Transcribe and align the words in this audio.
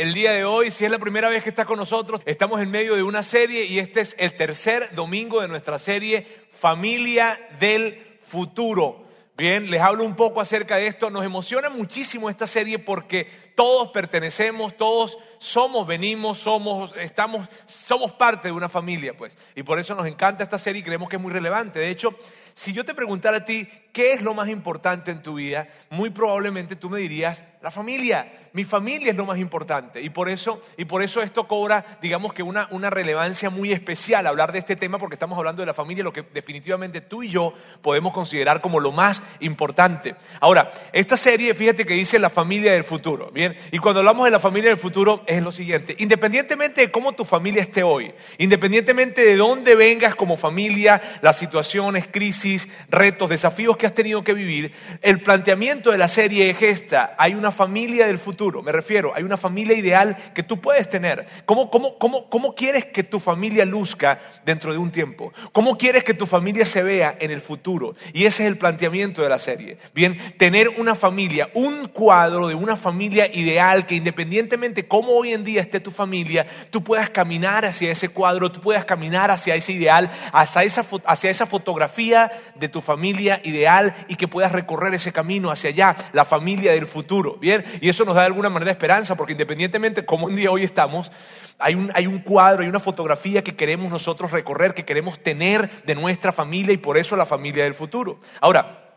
el 0.00 0.14
día 0.14 0.32
de 0.32 0.46
hoy, 0.46 0.70
si 0.70 0.86
es 0.86 0.90
la 0.90 0.98
primera 0.98 1.28
vez 1.28 1.42
que 1.42 1.50
estás 1.50 1.66
con 1.66 1.76
nosotros, 1.76 2.22
estamos 2.24 2.58
en 2.62 2.70
medio 2.70 2.96
de 2.96 3.02
una 3.02 3.22
serie 3.22 3.66
y 3.66 3.78
este 3.78 4.00
es 4.00 4.16
el 4.18 4.34
tercer 4.34 4.94
domingo 4.94 5.42
de 5.42 5.48
nuestra 5.48 5.78
serie 5.78 6.26
Familia 6.52 7.38
del 7.60 8.16
Futuro. 8.22 9.04
Bien, 9.36 9.70
les 9.70 9.82
hablo 9.82 10.04
un 10.04 10.16
poco 10.16 10.40
acerca 10.40 10.76
de 10.76 10.86
esto. 10.86 11.10
Nos 11.10 11.22
emociona 11.22 11.68
muchísimo 11.68 12.30
esta 12.30 12.46
serie 12.46 12.78
porque 12.78 13.26
todos 13.54 13.90
pertenecemos, 13.90 14.74
todos 14.74 15.18
somos, 15.38 15.86
venimos, 15.86 16.38
somos, 16.38 16.94
estamos, 16.96 17.46
somos 17.66 18.12
parte 18.12 18.48
de 18.48 18.52
una 18.52 18.70
familia, 18.70 19.14
pues. 19.14 19.36
Y 19.54 19.62
por 19.64 19.78
eso 19.78 19.94
nos 19.94 20.06
encanta 20.06 20.42
esta 20.42 20.58
serie 20.58 20.80
y 20.80 20.82
creemos 20.82 21.10
que 21.10 21.16
es 21.16 21.22
muy 21.22 21.30
relevante. 21.30 21.78
De 21.78 21.90
hecho, 21.90 22.14
si 22.54 22.72
yo 22.72 22.86
te 22.86 22.94
preguntara 22.94 23.38
a 23.38 23.44
ti 23.44 23.68
qué 23.92 24.12
es 24.12 24.22
lo 24.22 24.34
más 24.34 24.48
importante 24.48 25.10
en 25.10 25.22
tu 25.22 25.34
vida, 25.34 25.68
muy 25.90 26.10
probablemente 26.10 26.76
tú 26.76 26.90
me 26.90 26.98
dirías 26.98 27.44
la 27.62 27.70
familia. 27.70 28.32
Mi 28.52 28.64
familia 28.64 29.10
es 29.10 29.16
lo 29.16 29.26
más 29.26 29.38
importante. 29.38 30.00
Y 30.00 30.10
por 30.10 30.28
eso, 30.28 30.60
y 30.76 30.86
por 30.86 31.02
eso 31.02 31.22
esto 31.22 31.46
cobra, 31.46 31.98
digamos 32.00 32.32
que 32.32 32.42
una, 32.42 32.66
una 32.70 32.90
relevancia 32.90 33.50
muy 33.50 33.70
especial 33.70 34.26
hablar 34.26 34.50
de 34.50 34.58
este 34.58 34.76
tema, 34.76 34.98
porque 34.98 35.14
estamos 35.14 35.38
hablando 35.38 35.62
de 35.62 35.66
la 35.66 35.74
familia, 35.74 36.02
lo 36.02 36.12
que 36.12 36.22
definitivamente 36.22 37.00
tú 37.00 37.22
y 37.22 37.28
yo 37.28 37.54
podemos 37.82 38.12
considerar 38.12 38.60
como 38.60 38.80
lo 38.80 38.92
más 38.92 39.22
importante. 39.40 40.16
Ahora, 40.40 40.72
esta 40.92 41.16
serie, 41.16 41.54
fíjate 41.54 41.84
que 41.84 41.94
dice 41.94 42.18
la 42.18 42.30
familia 42.30 42.72
del 42.72 42.82
futuro. 42.82 43.30
Bien, 43.30 43.54
y 43.70 43.78
cuando 43.78 44.00
hablamos 44.00 44.24
de 44.24 44.30
la 44.32 44.40
familia 44.40 44.70
del 44.70 44.78
futuro 44.78 45.22
es 45.26 45.42
lo 45.42 45.52
siguiente, 45.52 45.94
independientemente 45.98 46.80
de 46.80 46.90
cómo 46.90 47.12
tu 47.12 47.24
familia 47.24 47.62
esté 47.62 47.82
hoy, 47.82 48.12
independientemente 48.38 49.22
de 49.22 49.36
dónde 49.36 49.76
vengas 49.76 50.14
como 50.16 50.36
familia, 50.36 51.00
las 51.20 51.38
situaciones, 51.38 52.08
crisis, 52.10 52.68
retos, 52.88 53.28
desafíos 53.28 53.76
que 53.80 53.86
has 53.86 53.94
tenido 53.94 54.22
que 54.22 54.34
vivir, 54.34 54.72
el 55.02 55.20
planteamiento 55.22 55.90
de 55.90 55.98
la 55.98 56.06
serie 56.06 56.50
es 56.50 56.62
esta, 56.62 57.16
hay 57.18 57.34
una 57.34 57.50
familia 57.50 58.06
del 58.06 58.18
futuro, 58.18 58.62
me 58.62 58.70
refiero, 58.70 59.12
hay 59.14 59.24
una 59.24 59.36
familia 59.36 59.76
ideal 59.76 60.16
que 60.34 60.42
tú 60.42 60.60
puedes 60.60 60.88
tener. 60.88 61.26
¿Cómo, 61.46 61.70
cómo, 61.70 61.98
cómo, 61.98 62.28
cómo 62.28 62.54
quieres 62.54 62.84
que 62.84 63.02
tu 63.02 63.18
familia 63.18 63.64
luzca 63.64 64.20
dentro 64.44 64.72
de 64.72 64.78
un 64.78 64.92
tiempo? 64.92 65.32
¿Cómo 65.52 65.78
quieres 65.78 66.04
que 66.04 66.14
tu 66.14 66.26
familia 66.26 66.66
se 66.66 66.82
vea 66.82 67.16
en 67.18 67.30
el 67.30 67.40
futuro? 67.40 67.94
Y 68.12 68.26
ese 68.26 68.44
es 68.44 68.50
el 68.50 68.58
planteamiento 68.58 69.22
de 69.22 69.28
la 69.30 69.38
serie. 69.38 69.78
Bien, 69.94 70.18
tener 70.36 70.68
una 70.68 70.94
familia, 70.94 71.48
un 71.54 71.88
cuadro 71.88 72.48
de 72.48 72.54
una 72.54 72.76
familia 72.76 73.28
ideal 73.32 73.86
que 73.86 73.94
independientemente 73.94 74.86
cómo 74.86 75.12
hoy 75.12 75.32
en 75.32 75.42
día 75.42 75.62
esté 75.62 75.80
tu 75.80 75.90
familia, 75.90 76.46
tú 76.70 76.84
puedas 76.84 77.08
caminar 77.08 77.64
hacia 77.64 77.90
ese 77.90 78.10
cuadro, 78.10 78.52
tú 78.52 78.60
puedas 78.60 78.84
caminar 78.84 79.30
hacia 79.30 79.54
ese 79.54 79.72
ideal, 79.72 80.10
hacia 80.32 80.62
esa, 80.64 80.84
hacia 81.06 81.30
esa 81.30 81.46
fotografía 81.46 82.30
de 82.54 82.68
tu 82.68 82.82
familia 82.82 83.40
ideal 83.44 83.69
y 84.08 84.16
que 84.16 84.28
puedas 84.28 84.52
recorrer 84.52 84.94
ese 84.94 85.12
camino 85.12 85.50
hacia 85.50 85.70
allá, 85.70 85.96
la 86.12 86.24
familia 86.24 86.72
del 86.72 86.86
futuro. 86.86 87.36
Bien, 87.40 87.64
y 87.80 87.88
eso 87.88 88.04
nos 88.04 88.14
da 88.14 88.22
de 88.22 88.26
alguna 88.26 88.50
manera 88.50 88.70
esperanza, 88.70 89.16
porque 89.16 89.32
independientemente 89.32 90.04
cómo 90.04 90.26
un 90.26 90.36
día 90.36 90.50
hoy 90.50 90.64
estamos, 90.64 91.10
hay 91.58 91.74
un, 91.74 91.90
hay 91.94 92.06
un 92.06 92.18
cuadro, 92.18 92.62
hay 92.62 92.68
una 92.68 92.80
fotografía 92.80 93.42
que 93.42 93.56
queremos 93.56 93.90
nosotros 93.90 94.30
recorrer, 94.30 94.74
que 94.74 94.84
queremos 94.84 95.22
tener 95.22 95.70
de 95.84 95.94
nuestra 95.94 96.32
familia 96.32 96.72
y 96.72 96.78
por 96.78 96.98
eso 96.98 97.16
la 97.16 97.26
familia 97.26 97.64
del 97.64 97.74
futuro. 97.74 98.20
Ahora, 98.40 98.89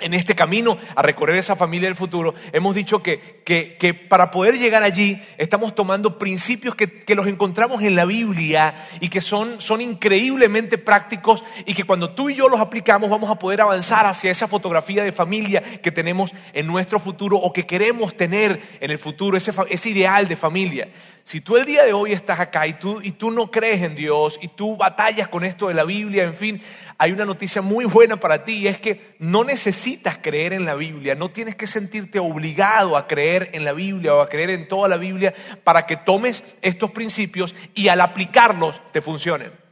en 0.00 0.14
este 0.14 0.34
camino 0.34 0.78
a 0.94 1.02
recorrer 1.02 1.36
esa 1.36 1.56
familia 1.56 1.88
del 1.88 1.96
futuro, 1.96 2.34
hemos 2.52 2.74
dicho 2.74 3.02
que, 3.02 3.42
que, 3.44 3.94
para 3.94 4.30
poder 4.30 4.58
llegar 4.58 4.82
allí 4.82 5.20
estamos 5.38 5.74
tomando 5.74 6.18
principios 6.18 6.76
que, 6.76 7.00
que, 7.00 7.16
los 7.16 7.26
encontramos 7.26 7.82
en 7.82 7.96
la 7.96 8.04
Biblia 8.04 8.86
y 9.00 9.08
que 9.08 9.20
son, 9.20 9.60
son 9.60 9.80
increíblemente 9.80 10.78
prácticos 10.78 11.42
y 11.66 11.74
que 11.74 11.82
cuando 11.82 12.14
tú 12.14 12.30
y 12.30 12.36
yo 12.36 12.48
los 12.48 12.60
aplicamos 12.60 13.10
vamos 13.10 13.28
a 13.28 13.40
poder 13.40 13.60
avanzar 13.60 14.06
hacia 14.06 14.30
esa 14.30 14.46
fotografía 14.46 15.02
de 15.02 15.10
familia 15.10 15.62
que 15.62 15.90
tenemos 15.90 16.32
en 16.52 16.68
nuestro 16.68 17.00
futuro 17.00 17.36
o 17.36 17.52
que 17.52 17.66
queremos 17.66 18.16
tener 18.16 18.60
en 18.80 18.90
el 18.92 18.98
futuro, 18.98 19.36
ese, 19.36 19.52
ese 19.68 19.90
ideal 19.90 20.28
de 20.28 20.36
familia. 20.36 20.88
Si 21.28 21.42
tú 21.42 21.58
el 21.58 21.66
día 21.66 21.84
de 21.84 21.92
hoy 21.92 22.12
estás 22.12 22.40
acá 22.40 22.66
y 22.66 22.72
tú, 22.72 23.02
y 23.02 23.12
tú 23.12 23.30
no 23.30 23.50
crees 23.50 23.82
en 23.82 23.94
Dios 23.94 24.38
y 24.40 24.48
tú 24.48 24.78
batallas 24.78 25.28
con 25.28 25.44
esto 25.44 25.68
de 25.68 25.74
la 25.74 25.84
Biblia, 25.84 26.24
en 26.24 26.32
fin, 26.32 26.62
hay 26.96 27.12
una 27.12 27.26
noticia 27.26 27.60
muy 27.60 27.84
buena 27.84 28.18
para 28.18 28.46
ti 28.46 28.60
y 28.60 28.66
es 28.66 28.80
que 28.80 29.14
no 29.18 29.44
necesitas 29.44 30.16
creer 30.22 30.54
en 30.54 30.64
la 30.64 30.74
Biblia, 30.74 31.14
no 31.14 31.30
tienes 31.30 31.54
que 31.54 31.66
sentirte 31.66 32.18
obligado 32.18 32.96
a 32.96 33.06
creer 33.06 33.50
en 33.52 33.66
la 33.66 33.74
Biblia 33.74 34.14
o 34.14 34.22
a 34.22 34.30
creer 34.30 34.48
en 34.48 34.68
toda 34.68 34.88
la 34.88 34.96
Biblia 34.96 35.34
para 35.64 35.84
que 35.84 35.98
tomes 35.98 36.42
estos 36.62 36.92
principios 36.92 37.54
y 37.74 37.88
al 37.88 38.00
aplicarlos 38.00 38.80
te 38.92 39.02
funcionen. 39.02 39.67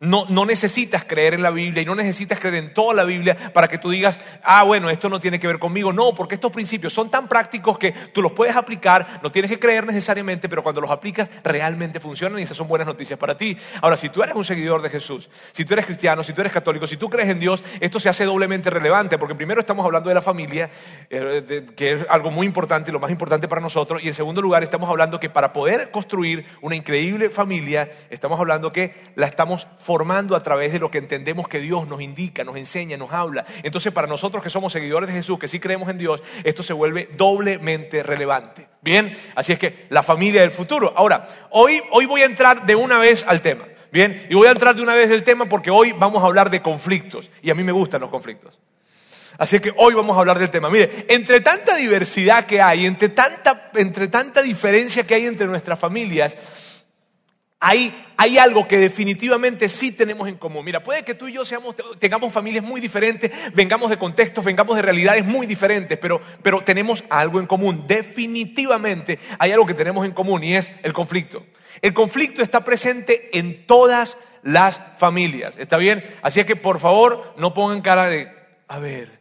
No, 0.00 0.26
necesitas 0.44 1.04
creer 1.04 1.34
en 1.34 1.42
la 1.42 1.50
Biblia 1.50 1.82
y 1.82 1.86
no 1.86 1.94
necesitas 1.94 2.38
creer 2.38 2.56
en 2.56 2.74
toda 2.74 2.94
la 2.94 3.04
Biblia 3.04 3.36
para 3.52 3.68
que 3.68 3.78
tú 3.78 3.90
digas, 3.90 4.18
ah, 4.42 4.62
bueno, 4.64 4.90
esto 4.90 5.08
no 5.08 5.20
tiene 5.20 5.40
que 5.40 5.46
ver 5.46 5.58
conmigo. 5.58 5.92
No, 5.92 6.14
porque 6.14 6.34
estos 6.34 6.52
principios 6.52 6.92
son 6.92 7.10
tan 7.10 7.28
prácticos 7.28 7.78
que 7.78 7.92
tú 7.92 8.20
los 8.20 8.32
puedes 8.32 8.54
aplicar, 8.56 9.20
no 9.22 9.32
tienes 9.32 9.50
que 9.50 9.58
creer 9.58 9.86
necesariamente, 9.86 10.48
pero 10.48 10.62
cuando 10.62 10.80
los 10.80 10.90
aplicas 10.90 11.28
realmente 11.42 12.00
funcionan 12.00 12.38
y 12.38 12.42
esas 12.42 12.56
son 12.56 12.68
buenas 12.68 12.86
noticias 12.86 13.18
para 13.18 13.36
ti. 13.36 13.56
Ahora, 13.80 13.96
si 13.96 14.08
tú 14.08 14.22
eres 14.22 14.34
un 14.34 14.44
seguidor 14.44 14.82
de 14.82 14.90
Jesús, 14.90 15.30
si 15.52 15.64
tú 15.64 15.74
eres 15.74 15.86
cristiano, 15.86 16.22
si 16.22 16.32
tú 16.32 16.40
eres 16.40 16.52
católico, 16.52 16.86
si 16.86 16.96
tú 16.96 17.08
crees 17.08 17.28
en 17.28 17.40
Dios, 17.40 17.62
esto 17.80 17.98
se 17.98 18.08
hace 18.08 18.24
doblemente 18.24 18.70
relevante, 18.70 19.18
porque 19.18 19.34
primero 19.34 19.60
estamos 19.60 19.84
hablando 19.84 20.08
de 20.08 20.14
la 20.14 20.22
familia, 20.22 20.70
eh, 21.08 21.66
que 21.74 21.92
es 21.92 22.06
algo 22.10 22.30
muy 22.30 22.46
importante 22.46 22.90
y 22.90 22.92
lo 22.92 23.00
más 23.00 23.10
importante 23.10 23.48
para 23.48 23.60
nosotros, 23.60 24.02
y 24.02 24.08
en 24.08 24.14
segundo 24.14 24.42
lugar 24.42 24.62
estamos 24.62 24.90
hablando 24.90 25.18
que 25.18 25.30
para 25.30 25.52
poder 25.52 25.90
construir 25.90 26.46
una 26.60 26.76
increíble 26.76 27.30
familia, 27.30 27.90
estamos 28.10 28.38
hablando 28.38 28.72
que 28.72 28.94
la 29.14 29.26
estamos 29.26 29.66
formando 29.86 30.34
a 30.34 30.42
través 30.42 30.72
de 30.72 30.80
lo 30.80 30.90
que 30.90 30.98
entendemos 30.98 31.46
que 31.46 31.60
Dios 31.60 31.86
nos 31.86 32.02
indica, 32.02 32.42
nos 32.42 32.56
enseña, 32.56 32.96
nos 32.96 33.12
habla. 33.12 33.46
Entonces, 33.62 33.92
para 33.92 34.08
nosotros 34.08 34.42
que 34.42 34.50
somos 34.50 34.72
seguidores 34.72 35.08
de 35.08 35.14
Jesús, 35.14 35.38
que 35.38 35.46
sí 35.46 35.60
creemos 35.60 35.88
en 35.88 35.96
Dios, 35.96 36.20
esto 36.42 36.64
se 36.64 36.72
vuelve 36.72 37.08
doblemente 37.16 38.02
relevante. 38.02 38.66
Bien, 38.82 39.16
así 39.36 39.52
es 39.52 39.60
que 39.60 39.86
la 39.90 40.02
familia 40.02 40.40
del 40.40 40.50
futuro. 40.50 40.92
Ahora, 40.96 41.28
hoy, 41.50 41.80
hoy 41.92 42.06
voy 42.06 42.22
a 42.22 42.26
entrar 42.26 42.66
de 42.66 42.74
una 42.74 42.98
vez 42.98 43.24
al 43.28 43.40
tema. 43.40 43.64
Bien, 43.92 44.26
y 44.28 44.34
voy 44.34 44.48
a 44.48 44.50
entrar 44.50 44.74
de 44.74 44.82
una 44.82 44.94
vez 44.94 45.08
del 45.08 45.22
tema 45.22 45.48
porque 45.48 45.70
hoy 45.70 45.92
vamos 45.92 46.20
a 46.20 46.26
hablar 46.26 46.50
de 46.50 46.60
conflictos. 46.60 47.30
Y 47.40 47.50
a 47.50 47.54
mí 47.54 47.62
me 47.62 47.72
gustan 47.72 48.00
los 48.00 48.10
conflictos. 48.10 48.58
Así 49.38 49.60
que 49.60 49.72
hoy 49.76 49.94
vamos 49.94 50.16
a 50.16 50.20
hablar 50.20 50.38
del 50.38 50.50
tema. 50.50 50.68
Mire, 50.68 51.06
entre 51.08 51.40
tanta 51.40 51.76
diversidad 51.76 52.44
que 52.44 52.60
hay, 52.60 52.86
entre 52.86 53.10
tanta, 53.10 53.70
entre 53.74 54.08
tanta 54.08 54.42
diferencia 54.42 55.06
que 55.06 55.14
hay 55.14 55.26
entre 55.26 55.46
nuestras 55.46 55.78
familias, 55.78 56.36
hay, 58.16 58.38
algo 58.38 58.68
que 58.68 58.78
definitivamente 58.78 59.68
sí 59.68 59.90
tenemos 59.90 60.28
en 60.28 60.36
común. 60.36 60.64
Mira, 60.64 60.82
puede 60.82 61.02
que 61.02 61.14
tú 61.14 61.26
y 61.26 61.32
yo 61.32 61.44
seamos, 61.44 61.74
tengamos 61.98 62.32
familias 62.32 62.64
muy 62.64 62.80
diferentes, 62.80 63.32
vengamos 63.54 63.90
de 63.90 63.98
contextos, 63.98 64.44
vengamos 64.44 64.76
de 64.76 64.82
realidades 64.82 65.24
muy 65.24 65.46
diferentes, 65.46 65.98
pero, 65.98 66.20
pero 66.42 66.62
tenemos 66.62 67.02
algo 67.10 67.40
en 67.40 67.46
común. 67.46 67.84
Definitivamente 67.86 69.18
hay 69.38 69.50
algo 69.50 69.66
que 69.66 69.74
tenemos 69.74 70.06
en 70.06 70.12
común 70.12 70.44
y 70.44 70.54
es 70.54 70.70
el 70.82 70.92
conflicto. 70.92 71.44
El 71.82 71.92
conflicto 71.92 72.40
está 72.40 72.62
presente 72.62 73.36
en 73.36 73.66
todas 73.66 74.16
las 74.42 74.80
familias. 74.98 75.54
¿Está 75.58 75.76
bien? 75.76 76.04
Así 76.22 76.38
es 76.40 76.46
que 76.46 76.56
por 76.56 76.78
favor 76.78 77.34
no 77.36 77.52
pongan 77.52 77.82
cara 77.82 78.06
de, 78.06 78.32
a 78.68 78.78
ver, 78.78 79.15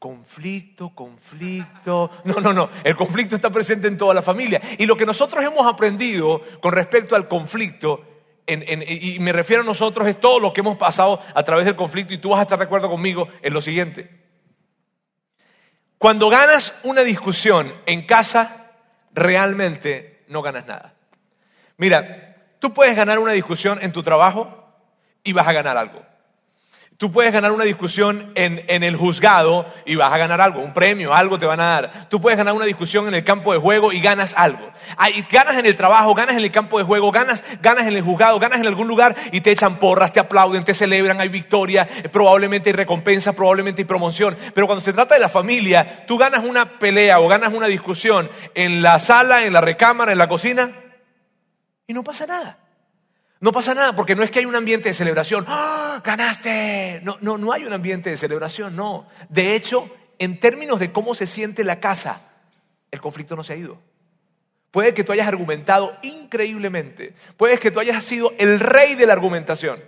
conflicto, 0.00 0.94
conflicto. 0.94 2.10
No, 2.24 2.40
no, 2.40 2.52
no. 2.54 2.70
El 2.82 2.96
conflicto 2.96 3.36
está 3.36 3.50
presente 3.50 3.86
en 3.86 3.98
toda 3.98 4.14
la 4.14 4.22
familia. 4.22 4.60
Y 4.78 4.86
lo 4.86 4.96
que 4.96 5.04
nosotros 5.04 5.44
hemos 5.44 5.70
aprendido 5.70 6.42
con 6.60 6.72
respecto 6.72 7.14
al 7.14 7.28
conflicto, 7.28 8.04
y 8.46 9.18
me 9.20 9.32
refiero 9.32 9.62
a 9.62 9.66
nosotros, 9.66 10.08
es 10.08 10.18
todo 10.18 10.40
lo 10.40 10.52
que 10.52 10.62
hemos 10.62 10.78
pasado 10.78 11.20
a 11.34 11.42
través 11.44 11.66
del 11.66 11.76
conflicto, 11.76 12.14
y 12.14 12.18
tú 12.18 12.30
vas 12.30 12.40
a 12.40 12.42
estar 12.42 12.58
de 12.58 12.64
acuerdo 12.64 12.88
conmigo 12.88 13.28
en 13.42 13.52
lo 13.52 13.60
siguiente. 13.60 14.10
Cuando 15.98 16.30
ganas 16.30 16.74
una 16.82 17.02
discusión 17.02 17.70
en 17.84 18.06
casa, 18.06 18.72
realmente 19.12 20.24
no 20.28 20.40
ganas 20.40 20.66
nada. 20.66 20.94
Mira, 21.76 22.54
tú 22.58 22.72
puedes 22.72 22.96
ganar 22.96 23.18
una 23.18 23.32
discusión 23.32 23.78
en 23.82 23.92
tu 23.92 24.02
trabajo 24.02 24.66
y 25.22 25.34
vas 25.34 25.46
a 25.46 25.52
ganar 25.52 25.76
algo. 25.76 26.09
Tú 27.00 27.10
puedes 27.10 27.32
ganar 27.32 27.52
una 27.52 27.64
discusión 27.64 28.30
en, 28.34 28.62
en, 28.68 28.82
el 28.82 28.94
juzgado 28.94 29.64
y 29.86 29.94
vas 29.94 30.12
a 30.12 30.18
ganar 30.18 30.38
algo, 30.42 30.60
un 30.60 30.74
premio, 30.74 31.14
algo 31.14 31.38
te 31.38 31.46
van 31.46 31.58
a 31.58 31.64
dar. 31.64 32.08
Tú 32.10 32.20
puedes 32.20 32.36
ganar 32.36 32.52
una 32.52 32.66
discusión 32.66 33.08
en 33.08 33.14
el 33.14 33.24
campo 33.24 33.54
de 33.54 33.58
juego 33.58 33.90
y 33.90 34.02
ganas 34.02 34.34
algo. 34.36 34.70
ganas 35.30 35.56
en 35.56 35.64
el 35.64 35.74
trabajo, 35.76 36.12
ganas 36.12 36.36
en 36.36 36.44
el 36.44 36.52
campo 36.52 36.76
de 36.76 36.84
juego, 36.84 37.10
ganas, 37.10 37.42
ganas 37.62 37.86
en 37.86 37.96
el 37.96 38.02
juzgado, 38.02 38.38
ganas 38.38 38.60
en 38.60 38.66
algún 38.66 38.86
lugar 38.86 39.16
y 39.32 39.40
te 39.40 39.50
echan 39.50 39.76
porras, 39.76 40.12
te 40.12 40.20
aplauden, 40.20 40.62
te 40.62 40.74
celebran, 40.74 41.22
hay 41.22 41.30
victoria, 41.30 41.88
probablemente 42.12 42.68
hay 42.68 42.74
recompensa, 42.74 43.32
probablemente 43.32 43.80
hay 43.80 43.86
promoción. 43.86 44.36
Pero 44.52 44.66
cuando 44.66 44.84
se 44.84 44.92
trata 44.92 45.14
de 45.14 45.22
la 45.22 45.30
familia, 45.30 46.04
tú 46.06 46.18
ganas 46.18 46.44
una 46.44 46.78
pelea 46.78 47.18
o 47.20 47.28
ganas 47.28 47.54
una 47.54 47.66
discusión 47.66 48.28
en 48.54 48.82
la 48.82 48.98
sala, 48.98 49.46
en 49.46 49.54
la 49.54 49.62
recámara, 49.62 50.12
en 50.12 50.18
la 50.18 50.28
cocina 50.28 50.70
y 51.86 51.94
no 51.94 52.04
pasa 52.04 52.26
nada. 52.26 52.58
No 53.40 53.52
pasa 53.52 53.74
nada 53.74 53.96
porque 53.96 54.14
no 54.14 54.22
es 54.22 54.30
que 54.30 54.40
hay 54.40 54.44
un 54.44 54.54
ambiente 54.54 54.90
de 54.90 54.94
celebración. 54.94 55.46
¡Ah, 55.48 56.02
¡Ganaste! 56.04 57.00
No, 57.02 57.16
no, 57.22 57.38
no 57.38 57.52
hay 57.52 57.64
un 57.64 57.72
ambiente 57.72 58.10
de 58.10 58.18
celebración, 58.18 58.76
no. 58.76 59.08
De 59.30 59.56
hecho, 59.56 59.90
en 60.18 60.38
términos 60.38 60.78
de 60.78 60.92
cómo 60.92 61.14
se 61.14 61.26
siente 61.26 61.64
la 61.64 61.80
casa, 61.80 62.20
el 62.90 63.00
conflicto 63.00 63.36
no 63.36 63.42
se 63.42 63.54
ha 63.54 63.56
ido. 63.56 63.78
Puede 64.70 64.92
que 64.92 65.04
tú 65.04 65.12
hayas 65.12 65.26
argumentado 65.26 65.96
increíblemente. 66.02 67.14
Puede 67.38 67.58
que 67.58 67.70
tú 67.70 67.80
hayas 67.80 68.04
sido 68.04 68.34
el 68.38 68.60
rey 68.60 68.94
de 68.94 69.06
la 69.06 69.14
argumentación. 69.14 69.82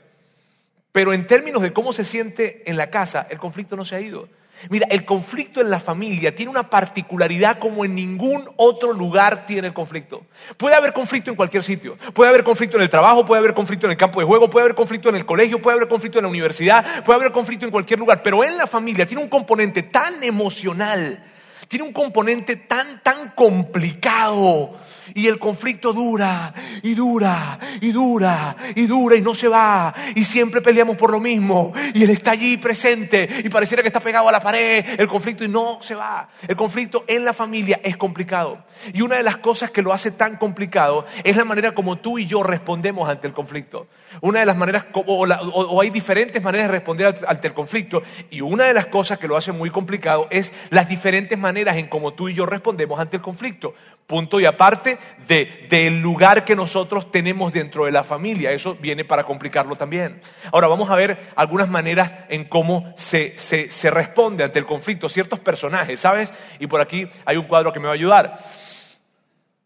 Pero 0.91 1.13
en 1.13 1.27
términos 1.27 1.63
de 1.63 1.75
cómo 1.75 1.93
se 1.93 2.05
siente 2.05 2.69
en 2.69 2.79
la 2.79 2.91
casa, 2.91 3.27
el 3.31 3.39
conflicto 3.39 3.77
no 3.77 3.85
se 3.85 3.97
ha 3.97 4.01
ido. 4.01 4.29
Mira, 4.71 4.87
el 4.91 5.05
conflicto 5.05 5.61
en 5.61 5.71
la 5.71 5.81
familia 5.81 6.35
tiene 6.35 6.51
una 6.51 6.69
particularidad 6.69 7.59
como 7.59 7.85
en 7.85 7.95
ningún 7.95 8.49
otro 8.57 8.93
lugar 8.93 9.47
tiene 9.47 9.69
el 9.69 9.75
conflicto. 9.75 10.23
Puede 10.57 10.75
haber 10.75 10.93
conflicto 10.93 11.31
en 11.31 11.37
cualquier 11.37 11.63
sitio. 11.63 11.97
Puede 12.15 12.31
haber 12.31 12.45
conflicto 12.45 12.77
en 12.77 12.83
el 12.83 12.89
trabajo, 12.89 13.25
puede 13.25 13.41
haber 13.41 13.55
conflicto 13.55 13.87
en 13.87 13.93
el 13.93 13.97
campo 13.97 14.21
de 14.21 14.27
juego, 14.27 14.49
puede 14.49 14.65
haber 14.65 14.77
conflicto 14.77 15.09
en 15.09 15.17
el 15.17 15.27
colegio, 15.27 15.61
puede 15.61 15.77
haber 15.77 15.89
conflicto 15.89 16.19
en 16.19 16.25
la 16.25 16.29
universidad, 16.29 17.05
puede 17.05 17.19
haber 17.19 17.33
conflicto 17.33 17.65
en 17.65 17.73
cualquier 17.73 17.99
lugar. 17.99 18.23
Pero 18.23 18.45
en 18.45 18.57
la 18.57 18.67
familia 18.67 19.07
tiene 19.07 19.23
un 19.23 19.29
componente 19.29 19.83
tan 19.83 20.23
emocional, 20.23 21.25
tiene 21.69 21.85
un 21.85 21.93
componente 21.93 22.57
tan, 22.57 23.03
tan 23.03 23.31
complicado 23.31 24.75
y 25.15 25.27
el 25.27 25.39
conflicto 25.39 25.93
dura 25.93 26.53
y 26.83 26.95
dura 26.95 27.59
y 27.81 27.93
dura 27.93 28.57
y 28.75 28.87
dura 28.87 29.17
y 29.17 29.21
no 29.21 29.35
se 29.35 29.49
va. 29.49 29.95
Y 30.15 30.25
siempre 30.25 30.61
peleamos 30.61 30.97
por 30.97 31.11
lo 31.11 31.21
mismo. 31.21 31.73
Y 31.95 32.03
Él 32.03 32.11
está 32.11 32.33
allí 32.33 32.57
presente 32.57 33.29
y 33.45 33.49
pareciera 33.49 33.83
que 33.83 33.89
está 33.89 34.01
pegado 34.01 34.29
a 34.29 34.33
la 34.33 34.41
pared 34.41 34.85
el 34.99 35.09
conflicto 35.09 35.45
y 35.45 35.49
no 35.49 35.79
se 35.81 35.95
va. 35.95 36.29
El 36.47 36.57
conflicto 36.57 37.05
en 37.07 37.25
la 37.25 37.33
familia 37.33 37.81
es 37.83 37.97
complicado. 37.97 38.65
Y 38.93 39.03
una 39.03 39.17
de 39.17 39.23
las 39.23 39.39
cosas 39.39 39.71
que 39.71 39.83
lo 39.83 39.93
hace 39.93 40.11
tan 40.11 40.37
complicado 40.37 41.07
es 41.25 41.37
la 41.37 41.45
manera 41.45 41.75
como 41.75 41.99
tú 41.99 42.19
y 42.19 42.27
yo 42.27 42.43
respondemos 42.43 43.09
ante 43.09 43.27
el 43.27 43.33
conflicto. 43.33 43.87
Una 44.21 44.41
de 44.41 44.47
las 44.47 44.57
maneras, 44.57 44.87
o, 44.95 45.81
hay 45.81 45.91
diferentes 45.91 46.43
maneras 46.43 46.69
de 46.69 46.73
responder 46.73 47.15
ante 47.27 47.49
el 47.49 47.55
conflicto. 47.55 48.03
Y 48.31 48.41
una 48.41 48.65
de 48.65 48.75
las 48.75 48.87
cosas 48.87 49.19
que 49.19 49.29
lo 49.29 49.37
hace 49.37 49.53
muy 49.53 49.71
complicado 49.71 50.29
es 50.31 50.53
las 50.71 50.89
diferentes 50.89 51.39
maneras 51.39 51.77
en 51.77 51.89
cómo 51.89 52.13
tú 52.13 52.29
y 52.29 52.35
yo 52.35 52.47
respondemos 52.47 53.01
ante 53.01 53.17
el 53.17 53.23
conflicto. 53.23 53.75
Punto 54.07 54.41
y 54.41 54.45
aparte 54.45 54.99
del 55.27 56.01
lugar 56.01 56.45
que 56.45 56.57
nosotros 56.57 57.11
tenemos 57.11 57.53
dentro 57.53 57.85
de 57.85 57.93
la 57.93 58.05
familia. 58.05 58.53
Eso 58.53 58.77
viene 58.81 59.05
para 59.05 59.25
complicarlo 59.25 59.77
también. 59.77 60.21
Ahora 60.53 60.69
vamos 60.69 60.91
a 60.91 60.97
ver 60.97 61.31
algunas 61.37 61.69
maneras 61.69 62.15
en 62.29 62.45
cómo 62.45 62.93
se, 62.97 63.39
se 63.39 63.91
responde 63.91 64.45
ante 64.45 64.59
el 64.59 64.67
conflicto, 64.67 65.09
ciertos 65.09 65.39
personajes, 65.41 66.01
¿sabes? 66.01 66.33
Y 66.59 66.67
por 66.67 66.81
aquí 66.81 67.09
hay 67.25 67.37
un 67.37 67.45
cuadro 67.45 67.73
que 67.73 67.81
me 67.81 67.87
va 67.87 67.93
a 67.93 67.95
ayudar. 67.95 68.39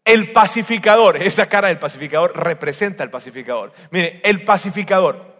El 0.07 0.31
pacificador, 0.31 1.17
esa 1.21 1.47
cara 1.47 1.67
del 1.67 1.79
pacificador 1.79 2.31
representa 2.35 3.03
al 3.03 3.11
pacificador. 3.11 3.73
Mire, 3.91 4.21
el 4.23 4.45
pacificador. 4.45 5.35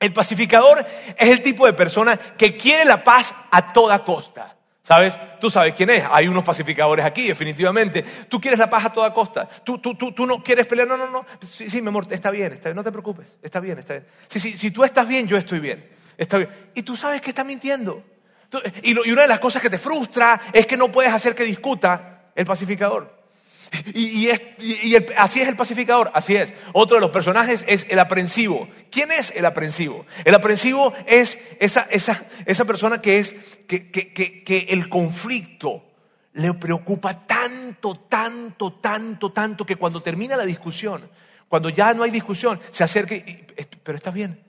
El 0.00 0.12
pacificador 0.12 0.84
es 1.16 1.30
el 1.30 1.42
tipo 1.42 1.64
de 1.64 1.74
persona 1.74 2.16
que 2.16 2.56
quiere 2.56 2.84
la 2.84 3.04
paz 3.04 3.32
a 3.52 3.72
toda 3.72 4.04
costa. 4.04 4.56
¿Sabes? 4.82 5.14
Tú 5.40 5.48
sabes 5.48 5.74
quién 5.74 5.90
es. 5.90 6.04
Hay 6.10 6.26
unos 6.26 6.42
pacificadores 6.42 7.04
aquí, 7.04 7.28
definitivamente. 7.28 8.02
Tú 8.28 8.40
quieres 8.40 8.58
la 8.58 8.68
paz 8.68 8.86
a 8.86 8.92
toda 8.92 9.14
costa. 9.14 9.46
Tú, 9.46 9.78
tú, 9.78 9.94
tú, 9.94 10.12
tú 10.12 10.26
no 10.26 10.42
quieres 10.42 10.66
pelear. 10.66 10.88
No, 10.88 10.96
no, 10.96 11.08
no. 11.08 11.24
Sí, 11.48 11.70
sí, 11.70 11.80
mi 11.80 11.88
amor, 11.88 12.06
está 12.10 12.30
bien, 12.30 12.52
está 12.52 12.68
bien. 12.68 12.76
No 12.76 12.82
te 12.82 12.90
preocupes. 12.90 13.28
Está 13.40 13.60
bien, 13.60 13.78
está 13.78 13.94
bien. 13.94 14.06
Sí, 14.26 14.40
sí, 14.40 14.56
si 14.56 14.72
tú 14.72 14.82
estás 14.82 15.06
bien, 15.06 15.28
yo 15.28 15.36
estoy 15.36 15.60
bien. 15.60 15.88
Está 16.18 16.38
bien. 16.38 16.50
Y 16.74 16.82
tú 16.82 16.96
sabes 16.96 17.20
que 17.20 17.30
está 17.30 17.44
mintiendo. 17.44 18.02
y 18.82 18.92
una 19.10 19.22
de 19.22 19.28
las 19.28 19.38
cosas 19.38 19.62
que 19.62 19.70
te 19.70 19.78
frustra 19.78 20.40
es 20.52 20.66
que 20.66 20.76
no 20.76 20.90
puedes 20.90 21.12
hacer 21.12 21.34
que 21.34 21.44
discuta 21.44 22.32
el 22.34 22.44
pacificador. 22.44 23.21
Y, 23.94 24.28
así 25.16 25.40
es 25.40 25.48
el 25.48 25.56
pacificador, 25.56 26.10
así 26.14 26.36
es. 26.36 26.52
Otro 26.72 26.96
de 26.96 27.00
los 27.00 27.10
personajes 27.10 27.64
es 27.66 27.86
el 27.88 27.98
aprensivo. 27.98 28.68
¿Quién 28.90 29.10
es 29.10 29.32
el 29.34 29.46
aprensivo? 29.46 30.06
El 30.24 30.34
aprensivo 30.34 30.92
es 31.06 31.38
esa, 31.58 32.64
persona 32.66 33.00
que 33.00 33.18
es 33.18 33.34
que, 33.66 34.66
el 34.68 34.88
conflicto 34.88 35.84
le 36.34 36.54
preocupa 36.54 37.26
tanto, 37.26 37.94
tanto, 38.08 38.74
tanto, 38.74 39.32
tanto 39.32 39.66
que 39.66 39.76
cuando 39.76 40.02
termina 40.02 40.36
la 40.36 40.44
discusión, 40.44 41.08
cuando 41.48 41.68
ya 41.68 41.94
no 41.94 42.02
hay 42.02 42.10
discusión, 42.10 42.60
se 42.70 42.84
acerca 42.84 43.14
y, 43.14 43.46
pero 43.82 43.96
está 43.96 44.10
bien, 44.10 44.42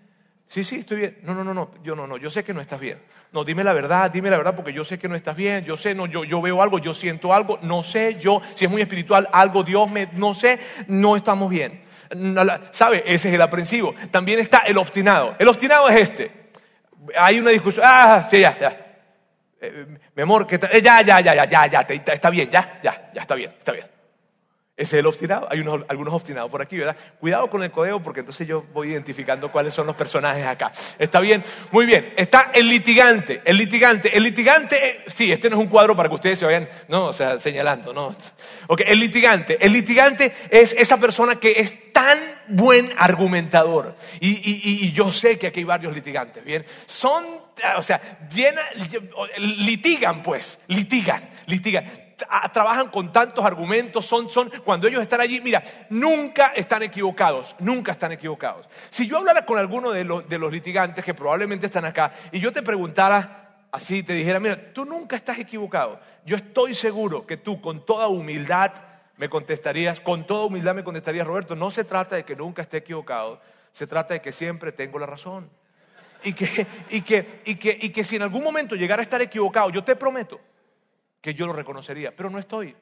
Sí, 0.54 0.64
sí, 0.64 0.76
estoy 0.82 0.98
bien. 0.98 1.18
No, 1.24 1.34
no, 1.34 1.44
no, 1.44 1.52
no, 1.52 1.72
yo 1.84 1.96
no, 1.96 2.06
no, 2.06 2.16
yo 2.16 2.30
sé 2.30 2.44
que 2.44 2.54
no 2.54 2.62
estás 2.62 2.80
bien. 2.80 3.00
No, 3.32 3.44
dime 3.44 3.64
la 3.64 3.74
verdad, 3.74 4.12
dime 4.12 4.30
la 4.30 4.38
verdad 4.38 4.56
porque 4.56 4.72
yo 4.72 4.86
sé 4.86 5.00
que 5.00 5.10
no 5.10 5.16
estás 5.16 5.36
bien, 5.36 5.66
yo 5.66 5.76
sé, 5.76 5.96
no, 5.96 6.06
yo, 6.06 6.24
yo 6.26 6.44
veo 6.44 6.62
algo, 6.62 6.78
yo 6.78 6.94
siento 6.94 7.34
algo, 7.34 7.58
no 7.64 7.82
sé, 7.82 8.20
yo, 8.20 8.40
si 8.54 8.66
es 8.66 8.70
muy 8.70 8.84
espiritual, 8.84 9.28
algo, 9.32 9.64
Dios 9.64 9.90
me, 9.90 10.10
no 10.14 10.36
sé, 10.36 10.60
no 10.86 11.16
estamos 11.16 11.50
bien. 11.50 11.82
¿Sabe? 12.70 13.02
Ese 13.04 13.30
es 13.30 13.34
el 13.34 13.42
aprensivo. 13.42 13.96
También 14.12 14.38
está 14.38 14.60
el 14.60 14.78
obstinado. 14.78 15.36
El 15.40 15.48
obstinado 15.48 15.90
es 15.90 16.12
este. 16.12 16.52
Hay 17.18 17.40
una 17.40 17.50
discusión, 17.50 17.84
ah, 17.88 18.28
sí, 18.30 18.42
ya, 18.42 18.56
ya. 18.60 19.00
Eh, 19.60 19.88
mi 20.16 20.22
amor, 20.22 20.46
que 20.46 20.58
eh, 20.72 20.84
ya, 20.84 21.02
ya, 21.02 21.20
ya, 21.20 21.34
ya, 21.34 21.46
ya, 21.48 21.66
ya, 21.66 21.82
está 22.14 22.30
bien, 22.30 22.48
ya, 22.52 22.80
ya, 22.84 23.10
ya, 23.12 23.22
está 23.22 23.34
bien, 23.34 23.56
está 23.58 23.72
bien. 23.72 23.88
Ese 24.76 24.96
es 24.96 25.00
el 25.02 25.06
obstinado. 25.06 25.48
Hay 25.52 25.60
unos, 25.60 25.82
algunos 25.88 26.16
obstinados 26.16 26.50
por 26.50 26.60
aquí, 26.60 26.78
¿verdad? 26.78 26.98
Cuidado 27.20 27.48
con 27.48 27.62
el 27.62 27.70
codeo 27.70 28.02
porque 28.02 28.22
entonces 28.22 28.48
yo 28.48 28.66
voy 28.74 28.90
identificando 28.90 29.52
cuáles 29.52 29.72
son 29.72 29.86
los 29.86 29.96
personajes 29.96 30.48
acá. 30.48 30.72
¿Está 30.98 31.20
bien? 31.20 31.44
Muy 31.72 31.86
bien. 31.86 32.12
Está 32.18 32.50
el 32.56 32.70
litigante. 32.70 33.44
El 33.46 33.58
litigante. 33.58 34.18
El 34.18 34.24
litigante, 34.24 34.84
eh, 34.84 35.04
sí, 35.06 35.32
este 35.32 35.48
no 35.48 35.58
es 35.58 35.62
un 35.62 35.70
cuadro 35.70 35.96
para 35.96 36.10
que 36.10 36.16
ustedes 36.16 36.40
se 36.40 36.46
vayan, 36.46 36.68
no, 36.88 37.06
o 37.06 37.14
sea, 37.14 37.40
señalando, 37.40 37.94
no. 37.94 38.14
Ok, 38.66 38.82
el 38.88 39.00
litigante. 39.00 39.64
El 39.64 39.74
litigante 39.74 40.34
es 40.50 40.74
esa 40.76 40.98
persona 40.98 41.36
que 41.36 41.60
es 41.60 41.94
tan 41.94 42.18
buen 42.48 42.92
argumentador. 42.98 43.96
Y, 44.22 44.40
y 44.44 44.92
yo 44.92 45.14
sé 45.14 45.38
que 45.38 45.46
aquí 45.46 45.60
hay 45.60 45.66
varios 45.66 45.94
litigantes, 45.94 46.44
¿bien? 46.44 46.66
Son, 46.88 47.24
o 47.78 47.84
sea, 47.84 48.02
llena, 48.34 48.62
litigan 49.38 50.24
pues, 50.24 50.60
litigan, 50.68 51.30
litigan 51.46 51.86
trabajan 52.52 52.90
con 52.90 53.12
tantos 53.12 53.44
argumentos, 53.44 54.06
son, 54.06 54.30
son, 54.30 54.52
cuando 54.64 54.88
ellos 54.88 55.02
están 55.02 55.22
allí, 55.22 55.42
mira, 55.42 55.64
nunca 55.90 56.48
están 56.56 56.84
equivocados, 56.84 57.56
nunca 57.60 57.92
están 57.92 58.12
equivocados. 58.12 58.68
Si 58.90 59.08
yo 59.08 59.18
hablara 59.18 59.46
con 59.46 59.58
alguno 59.58 59.92
de 59.92 60.04
los, 60.04 60.28
de 60.28 60.38
los 60.38 60.52
litigantes 60.52 61.04
que 61.04 61.14
probablemente 61.14 61.68
están 61.68 61.86
acá 61.86 62.14
y 62.32 62.40
yo 62.40 62.52
te 62.52 62.62
preguntara 62.62 63.66
así, 63.72 64.04
te 64.04 64.14
dijera, 64.14 64.40
mira, 64.40 64.74
tú 64.74 64.86
nunca 64.86 65.16
estás 65.16 65.40
equivocado, 65.40 66.00
yo 66.26 66.38
estoy 66.38 66.76
seguro 66.76 67.26
que 67.26 67.38
tú 67.38 67.62
con 67.62 67.86
toda 67.86 68.08
humildad 68.08 68.72
me 69.18 69.30
contestarías, 69.30 70.00
con 70.00 70.26
toda 70.26 70.46
humildad 70.46 70.76
me 70.76 70.84
contestarías, 70.84 71.26
Roberto, 71.26 71.56
no 71.56 71.72
se 71.72 71.84
trata 71.84 72.16
de 72.16 72.24
que 72.24 72.36
nunca 72.36 72.62
esté 72.62 72.78
equivocado, 72.78 73.42
se 73.72 73.88
trata 73.88 74.14
de 74.14 74.22
que 74.22 74.32
siempre 74.32 74.72
tengo 74.72 75.00
la 75.00 75.06
razón. 75.06 75.50
Y 76.26 76.32
que, 76.32 76.66
y 76.90 77.02
que, 77.02 77.42
y 77.44 77.56
que, 77.56 77.78
y 77.82 77.90
que 77.90 78.04
si 78.04 78.16
en 78.16 78.22
algún 78.22 78.44
momento 78.44 78.76
llegara 78.76 79.02
a 79.02 79.04
estar 79.04 79.22
equivocado, 79.22 79.70
yo 79.72 79.84
te 79.84 79.96
prometo 79.96 80.40
que 81.24 81.34
yo 81.34 81.48
lo 81.48 81.54
reconocería, 81.54 82.14
pero 82.14 82.30
no 82.30 82.38
estoy. 82.38 82.76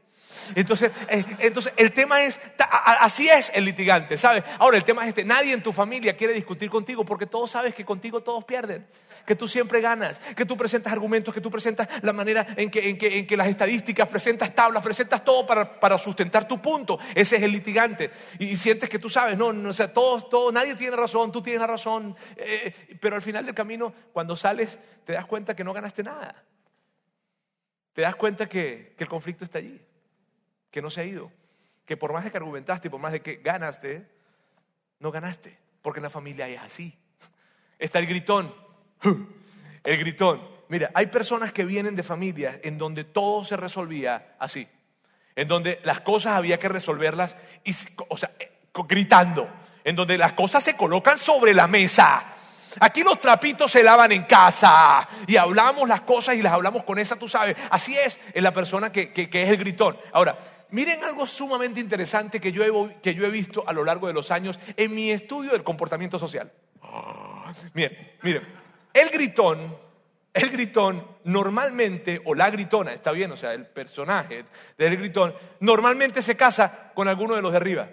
Entonces, 0.55 0.91
eh, 1.09 1.23
entonces 1.39 1.73
el 1.77 1.91
tema 1.93 2.23
es, 2.23 2.39
así 2.57 3.29
es 3.29 3.51
el 3.53 3.65
litigante, 3.65 4.17
¿sabes? 4.17 4.43
Ahora, 4.57 4.77
el 4.77 4.83
tema 4.83 5.03
es 5.03 5.09
este, 5.09 5.23
nadie 5.23 5.53
en 5.53 5.61
tu 5.61 5.71
familia 5.71 6.17
quiere 6.17 6.33
discutir 6.33 6.67
contigo 6.67 7.05
porque 7.05 7.27
todos 7.27 7.51
sabes 7.51 7.75
que 7.75 7.85
contigo 7.85 8.21
todos 8.23 8.43
pierden, 8.43 8.87
que 9.27 9.35
tú 9.35 9.47
siempre 9.47 9.79
ganas, 9.79 10.17
que 10.35 10.43
tú 10.43 10.57
presentas 10.57 10.91
argumentos, 10.91 11.35
que 11.35 11.41
tú 11.41 11.51
presentas 11.51 11.87
la 12.01 12.13
manera 12.13 12.47
en 12.57 12.71
que, 12.71 12.89
en 12.89 13.27
que, 13.27 13.37
las 13.37 13.47
estadísticas, 13.47 14.07
presentas 14.07 14.55
tablas, 14.55 14.81
presentas 14.81 15.23
todo 15.23 15.45
para, 15.45 15.99
sustentar 15.99 16.47
tu 16.47 16.59
punto. 16.59 16.97
Ese 17.13 17.35
es 17.35 17.43
el 17.43 17.51
litigante. 17.51 18.09
Y, 18.39 18.57
sientes 18.57 18.89
que 18.89 18.97
tú 18.97 19.07
sabes, 19.07 19.37
no, 19.37 19.53
no 19.53 19.69
o 19.69 19.73
sea, 19.73 19.93
todos, 19.93 20.29
todos, 20.29 20.51
nadie 20.51 20.73
tiene 20.73 20.95
razón, 20.95 21.31
tú 21.31 21.43
tienes 21.43 21.61
la 21.61 21.67
razón, 21.67 22.15
eh, 22.37 22.73
pero 22.99 23.15
al 23.15 23.21
final 23.21 23.45
del 23.45 23.53
camino, 23.53 23.93
cuando 24.11 24.35
sales, 24.35 24.79
te 25.05 25.13
das 25.13 25.27
cuenta 25.27 25.55
que 25.55 25.63
no 25.63 25.73
ganaste 25.73 26.01
nada 26.01 26.43
te 27.93 28.01
das 28.01 28.15
cuenta 28.15 28.47
que, 28.47 28.95
el 28.97 29.07
conflicto 29.07 29.43
está 29.43 29.59
allí, 29.59 29.81
que 30.69 30.81
no 30.81 30.89
se 30.89 31.01
ha 31.01 31.05
ido, 31.05 31.31
que 31.85 31.97
por 31.97 32.13
más 32.13 32.23
de 32.23 32.31
que 32.31 32.37
argumentaste 32.37 32.89
por 32.89 32.99
más 32.99 33.11
de 33.11 33.21
que 33.21 33.35
ganaste, 33.37 34.07
no 34.99 35.11
ganaste, 35.11 35.57
porque 35.81 35.99
en 35.99 36.03
la 36.03 36.09
familia 36.09 36.47
es 36.47 36.59
así. 36.59 36.97
Está 37.77 37.99
el 37.99 38.07
gritón, 38.07 38.53
el 39.83 39.97
gritón. 39.97 40.41
Mira, 40.69 40.91
hay 40.93 41.07
personas 41.07 41.51
que 41.51 41.65
vienen 41.65 41.95
de 41.95 42.03
familias 42.03 42.59
en 42.63 42.77
donde 42.77 43.03
todo 43.03 43.43
se 43.43 43.57
resolvía 43.57 44.35
así, 44.39 44.67
en 45.35 45.47
donde 45.47 45.81
las 45.83 46.01
cosas 46.01 46.33
había 46.33 46.59
que 46.59 46.69
resolverlas, 46.69 47.35
o 48.07 48.17
sea, 48.17 48.31
eh, 48.39 48.51
gritando, 48.87 49.49
en 49.83 49.95
donde 49.95 50.17
las 50.17 50.33
cosas 50.33 50.63
se 50.63 50.77
colocan 50.77 51.17
sobre 51.17 51.53
la 51.53 51.67
mesa 51.67 52.35
Aquí 52.79 53.03
los 53.03 53.19
trapitos 53.19 53.71
se 53.71 53.83
lavan 53.83 54.11
en 54.11 54.23
casa 54.23 55.07
y 55.27 55.35
hablamos 55.35 55.87
las 55.89 56.01
cosas 56.01 56.35
y 56.35 56.41
las 56.41 56.53
hablamos 56.53 56.83
con 56.83 56.99
esa, 56.99 57.17
tú 57.17 57.27
sabes. 57.27 57.57
Así 57.69 57.97
es 57.97 58.19
en 58.33 58.43
la 58.43 58.53
persona 58.53 58.91
que, 58.91 59.11
es 59.15 59.49
el 59.49 59.57
gritón. 59.57 59.97
Ahora, 60.13 60.37
miren 60.69 61.03
algo 61.03 61.25
sumamente 61.25 61.79
interesante 61.79 62.39
que 62.39 62.51
yo, 62.51 62.63
he, 62.63 63.01
que 63.01 63.13
yo 63.13 63.25
he 63.25 63.29
visto 63.29 63.63
a 63.67 63.73
lo 63.73 63.83
largo 63.83 64.07
de 64.07 64.13
los 64.13 64.31
años 64.31 64.59
en 64.77 64.93
mi 64.93 65.11
estudio 65.11 65.51
del 65.51 65.63
comportamiento 65.63 66.17
social. 66.17 66.51
miren, 67.73 68.11
miren, 68.21 68.47
el 68.93 69.09
gritón, 69.09 69.77
el 70.33 70.49
gritón 70.49 71.05
normalmente, 71.25 72.21
o 72.25 72.33
la 72.33 72.49
gritona, 72.49 72.93
está 72.93 73.11
bien, 73.11 73.31
o 73.31 73.37
sea, 73.37 73.53
el 73.53 73.65
personaje 73.65 74.45
del 74.77 74.97
gritón, 74.97 75.33
normalmente 75.59 76.21
se 76.21 76.35
casa 76.35 76.91
con 76.93 77.07
alguno 77.07 77.35
de 77.35 77.41
los 77.41 77.51
de 77.51 77.57
arriba. 77.57 77.89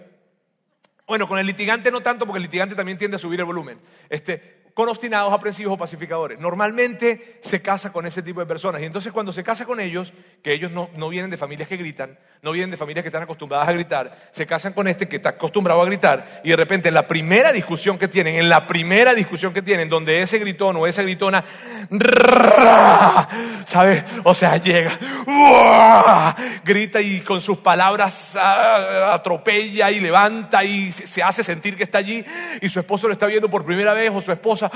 Bueno, 1.09 1.27
con 1.27 1.39
el 1.39 1.47
litigante 1.47 1.91
no 1.91 2.03
tanto, 2.03 2.27
porque 2.27 2.37
el 2.37 2.43
litigante 2.43 2.75
también 2.75 2.99
tiende 2.99 3.17
a 3.17 3.19
subir 3.19 3.41
el 3.41 3.47
volumen. 3.47 3.81
Este, 4.11 4.58
con 4.79 4.89
obstinados, 4.89 5.33
aprensivos 5.33 5.75
o 5.75 5.77
pacificadores. 5.77 6.39
Normalmente 6.39 7.41
se 7.43 7.61
casa 7.61 7.91
con 7.91 8.07
ese 8.07 8.23
tipo 8.23 8.39
de 8.39 8.47
personas. 8.47 8.81
Y 8.81 8.85
entonces 8.85 9.13
cuando 9.13 9.33
se 9.33 9.43
casa 9.43 9.67
con 9.67 9.81
ellos, 9.81 10.13
que 10.41 10.53
ellos 10.53 10.71
no, 10.71 10.89
no, 10.95 11.09
vienen 11.09 11.33
de 11.33 11.37
familias 11.37 11.69
que 11.69 11.77
gritan, 11.77 12.17
no 12.43 12.53
vienen 12.53 12.71
de 12.71 12.77
familias 12.77 13.03
que 13.03 13.09
están 13.09 13.23
acostumbradas 13.23 13.69
a 13.69 13.73
gritar, 13.73 14.17
se 14.31 14.47
casan 14.47 14.73
con 14.73 14.87
este 14.87 15.09
que 15.09 15.17
está 15.17 15.31
acostumbrado 15.31 15.83
a 15.83 15.87
gritar 15.87 16.41
y 16.45 16.51
de 16.51 16.57
repente 16.57 16.89
en 16.89 16.95
la 16.95 17.07
primera 17.07 17.53
discusión 17.53 17.99
que 17.99 18.09
tienen, 18.09 18.37
en 18.37 18.49
la 18.49 18.67
primera 18.67 19.15
discusión 19.15 19.53
que 19.53 19.63
tienen, 19.63 19.89
donde 19.89 20.21
ese 20.21 20.39
gritón 20.39 20.77
o 20.77 20.87
esa 20.87 21.03
gritona, 21.03 21.45
¿sabes? 23.65 24.05
O 24.25 24.35
sea, 24.35 24.57
llega, 24.57 24.99
grita 26.65 27.01
y 27.01 27.21
con 27.21 27.41
sus 27.41 27.59
palabras 27.59 28.37
ah, 28.37 29.11
atropella 29.13 29.91
y 29.91 30.01
levanta 30.01 30.63
y 30.65 30.93
se 30.93 31.23
hace 31.23 31.43
sentir 31.43 31.77
que 31.77 31.83
está 31.83 31.99
allí 31.99 32.25
y 32.61 32.69
su 32.69 32.79
esposo 32.79 33.09
lo 33.09 33.13
está 33.13 33.27
viendo 33.27 33.51
por 33.51 33.65
primera 33.65 33.95
vez 33.95 34.13
o 34.15 34.21
su 34.21 34.31
esposa, 34.33 34.71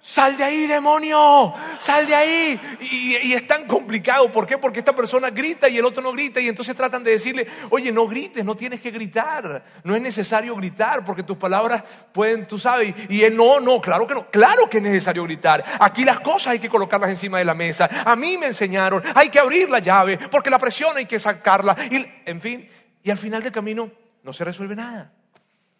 sal 0.00 0.36
de 0.36 0.44
ahí, 0.44 0.66
demonio, 0.66 1.52
sal 1.78 2.06
de 2.06 2.14
ahí. 2.14 2.60
Y, 2.80 3.32
es 3.32 3.46
tan 3.46 3.66
complicado. 3.66 4.30
¿Por 4.30 4.46
qué? 4.46 4.58
Porque 4.58 4.78
esta 4.78 4.94
persona 4.94 5.30
grita 5.30 5.68
y 5.68 5.78
el 5.78 5.84
otro 5.84 6.02
no 6.02 6.12
grita 6.12 6.40
y 6.40 6.48
entonces 6.48 6.74
tratan 6.74 7.04
de 7.04 7.12
decirle, 7.12 7.46
oye, 7.70 7.92
no 7.92 8.06
grites, 8.06 8.44
no 8.44 8.56
tienes 8.56 8.80
que 8.80 8.90
gritar, 8.90 9.64
no 9.84 9.94
es 9.94 10.02
necesario 10.02 10.54
gritar 10.56 11.04
porque 11.04 11.22
tus 11.22 11.36
palabras 11.36 11.82
pueden, 12.12 12.46
tú 12.46 12.58
sabes. 12.58 12.94
Y 13.08 13.22
él, 13.22 13.36
no, 13.36 13.60
no, 13.60 13.80
claro 13.80 14.06
que 14.06 14.14
no, 14.14 14.30
claro 14.30 14.68
que 14.68 14.78
es 14.78 14.82
necesario 14.82 15.24
gritar. 15.24 15.64
Aquí 15.80 16.04
las 16.04 16.20
cosas 16.20 16.48
hay 16.48 16.58
que 16.58 16.68
colocarlas 16.68 17.10
encima 17.10 17.38
de 17.38 17.44
la 17.44 17.54
mesa. 17.54 17.88
A 18.04 18.16
mí 18.16 18.36
me 18.38 18.46
enseñaron, 18.46 19.02
hay 19.14 19.28
que 19.28 19.38
abrir 19.38 19.68
la 19.68 19.78
llave 19.80 20.18
porque 20.30 20.50
la 20.50 20.58
presión 20.58 20.96
hay 20.96 21.06
que 21.06 21.20
sacarla. 21.20 21.76
Y, 21.90 22.06
en 22.24 22.40
fin, 22.40 22.68
y 23.02 23.10
al 23.10 23.18
final 23.18 23.42
del 23.42 23.52
camino 23.52 23.90
no 24.22 24.32
se 24.32 24.44
resuelve 24.44 24.76
nada 24.76 25.12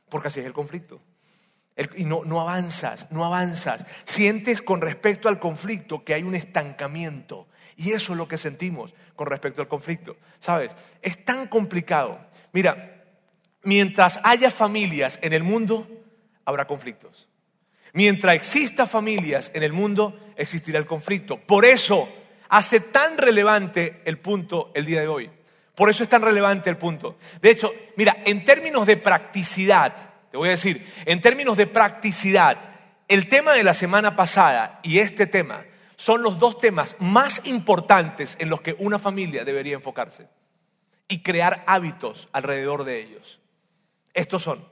porque 0.08 0.28
así 0.28 0.40
es 0.40 0.46
el 0.46 0.52
conflicto. 0.52 1.00
Y 1.96 2.04
no, 2.04 2.40
avanzas, 2.40 3.06
no 3.10 3.24
avanzas. 3.24 3.86
Sientes 4.04 4.62
con 4.62 4.80
respecto 4.80 5.28
al 5.28 5.38
conflicto 5.38 6.02
que 6.02 6.14
hay 6.14 6.24
un 6.24 6.34
estancamiento. 6.34 7.46
Y 7.76 7.92
eso 7.92 8.12
es 8.12 8.18
lo 8.18 8.26
que 8.26 8.36
sentimos 8.36 8.92
con 9.14 9.28
respecto 9.28 9.62
al 9.62 9.68
conflicto. 9.68 10.16
¿Sabes? 10.40 10.74
Es 11.00 11.24
tan 11.24 11.46
complicado. 11.46 12.18
Mira, 12.52 13.04
mientras 13.62 14.18
haya 14.24 14.50
familias 14.50 15.20
en 15.22 15.32
el 15.32 15.44
mundo, 15.44 15.86
habrá 16.44 16.66
conflictos. 16.66 17.28
Mientras 17.92 18.34
exista 18.34 18.86
familias 18.86 19.50
en 19.54 19.62
el 19.62 19.72
mundo, 19.72 20.18
existirá 20.36 20.78
el 20.78 20.86
conflicto. 20.86 21.38
Por 21.38 21.64
eso 21.64 22.08
hace 22.48 22.80
tan 22.80 23.16
relevante 23.16 24.02
el 24.04 24.18
punto 24.18 24.72
el 24.74 24.84
día 24.84 25.00
de 25.00 25.08
hoy. 25.08 25.30
Por 25.76 25.90
eso 25.90 26.02
es 26.02 26.08
tan 26.08 26.22
relevante 26.22 26.68
el 26.70 26.76
punto. 26.76 27.18
De 27.40 27.50
hecho, 27.50 27.70
mira, 27.96 28.16
en 28.26 28.44
términos 28.44 28.84
de 28.84 28.96
practicidad, 28.96 30.07
voy 30.38 30.48
a 30.48 30.52
decir, 30.52 30.86
en 31.04 31.20
términos 31.20 31.56
de 31.56 31.66
practicidad, 31.66 32.58
el 33.08 33.28
tema 33.28 33.52
de 33.52 33.64
la 33.64 33.74
semana 33.74 34.16
pasada 34.16 34.80
y 34.82 34.98
este 34.98 35.26
tema 35.26 35.64
son 35.96 36.22
los 36.22 36.38
dos 36.38 36.58
temas 36.58 36.96
más 37.00 37.42
importantes 37.44 38.36
en 38.38 38.50
los 38.50 38.60
que 38.60 38.76
una 38.78 38.98
familia 38.98 39.44
debería 39.44 39.74
enfocarse 39.74 40.28
y 41.08 41.22
crear 41.22 41.64
hábitos 41.66 42.28
alrededor 42.32 42.84
de 42.84 43.00
ellos. 43.00 43.40
Estos 44.14 44.42
son. 44.42 44.64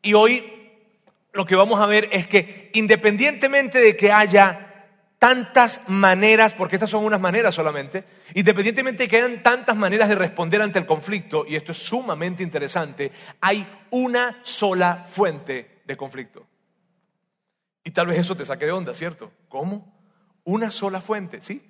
Y 0.00 0.14
hoy 0.14 0.70
lo 1.32 1.44
que 1.44 1.56
vamos 1.56 1.80
a 1.80 1.86
ver 1.86 2.08
es 2.12 2.26
que 2.26 2.70
independientemente 2.74 3.80
de 3.80 3.96
que 3.96 4.12
haya 4.12 4.71
tantas 5.22 5.80
maneras, 5.86 6.52
porque 6.52 6.74
estas 6.74 6.90
son 6.90 7.04
unas 7.04 7.20
maneras 7.20 7.54
solamente, 7.54 8.04
independientemente 8.34 9.04
de 9.04 9.08
que 9.08 9.18
hayan 9.18 9.40
tantas 9.40 9.76
maneras 9.76 10.08
de 10.08 10.16
responder 10.16 10.60
ante 10.60 10.80
el 10.80 10.84
conflicto, 10.84 11.44
y 11.46 11.54
esto 11.54 11.70
es 11.70 11.78
sumamente 11.78 12.42
interesante, 12.42 13.12
hay 13.40 13.64
una 13.90 14.40
sola 14.42 15.04
fuente 15.04 15.82
de 15.84 15.96
conflicto. 15.96 16.44
Y 17.84 17.92
tal 17.92 18.08
vez 18.08 18.18
eso 18.18 18.36
te 18.36 18.44
saque 18.44 18.66
de 18.66 18.72
onda, 18.72 18.96
¿cierto? 18.96 19.30
¿Cómo? 19.48 19.96
Una 20.42 20.72
sola 20.72 21.00
fuente, 21.00 21.40
¿sí? 21.40 21.62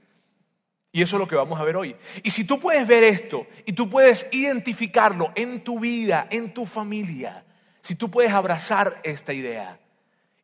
Y 0.90 1.02
eso 1.02 1.16
es 1.16 1.20
lo 1.20 1.28
que 1.28 1.36
vamos 1.36 1.60
a 1.60 1.64
ver 1.64 1.76
hoy. 1.76 1.94
Y 2.22 2.30
si 2.30 2.44
tú 2.44 2.58
puedes 2.58 2.88
ver 2.88 3.04
esto 3.04 3.46
y 3.66 3.74
tú 3.74 3.90
puedes 3.90 4.26
identificarlo 4.32 5.30
en 5.34 5.62
tu 5.62 5.78
vida, 5.78 6.26
en 6.30 6.54
tu 6.54 6.64
familia, 6.64 7.44
si 7.82 7.96
tú 7.96 8.10
puedes 8.10 8.32
abrazar 8.32 8.98
esta 9.04 9.34
idea, 9.34 9.78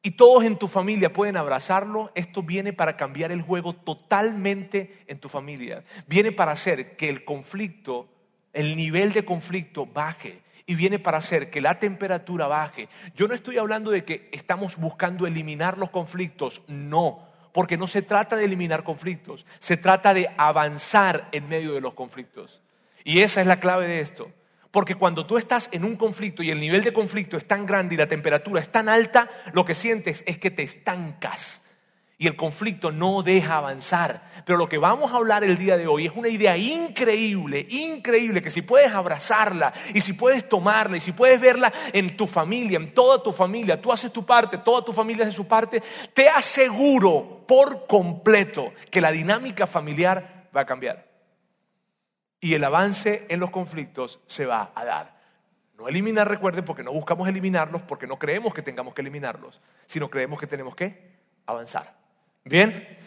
y 0.09 0.13
todos 0.13 0.43
en 0.45 0.57
tu 0.57 0.69
familia 0.69 1.13
pueden 1.13 1.37
abrazarlo, 1.37 2.11
esto 2.15 2.43
viene 2.43 2.73
para 2.73 2.97
cambiar 2.97 3.31
el 3.31 3.43
juego 3.43 3.75
totalmente 3.75 5.05
en 5.07 5.19
tu 5.19 5.29
familia. 5.29 5.85
Viene 6.07 6.33
para 6.33 6.53
hacer 6.53 6.97
que 6.97 7.11
el 7.11 7.27
conflicto, 7.27 8.09
el 8.55 8.75
nivel 8.75 9.13
de 9.13 9.27
conflicto 9.27 9.85
baje 9.85 10.41
y 10.65 10.77
viene 10.77 10.99
para 10.99 11.19
hacer 11.19 11.51
que 11.51 11.61
la 11.61 11.79
temperatura 11.79 12.47
baje. 12.47 12.89
Yo 13.17 13.29
no 13.29 13.35
estoy 13.35 13.59
hablando 13.59 13.91
de 13.91 14.07
que 14.07 14.31
estamos 14.33 14.79
buscando 14.79 15.27
eliminar 15.27 15.77
los 15.77 15.91
conflictos, 15.91 16.63
no, 16.69 17.29
porque 17.53 17.77
no 17.77 17.87
se 17.87 18.01
trata 18.01 18.35
de 18.35 18.47
eliminar 18.47 18.85
conflictos, 18.85 19.45
se 19.59 19.77
trata 19.77 20.15
de 20.15 20.31
avanzar 20.39 21.29
en 21.33 21.51
medio 21.51 21.75
de 21.75 21.83
los 21.83 21.93
conflictos. 21.93 22.63
Y 23.05 23.21
esa 23.21 23.43
es 23.43 23.47
la 23.47 23.61
clave 23.61 23.87
de 23.87 24.01
esto. 24.01 24.31
Porque 24.71 24.95
cuando 24.95 25.27
tú 25.27 25.39
estás 25.39 25.69
en 25.73 25.85
un 25.85 25.97
conflicto 25.97 26.43
y 26.43 26.51
el 26.51 26.61
nivel 26.61 26.85
de 26.85 26.93
conflicto 26.93 27.37
es 27.37 27.47
tan 27.47 27.65
grande 27.65 27.95
y 27.95 27.99
la 27.99 28.07
temperatura 28.07 28.61
es 28.61 28.71
tan 28.71 28.89
alta, 28.89 29.31
lo 29.53 29.65
que 29.65 29.75
sientes 29.75 30.23
es 30.27 30.39
que 30.39 30.51
te 30.51 30.63
estancas 30.63 31.63
y 32.21 32.27
el 32.27 32.35
conflicto 32.35 32.91
no 32.91 33.23
deja 33.23 33.57
avanzar. 33.57 34.23
Pero 34.45 34.59
lo 34.59 34.69
que 34.69 34.77
vamos 34.77 35.13
a 35.13 35.17
hablar 35.17 35.45
el 35.45 35.57
día 35.57 35.77
de 35.77 35.87
hoy 35.87 36.07
es 36.07 36.13
una 36.15 36.29
idea 36.29 36.57
increíble, 36.57 37.65
increíble, 37.71 38.43
que 38.43 38.51
si 38.51 38.63
puedes 38.63 38.93
abrazarla 38.93 39.73
y 39.95 40.01
si 40.01 40.13
puedes 40.13 40.49
tomarla 40.49 40.97
y 40.97 41.01
si 41.01 41.13
puedes 41.13 41.41
verla 41.41 41.73
en 41.93 42.17
tu 42.17 42.27
familia, 42.27 42.77
en 42.77 42.93
toda 42.93 43.23
tu 43.23 43.33
familia, 43.33 43.81
tú 43.81 43.93
haces 43.93 44.13
tu 44.13 44.27
parte, 44.27 44.59
toda 44.59 44.85
tu 44.85 44.93
familia 44.93 45.25
hace 45.25 45.33
su 45.33 45.47
parte, 45.47 45.81
te 46.13 46.29
aseguro 46.29 47.45
por 47.47 47.87
completo 47.87 48.73
que 48.91 49.01
la 49.01 49.13
dinámica 49.13 49.67
familiar 49.67 50.49
va 50.55 50.63
a 50.63 50.67
cambiar 50.67 51.08
y 52.41 52.55
el 52.55 52.65
avance 52.65 53.27
en 53.29 53.41
los 53.41 53.51
conflictos 53.51 54.21
se 54.27 54.47
va 54.47 54.73
a 54.75 54.85
dar. 54.85 55.19
No 55.79 55.89
eliminar, 55.89 56.29
recuerden, 56.29 56.65
porque 56.65 56.83
no 56.83 56.93
buscamos 56.93 57.29
eliminarlos, 57.29 57.83
porque 57.83 58.07
no 58.07 58.19
creemos 58.19 58.53
que 58.53 58.63
tengamos 58.63 58.95
que 58.95 59.03
eliminarlos, 59.03 59.61
sino 59.87 60.11
creemos 60.11 60.41
que 60.41 60.47
tenemos 60.47 60.75
que 60.75 61.01
avanzar. 61.47 61.95
Bien, 62.45 62.99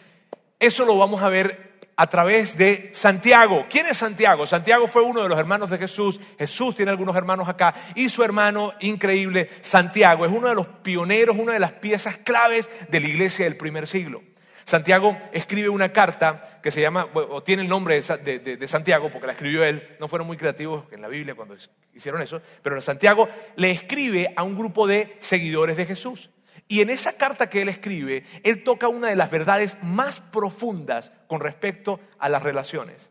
eso 0.58 0.84
lo 0.84 0.96
vamos 0.96 1.22
a 1.22 1.28
ver 1.28 1.72
a 1.96 2.06
través 2.06 2.56
de 2.56 2.90
Santiago. 2.92 3.66
¿Quién 3.68 3.86
es 3.86 3.98
Santiago? 3.98 4.46
Santiago 4.46 4.88
fue 4.88 5.02
uno 5.02 5.22
de 5.22 5.28
los 5.28 5.38
hermanos 5.38 5.70
de 5.70 5.78
Jesús. 5.78 6.18
Jesús 6.38 6.74
tiene 6.74 6.90
algunos 6.90 7.14
hermanos 7.14 7.48
acá. 7.48 7.74
Y 7.94 8.08
su 8.08 8.24
hermano 8.24 8.72
increíble, 8.80 9.50
Santiago, 9.60 10.24
es 10.24 10.32
uno 10.32 10.48
de 10.48 10.54
los 10.54 10.66
pioneros, 10.66 11.36
una 11.38 11.52
de 11.52 11.60
las 11.60 11.72
piezas 11.72 12.16
claves 12.18 12.70
de 12.88 13.00
la 13.00 13.08
iglesia 13.08 13.44
del 13.44 13.56
primer 13.56 13.86
siglo. 13.86 14.22
Santiago 14.64 15.16
escribe 15.32 15.68
una 15.68 15.92
carta 15.92 16.60
que 16.62 16.70
se 16.70 16.80
llama, 16.80 17.08
o 17.14 17.42
tiene 17.42 17.62
el 17.62 17.68
nombre 17.68 18.00
de, 18.00 18.68
Santiago 18.68 19.10
porque 19.10 19.26
la 19.26 19.32
escribió 19.32 19.64
él, 19.64 19.96
no 20.00 20.08
fueron 20.08 20.26
muy 20.26 20.36
creativos 20.36 20.84
en 20.92 21.02
la 21.02 21.08
Biblia 21.08 21.34
cuando 21.34 21.56
hicieron 21.94 22.22
eso, 22.22 22.40
pero 22.62 22.80
Santiago 22.80 23.28
le 23.56 23.70
escribe 23.70 24.32
a 24.36 24.42
un 24.42 24.56
grupo 24.56 24.86
de 24.86 25.16
seguidores 25.20 25.76
de 25.76 25.86
Jesús. 25.86 26.30
Y 26.68 26.80
en 26.80 26.90
esa 26.90 27.14
carta 27.14 27.50
que 27.50 27.62
él 27.62 27.68
escribe, 27.68 28.24
él 28.44 28.62
toca 28.62 28.88
una 28.88 29.08
de 29.08 29.16
las 29.16 29.30
verdades 29.30 29.76
más 29.82 30.20
profundas 30.20 31.12
con 31.26 31.40
respecto 31.40 32.00
a 32.18 32.28
las 32.28 32.42
relaciones. 32.42 33.10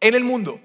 En 0.00 0.14
el 0.14 0.24
mundo, 0.24 0.60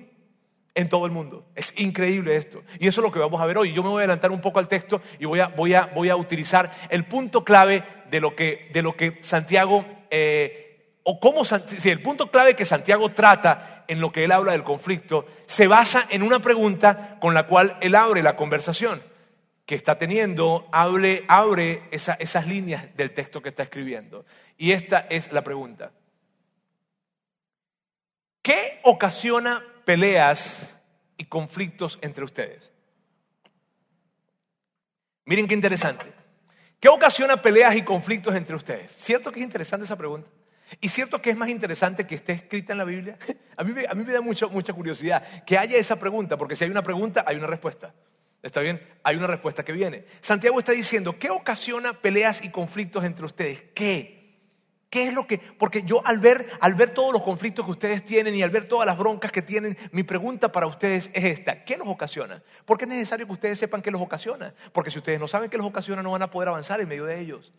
en 0.77 0.89
todo 0.89 1.07
el 1.07 1.11
mundo. 1.11 1.47
Es 1.55 1.73
increíble 1.77 2.35
esto. 2.35 2.61
Y 2.79 2.87
eso 2.87 3.01
es 3.01 3.05
lo 3.05 3.11
que 3.11 3.17
vamos 3.17 3.41
a 3.41 3.47
ver 3.47 3.57
hoy. 3.57 3.73
Yo 3.73 3.81
me 3.81 3.89
voy 3.89 4.01
a 4.01 4.03
adelantar 4.03 4.31
un 4.31 4.41
poco 4.41 4.59
al 4.59 4.67
texto 4.67 5.01
y 5.17 5.25
voy 5.25 5.39
a, 5.39 5.47
voy 5.47 5.73
a, 5.73 5.87
voy 5.87 6.09
a 6.09 6.15
utilizar 6.15 6.71
el 6.89 7.05
punto 7.05 7.43
clave 7.43 7.83
de 8.11 8.19
lo 8.19 8.35
que, 8.35 8.69
de 8.71 8.83
lo 8.83 8.95
que 8.95 9.17
Santiago 9.21 9.83
eh, 10.09 10.99
o 11.03 11.19
cómo, 11.19 11.45
si 11.45 11.89
el 11.89 12.01
punto 12.01 12.29
clave 12.29 12.55
que 12.55 12.65
Santiago 12.65 13.09
trata 13.13 13.85
en 13.87 14.01
lo 14.01 14.11
que 14.11 14.25
él 14.25 14.31
habla 14.31 14.51
del 14.51 14.63
conflicto 14.63 15.25
se 15.45 15.67
basa 15.67 16.05
en 16.09 16.21
una 16.21 16.39
pregunta 16.41 17.17
con 17.21 17.33
la 17.33 17.47
cual 17.47 17.77
él 17.79 17.95
abre 17.95 18.21
la 18.21 18.35
conversación 18.35 19.01
que 19.65 19.75
está 19.75 19.97
teniendo, 19.97 20.67
abre, 20.71 21.25
abre 21.27 21.83
esas 21.91 22.47
líneas 22.47 22.95
del 22.95 23.11
texto 23.11 23.41
que 23.41 23.49
está 23.49 23.63
escribiendo. 23.63 24.25
Y 24.57 24.71
esta 24.71 24.99
es 25.09 25.31
la 25.33 25.43
pregunta. 25.43 25.91
¿Qué 28.41 28.79
ocasiona 28.83 29.61
peleas 29.83 30.73
y 31.17 31.25
conflictos 31.25 31.99
entre 32.01 32.23
ustedes? 32.23 32.71
Miren 35.25 35.47
qué 35.47 35.53
interesante. 35.53 36.13
¿Qué 36.79 36.89
ocasiona 36.89 37.41
peleas 37.41 37.75
y 37.75 37.81
conflictos 37.81 38.35
entre 38.35 38.55
ustedes? 38.55 38.91
¿Cierto 38.91 39.31
que 39.31 39.39
es 39.39 39.45
interesante 39.45 39.85
esa 39.85 39.95
pregunta? 39.95 40.29
¿Y 40.79 40.89
cierto 40.89 41.21
que 41.21 41.29
es 41.29 41.37
más 41.37 41.49
interesante 41.49 42.05
que 42.05 42.15
esté 42.15 42.33
escrita 42.33 42.73
en 42.73 42.77
la 42.77 42.83
Biblia? 42.83 43.17
A 43.57 43.63
mí, 43.63 43.73
a 43.89 43.95
mí 43.95 44.03
me 44.03 44.13
da 44.13 44.21
mucha, 44.21 44.45
mucha 44.45 44.71
curiosidad 44.71 45.23
que 45.43 45.57
haya 45.57 45.77
esa 45.77 45.95
pregunta, 45.95 46.37
porque 46.37 46.55
si 46.55 46.63
hay 46.63 46.69
una 46.69 46.83
pregunta, 46.83 47.23
hay 47.25 47.37
una 47.37 47.47
respuesta. 47.47 47.91
¿Está 48.43 48.61
bien? 48.61 48.79
Hay 49.01 49.15
una 49.15 49.25
respuesta 49.25 49.65
que 49.65 49.71
viene. 49.71 50.05
Santiago 50.21 50.59
está 50.59 50.73
diciendo, 50.73 51.17
¿qué 51.17 51.31
ocasiona 51.31 51.93
peleas 51.93 52.43
y 52.43 52.51
conflictos 52.51 53.03
entre 53.03 53.25
ustedes? 53.25 53.63
¿Qué? 53.73 54.16
¿Qué 54.89 55.07
es 55.07 55.13
lo 55.13 55.27
que.? 55.27 55.37
Porque 55.37 55.83
yo 55.83 56.05
al 56.05 56.19
ver, 56.19 56.49
al 56.61 56.73
ver 56.75 56.91
todos 56.91 57.11
los 57.11 57.21
conflictos 57.21 57.65
que 57.65 57.71
ustedes 57.71 58.05
tienen 58.05 58.33
y 58.35 58.41
al 58.41 58.49
ver 58.49 58.65
todas 58.65 58.85
las 58.85 58.97
broncas 58.97 59.31
que 59.31 59.41
tienen, 59.41 59.77
mi 59.91 60.03
pregunta 60.03 60.51
para 60.51 60.65
ustedes 60.65 61.09
es 61.13 61.25
esta: 61.25 61.65
¿qué 61.65 61.77
los 61.77 61.87
ocasiona? 61.87 62.41
Porque 62.65 62.85
es 62.85 62.89
necesario 62.89 63.25
que 63.25 63.33
ustedes 63.33 63.59
sepan 63.59 63.81
qué 63.81 63.91
los 63.91 64.01
ocasiona. 64.01 64.53
Porque 64.71 64.89
si 64.89 64.99
ustedes 64.99 65.19
no 65.19 65.27
saben 65.27 65.49
qué 65.49 65.57
los 65.57 65.67
ocasiona, 65.67 66.01
no 66.01 66.11
van 66.11 66.21
a 66.21 66.31
poder 66.31 66.49
avanzar 66.49 66.79
en 66.79 66.87
medio 66.87 67.05
de 67.05 67.19
ellos. 67.19 67.53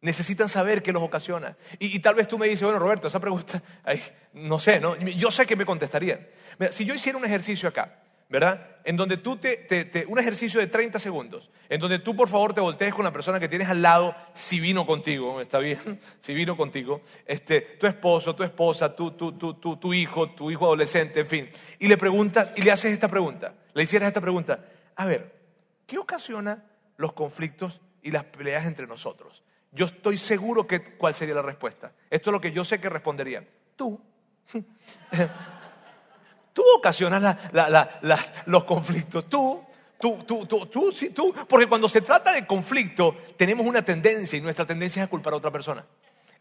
Necesitan 0.00 0.48
saber 0.48 0.82
qué 0.82 0.92
los 0.92 1.02
ocasiona. 1.02 1.56
Y, 1.80 1.98
tal 1.98 2.14
vez 2.14 2.28
tú 2.28 2.38
me 2.38 2.46
dices, 2.46 2.62
bueno, 2.62 2.78
Roberto, 2.78 3.08
esa 3.08 3.18
pregunta, 3.18 3.60
no 4.34 4.60
sé, 4.60 4.78
¿no? 4.78 4.94
Yo 4.96 5.32
sé 5.32 5.46
que 5.46 5.56
me 5.56 5.66
contestarían. 5.66 6.28
si 6.70 6.84
yo 6.84 6.94
hiciera 6.94 7.18
un 7.18 7.24
ejercicio 7.24 7.68
acá, 7.68 8.02
¿verdad? 8.28 8.76
En 8.84 8.96
donde 8.96 9.16
tú 9.16 9.36
te, 9.36 10.04
un 10.08 10.18
ejercicio 10.18 10.60
de 10.60 10.66
30 10.66 10.98
segundos, 10.98 11.50
en 11.68 11.80
donde 11.80 11.98
tú 11.98 12.14
por 12.16 12.28
favor 12.28 12.54
te 12.54 12.60
voltees 12.60 12.94
con 12.94 13.04
la 13.04 13.12
persona 13.12 13.38
que 13.38 13.48
tienes 13.48 13.68
al 13.68 13.82
lado, 13.82 14.14
si 14.32 14.60
vino 14.60 14.86
contigo, 14.86 15.40
¿está 15.40 15.58
bien? 15.58 16.00
Si 16.20 16.34
vino 16.34 16.56
contigo, 16.56 17.02
este, 17.24 17.60
tu 17.60 17.86
esposo, 17.86 18.34
tu 18.34 18.42
esposa, 18.42 18.94
tu, 18.94 19.12
tu, 19.12 19.32
tu, 19.32 19.54
tu, 19.54 19.94
hijo, 19.94 20.30
tu 20.30 20.50
hijo 20.50 20.64
adolescente, 20.66 21.20
en 21.20 21.26
fin, 21.26 21.50
y 21.78 21.86
le 21.86 21.96
preguntas, 21.96 22.52
y 22.56 22.62
le 22.62 22.72
haces 22.72 22.92
esta 22.92 23.08
pregunta, 23.08 23.54
le 23.74 23.82
hicieras 23.82 24.08
esta 24.08 24.20
pregunta, 24.20 24.64
a 24.96 25.04
ver, 25.04 25.32
¿qué 25.86 25.98
ocasiona 25.98 26.64
los 26.96 27.12
conflictos 27.12 27.80
y 28.02 28.10
las 28.10 28.24
peleas 28.24 28.66
entre 28.66 28.86
nosotros? 28.86 29.42
Yo 29.72 29.86
estoy 29.86 30.18
seguro 30.18 30.66
que 30.66 30.82
cuál 30.96 31.14
sería 31.14 31.34
la 31.34 31.42
respuesta. 31.42 31.92
Esto 32.08 32.30
es 32.30 32.32
lo 32.32 32.40
que 32.40 32.50
yo 32.50 32.64
sé 32.64 32.80
que 32.80 32.88
responderían. 32.88 33.46
Tú. 33.76 34.00
Tú 36.56 36.62
ocasionas 36.74 37.36
los 38.46 38.64
conflictos, 38.64 39.28
tú, 39.28 39.62
tú, 40.00 40.24
tú, 40.26 40.46
tú, 40.46 40.64
tú, 40.64 40.90
sí, 40.90 41.10
tú. 41.10 41.34
Porque 41.46 41.68
cuando 41.68 41.86
se 41.86 42.00
trata 42.00 42.32
de 42.32 42.46
conflicto, 42.46 43.14
tenemos 43.36 43.66
una 43.66 43.82
tendencia 43.82 44.38
y 44.38 44.40
nuestra 44.40 44.64
tendencia 44.64 45.02
es 45.02 45.06
a 45.06 45.10
culpar 45.10 45.34
a 45.34 45.36
otra 45.36 45.50
persona. 45.50 45.84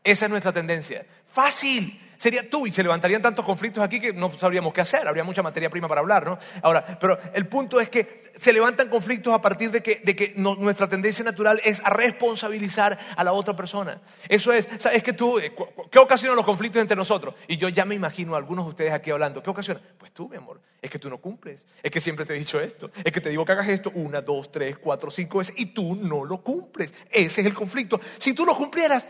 Esa 0.02 0.24
es 0.24 0.32
nuestra 0.32 0.54
tendencia. 0.54 1.06
Fácil 1.28 2.00
sería 2.18 2.50
tú 2.50 2.68
y 2.68 2.72
se 2.72 2.84
levantarían 2.84 3.22
tantos 3.22 3.46
conflictos 3.46 3.84
aquí 3.84 4.00
que 4.00 4.14
no 4.14 4.32
sabríamos 4.32 4.74
qué 4.74 4.82
hacer, 4.82 5.08
habría 5.08 5.24
mucha 5.24 5.44
materia 5.44 5.70
prima 5.70 5.88
para 5.88 6.02
hablar, 6.02 6.26
¿no? 6.26 6.38
Ahora, 6.62 6.98
pero 7.00 7.18
el 7.34 7.48
punto 7.48 7.80
es 7.80 7.90
que 7.90 8.26
se 8.38 8.52
levantan 8.52 8.90
conflictos 8.90 9.34
a 9.34 9.42
partir 9.42 9.72
de 9.72 9.82
que, 9.82 10.34
nuestra 10.36 10.88
tendencia 10.88 11.24
natural 11.24 11.62
es 11.64 11.82
a 11.84 11.90
responsabilizar 11.90 12.98
a 13.16 13.24
la 13.24 13.34
otra 13.34 13.56
persona. 13.56 14.02
Eso 14.28 14.52
es, 14.52 14.68
¿sabes 14.78 15.04
que 15.04 15.14
tú, 15.14 15.40
eh, 15.40 15.54
qué 15.90 16.00
ocasiona 16.00 16.36
los 16.36 16.46
conflictos 16.46 16.82
entre 16.82 16.96
nosotros? 16.96 17.36
Y 17.48 17.58
yo 17.58 17.70
ya 17.70 17.86
me 17.86 17.96
imagino 17.96 18.36
a 18.36 18.38
algunos 18.38 18.66
de 18.66 18.70
ustedes 18.70 18.92
aquí 18.92 19.12
hablando, 19.12 19.42
¿qué 19.42 19.50
ocasiona? 19.50 19.82
Pues 19.98 20.14
tú, 20.14 20.28
mi 20.28 20.38
amor, 20.38 20.62
es 20.82 20.90
que 20.90 21.00
tú 21.00 21.10
no 21.10 21.18
cumples, 21.20 21.66
es 21.82 21.92
que 21.92 22.02
siempre 22.02 22.26
te 22.26 22.36
he 22.36 22.40
dicho 22.40 22.60
esto, 22.60 22.92
es 23.04 23.12
que 23.12 23.22
te 23.22 23.30
digo 23.30 23.46
que 23.46 23.52
hagas 23.54 23.68
esto 23.70 23.92
una, 23.96 24.22
dos, 24.22 24.52
tres, 24.52 24.78
cuatro, 24.78 25.10
cinco 25.12 25.40
veces 25.40 25.56
y 25.58 25.68
tú 25.68 25.96
no 25.96 26.26
lo 26.26 26.42
cumples. 26.42 26.94
Ese 27.10 27.42
es 27.42 27.48
el 27.48 27.54
conflicto. 27.54 28.00
Si 28.18 28.34
tú 28.34 28.46
lo 28.46 28.56
cumplieras, 28.56 29.08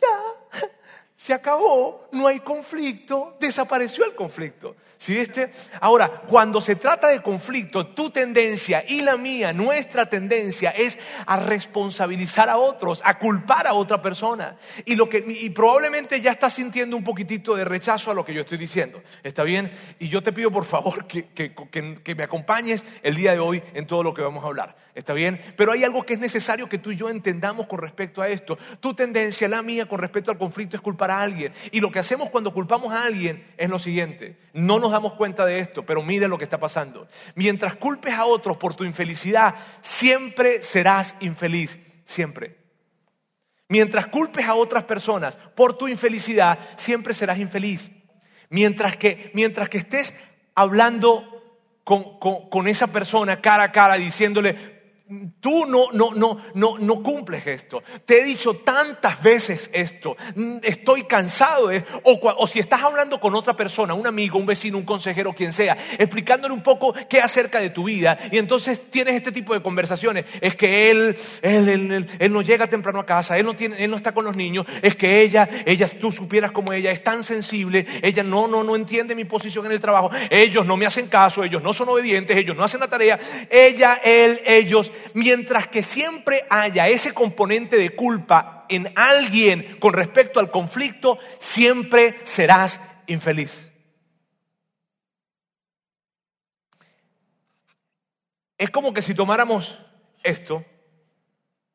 ya, 0.00 0.68
se 1.16 1.32
acabó, 1.32 2.08
no 2.12 2.26
hay 2.26 2.40
conflicto, 2.40 3.36
desapareció 3.40 4.04
el 4.04 4.14
conflicto. 4.14 4.76
¿Sí 5.04 5.14
viste? 5.14 5.50
Ahora, 5.82 6.08
cuando 6.08 6.62
se 6.62 6.76
trata 6.76 7.08
de 7.08 7.20
conflicto, 7.20 7.88
tu 7.88 8.08
tendencia 8.08 8.82
y 8.88 9.02
la 9.02 9.18
mía, 9.18 9.52
nuestra 9.52 10.08
tendencia 10.08 10.70
es 10.70 10.98
a 11.26 11.36
responsabilizar 11.36 12.48
a 12.48 12.56
otros, 12.56 13.02
a 13.04 13.18
culpar 13.18 13.66
a 13.66 13.74
otra 13.74 14.00
persona. 14.00 14.56
Y, 14.86 14.94
lo 14.94 15.06
que, 15.06 15.22
y 15.28 15.50
probablemente 15.50 16.22
ya 16.22 16.30
estás 16.30 16.54
sintiendo 16.54 16.96
un 16.96 17.04
poquitito 17.04 17.54
de 17.54 17.66
rechazo 17.66 18.12
a 18.12 18.14
lo 18.14 18.24
que 18.24 18.32
yo 18.32 18.40
estoy 18.40 18.56
diciendo. 18.56 19.02
¿Está 19.22 19.42
bien? 19.42 19.70
Y 19.98 20.08
yo 20.08 20.22
te 20.22 20.32
pido 20.32 20.50
por 20.50 20.64
favor 20.64 21.06
que, 21.06 21.26
que 21.34 22.14
me 22.14 22.22
acompañes 22.24 22.82
el 23.02 23.14
día 23.14 23.32
de 23.32 23.40
hoy 23.40 23.62
en 23.74 23.86
todo 23.86 24.02
lo 24.02 24.14
que 24.14 24.22
vamos 24.22 24.42
a 24.42 24.46
hablar. 24.46 24.74
¿Está 24.94 25.12
bien? 25.12 25.40
Pero 25.56 25.72
hay 25.72 25.82
algo 25.82 26.04
que 26.04 26.14
es 26.14 26.20
necesario 26.20 26.68
que 26.68 26.78
tú 26.78 26.92
y 26.92 26.96
yo 26.96 27.10
entendamos 27.10 27.66
con 27.66 27.80
respecto 27.80 28.22
a 28.22 28.28
esto. 28.28 28.56
Tu 28.78 28.94
tendencia, 28.94 29.48
la 29.48 29.60
mía, 29.60 29.86
con 29.86 29.98
respecto 29.98 30.30
al 30.30 30.38
conflicto 30.38 30.76
es 30.76 30.82
culpar 30.82 31.10
a 31.10 31.20
alguien. 31.20 31.52
Y 31.72 31.80
lo 31.80 31.90
que 31.90 31.98
hacemos 31.98 32.30
cuando 32.30 32.54
culpamos 32.54 32.92
a 32.92 33.04
alguien 33.04 33.44
es 33.56 33.68
lo 33.68 33.80
siguiente. 33.80 34.36
No 34.52 34.78
nos 34.78 34.93
damos 34.94 35.14
cuenta 35.14 35.44
de 35.44 35.58
esto, 35.58 35.84
pero 35.84 36.02
mire 36.02 36.28
lo 36.28 36.38
que 36.38 36.44
está 36.44 36.58
pasando. 36.58 37.06
Mientras 37.34 37.74
culpes 37.76 38.14
a 38.14 38.24
otros 38.24 38.56
por 38.56 38.74
tu 38.74 38.84
infelicidad, 38.84 39.54
siempre 39.80 40.62
serás 40.62 41.14
infeliz. 41.20 41.78
Siempre. 42.04 42.58
Mientras 43.68 44.06
culpes 44.06 44.46
a 44.46 44.54
otras 44.54 44.84
personas 44.84 45.36
por 45.54 45.76
tu 45.76 45.88
infelicidad, 45.88 46.58
siempre 46.76 47.14
serás 47.14 47.38
infeliz. 47.38 47.90
Mientras 48.48 48.96
que, 48.96 49.30
mientras 49.34 49.68
que 49.68 49.78
estés 49.78 50.14
hablando 50.54 51.30
con, 51.82 52.18
con, 52.18 52.68
esa 52.68 52.86
persona 52.86 53.40
cara 53.40 53.64
a 53.64 53.72
cara 53.72 53.94
diciéndole, 53.94 54.73
Tú 55.38 55.66
no, 55.66 55.92
no, 55.92 56.14
no, 56.14 56.38
no, 56.54 56.78
no 56.78 57.02
cumples 57.02 57.46
esto. 57.46 57.82
Te 58.06 58.22
he 58.22 58.24
dicho 58.24 58.54
tantas 58.64 59.22
veces 59.22 59.68
esto. 59.74 60.16
Estoy 60.62 61.04
cansado 61.04 61.68
de... 61.68 61.84
O, 62.04 62.18
o, 62.38 62.46
si 62.46 62.58
estás 62.58 62.82
hablando 62.82 63.20
con 63.20 63.34
otra 63.34 63.54
persona, 63.54 63.92
un 63.92 64.06
amigo, 64.06 64.38
un 64.38 64.46
vecino, 64.46 64.78
un 64.78 64.86
consejero, 64.86 65.34
quien 65.34 65.52
sea, 65.52 65.76
explicándole 65.98 66.54
un 66.54 66.62
poco 66.62 66.94
qué 67.06 67.20
acerca 67.20 67.60
de 67.60 67.68
tu 67.68 67.84
vida. 67.84 68.16
Y 68.32 68.38
entonces 68.38 68.90
tienes 68.90 69.14
este 69.14 69.30
tipo 69.30 69.52
de 69.52 69.60
conversaciones. 69.60 70.24
Es 70.40 70.56
que 70.56 70.90
él, 70.90 71.18
él, 71.42 72.08
él, 72.18 72.32
no 72.32 72.40
llega 72.40 72.66
temprano 72.66 73.00
a 73.00 73.04
casa, 73.04 73.36
él 73.36 73.44
no, 73.44 73.54
tiene, 73.54 73.84
él 73.84 73.90
no 73.90 73.98
está 73.98 74.12
con 74.12 74.24
los 74.24 74.34
niños. 74.34 74.64
Es 74.80 74.96
que 74.96 75.20
ella, 75.20 75.46
ella, 75.66 75.86
tú 76.00 76.12
supieras 76.12 76.50
como 76.50 76.72
ella, 76.72 76.90
es 76.90 77.04
tan 77.04 77.24
sensible. 77.24 77.84
Ella 78.00 78.22
no, 78.22 78.48
no, 78.48 78.64
no 78.64 78.74
entiende 78.74 79.14
mi 79.14 79.26
posición 79.26 79.66
en 79.66 79.72
el 79.72 79.80
trabajo. 79.80 80.10
Ellos 80.30 80.64
no 80.64 80.78
me 80.78 80.86
hacen 80.86 81.08
caso, 81.08 81.44
ellos 81.44 81.62
no 81.62 81.74
son 81.74 81.90
obedientes, 81.90 82.34
ellos 82.34 82.56
no 82.56 82.64
hacen 82.64 82.80
la 82.80 82.88
tarea. 82.88 83.20
Ella, 83.50 84.00
él, 84.02 84.40
ellos 84.46 84.92
mientras 85.12 85.68
que 85.68 85.82
siempre 85.82 86.46
haya 86.50 86.88
ese 86.88 87.12
componente 87.12 87.76
de 87.76 87.94
culpa 87.94 88.64
en 88.68 88.92
alguien 88.96 89.76
con 89.78 89.92
respecto 89.92 90.40
al 90.40 90.50
conflicto, 90.50 91.18
siempre 91.38 92.16
serás 92.22 92.80
infeliz. 93.06 93.70
Es 98.56 98.70
como 98.70 98.94
que 98.94 99.02
si 99.02 99.14
tomáramos 99.14 99.78
esto, 100.22 100.64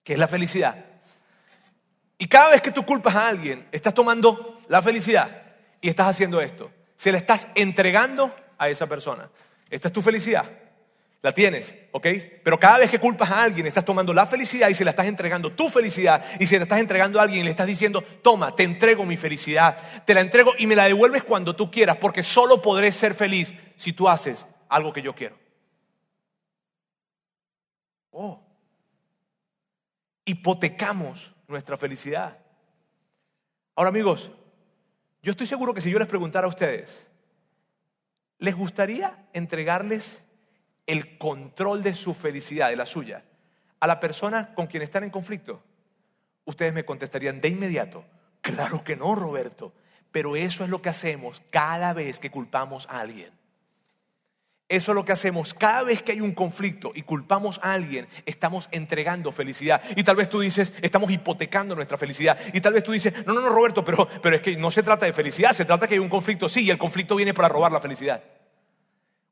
que 0.03 0.13
es 0.13 0.19
la 0.19 0.27
felicidad, 0.27 0.85
y 2.21 2.27
cada 2.27 2.49
vez 2.49 2.61
que 2.61 2.71
tú 2.71 2.85
culpas 2.85 3.15
a 3.15 3.27
alguien, 3.27 3.67
estás 3.71 3.93
tomando 3.93 4.59
la 4.67 4.81
felicidad 4.81 5.43
y 5.79 5.87
estás 5.87 6.07
haciendo 6.07 6.41
esto. 6.41 6.69
Se 6.97 7.13
la 7.13 7.17
estás 7.17 7.47
entregando 7.55 8.35
a 8.57 8.67
esa 8.67 8.87
persona. 8.87 9.29
Esta 9.69 9.87
es 9.87 9.93
tu 9.93 10.01
felicidad. 10.01 10.45
La 11.21 11.33
tienes, 11.33 11.75
¿ok? 11.91 12.07
Pero 12.43 12.57
cada 12.57 12.77
vez 12.77 12.89
que 12.89 12.99
culpas 12.99 13.29
a 13.29 13.43
alguien, 13.43 13.67
estás 13.67 13.83
tomando 13.83 14.13
la 14.13 14.25
felicidad 14.25 14.69
y 14.69 14.73
se 14.73 14.85
la 14.85 14.91
estás 14.91 15.05
entregando 15.05 15.51
tu 15.51 15.67
felicidad. 15.67 16.23
Y 16.39 16.47
se 16.47 16.57
la 16.57 16.63
estás 16.63 16.79
entregando 16.79 17.19
a 17.19 17.23
alguien 17.23 17.41
y 17.41 17.43
le 17.43 17.49
estás 17.49 17.67
diciendo, 17.67 18.01
toma, 18.01 18.55
te 18.55 18.63
entrego 18.63 19.05
mi 19.05 19.17
felicidad. 19.17 19.77
Te 20.05 20.13
la 20.13 20.21
entrego 20.21 20.53
y 20.57 20.65
me 20.65 20.77
la 20.77 20.85
devuelves 20.85 21.25
cuando 21.25 21.55
tú 21.55 21.69
quieras, 21.69 21.97
porque 21.97 22.23
solo 22.23 22.61
podré 22.61 22.91
ser 22.93 23.13
feliz 23.13 23.53
si 23.75 23.91
tú 23.91 24.07
haces 24.07 24.47
algo 24.69 24.93
que 24.93 25.01
yo 25.01 25.13
quiero. 25.13 25.37
Oh. 28.11 28.41
Hipotecamos 30.23 31.33
nuestra 31.47 31.75
felicidad. 31.75 32.37
Ahora 33.75 33.89
amigos, 33.89 34.31
yo 35.21 35.31
estoy 35.31 35.47
seguro 35.47 35.73
que 35.73 35.81
si 35.81 35.91
yo 35.91 35.99
les 35.99 36.07
preguntara 36.07 36.47
a 36.47 36.49
ustedes, 36.49 37.05
¿les 38.37 38.55
gustaría 38.55 39.25
entregarles 39.33 40.21
el 40.89 41.17
control 41.17 41.83
de 41.83 41.93
su 41.93 42.13
felicidad, 42.15 42.69
de 42.69 42.75
la 42.75 42.87
suya, 42.87 43.23
a 43.79 43.87
la 43.87 43.99
persona 43.99 44.53
con 44.55 44.67
quien 44.67 44.81
están 44.83 45.03
en 45.03 45.11
conflicto? 45.11 45.61
Ustedes 46.45 46.73
me 46.73 46.83
contestarían 46.83 47.39
de 47.41 47.49
inmediato, 47.49 48.03
claro 48.41 48.83
que 48.83 48.95
no, 48.95 49.13
Roberto, 49.13 49.71
pero 50.11 50.35
eso 50.35 50.63
es 50.63 50.69
lo 50.69 50.81
que 50.81 50.89
hacemos 50.89 51.43
cada 51.51 51.93
vez 51.93 52.19
que 52.19 52.31
culpamos 52.31 52.87
a 52.89 53.01
alguien. 53.01 53.31
Eso 54.67 54.91
es 54.91 54.95
lo 54.95 55.05
que 55.05 55.11
hacemos. 55.11 55.53
Cada 55.53 55.83
vez 55.83 56.01
que 56.01 56.11
hay 56.11 56.21
un 56.21 56.33
conflicto 56.33 56.91
y 56.93 57.03
culpamos 57.03 57.59
a 57.63 57.73
alguien, 57.73 58.07
estamos 58.25 58.67
entregando 58.71 59.31
felicidad. 59.31 59.81
Y 59.95 60.03
tal 60.03 60.15
vez 60.15 60.29
tú 60.29 60.39
dices, 60.39 60.73
estamos 60.81 61.09
hipotecando 61.11 61.75
nuestra 61.75 61.97
felicidad. 61.97 62.37
Y 62.53 62.61
tal 62.61 62.73
vez 62.73 62.83
tú 62.83 62.91
dices, 62.91 63.13
no, 63.25 63.33
no, 63.33 63.41
no, 63.41 63.49
Roberto, 63.49 63.83
pero, 63.83 64.07
pero 64.21 64.35
es 64.35 64.41
que 64.43 64.55
no 64.57 64.69
se 64.69 64.83
trata 64.83 65.07
de 65.07 65.13
felicidad, 65.13 65.53
se 65.53 65.65
trata 65.65 65.87
que 65.87 65.95
hay 65.95 65.99
un 65.99 66.09
conflicto. 66.09 66.49
Sí, 66.49 66.65
y 66.65 66.69
el 66.69 66.77
conflicto 66.77 67.15
viene 67.15 67.33
para 67.33 67.49
robar 67.49 67.71
la 67.71 67.81
felicidad. 67.81 68.23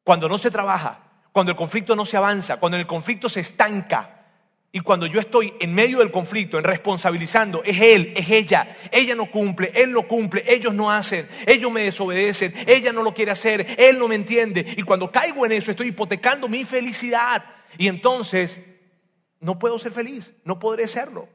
Cuando 0.03 0.27
no 0.27 0.39
se 0.39 0.49
trabaja, 0.49 1.06
cuando 1.37 1.51
el 1.51 1.55
conflicto 1.55 1.95
no 1.95 2.03
se 2.03 2.17
avanza, 2.17 2.57
cuando 2.57 2.79
el 2.79 2.87
conflicto 2.87 3.29
se 3.29 3.41
estanca. 3.41 4.25
Y 4.71 4.79
cuando 4.79 5.05
yo 5.05 5.19
estoy 5.19 5.53
en 5.59 5.71
medio 5.71 5.99
del 5.99 6.09
conflicto, 6.09 6.57
en 6.57 6.63
responsabilizando, 6.63 7.61
es 7.63 7.79
él, 7.79 8.11
es 8.15 8.27
ella. 8.31 8.75
Ella 8.91 9.13
no 9.13 9.29
cumple, 9.29 9.71
él 9.75 9.91
no 9.91 10.07
cumple, 10.07 10.43
ellos 10.47 10.73
no 10.73 10.91
hacen, 10.91 11.27
ellos 11.45 11.71
me 11.71 11.83
desobedecen, 11.83 12.55
ella 12.65 12.91
no 12.91 13.03
lo 13.03 13.13
quiere 13.13 13.29
hacer, 13.29 13.75
él 13.77 13.99
no 13.99 14.07
me 14.07 14.15
entiende. 14.15 14.65
Y 14.77 14.81
cuando 14.81 15.11
caigo 15.11 15.45
en 15.45 15.51
eso, 15.51 15.69
estoy 15.69 15.89
hipotecando 15.89 16.47
mi 16.47 16.65
felicidad. 16.65 17.45
Y 17.77 17.87
entonces, 17.87 18.59
no 19.39 19.59
puedo 19.59 19.77
ser 19.77 19.91
feliz, 19.91 20.33
no 20.43 20.57
podré 20.57 20.87
serlo. 20.87 21.29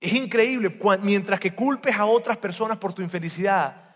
Es 0.00 0.14
increíble, 0.14 0.74
mientras 1.02 1.38
que 1.38 1.54
culpes 1.54 1.96
a 1.96 2.06
otras 2.06 2.38
personas 2.38 2.78
por 2.78 2.94
tu 2.94 3.02
infelicidad, 3.02 3.94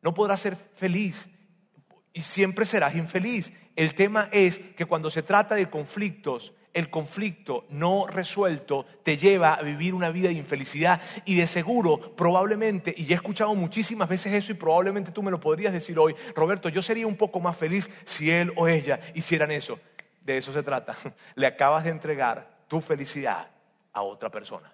no 0.00 0.14
podrás 0.14 0.42
ser 0.42 0.54
feliz 0.76 1.28
y 2.12 2.22
siempre 2.22 2.64
serás 2.64 2.94
infeliz. 2.94 3.52
El 3.76 3.94
tema 3.94 4.28
es 4.30 4.58
que 4.58 4.86
cuando 4.86 5.10
se 5.10 5.22
trata 5.22 5.54
de 5.54 5.68
conflictos, 5.68 6.52
el 6.74 6.90
conflicto 6.90 7.66
no 7.70 8.06
resuelto 8.06 8.84
te 9.02 9.16
lleva 9.16 9.54
a 9.54 9.62
vivir 9.62 9.94
una 9.94 10.10
vida 10.10 10.28
de 10.28 10.34
infelicidad 10.34 11.00
y 11.24 11.36
de 11.36 11.46
seguro, 11.46 12.14
probablemente, 12.16 12.92
y 12.96 13.10
he 13.10 13.14
escuchado 13.14 13.54
muchísimas 13.54 14.08
veces 14.08 14.34
eso 14.34 14.52
y 14.52 14.56
probablemente 14.56 15.12
tú 15.12 15.22
me 15.22 15.30
lo 15.30 15.40
podrías 15.40 15.72
decir 15.72 15.98
hoy, 15.98 16.14
Roberto, 16.34 16.68
yo 16.68 16.82
sería 16.82 17.06
un 17.06 17.16
poco 17.16 17.40
más 17.40 17.56
feliz 17.56 17.88
si 18.04 18.30
él 18.30 18.52
o 18.56 18.68
ella 18.68 19.00
hicieran 19.14 19.50
eso. 19.52 19.78
De 20.20 20.36
eso 20.38 20.52
se 20.52 20.62
trata. 20.62 20.96
Le 21.34 21.46
acabas 21.46 21.84
de 21.84 21.90
entregar 21.90 22.64
tu 22.66 22.80
felicidad 22.80 23.48
a 23.92 24.02
otra 24.02 24.30
persona. 24.30 24.72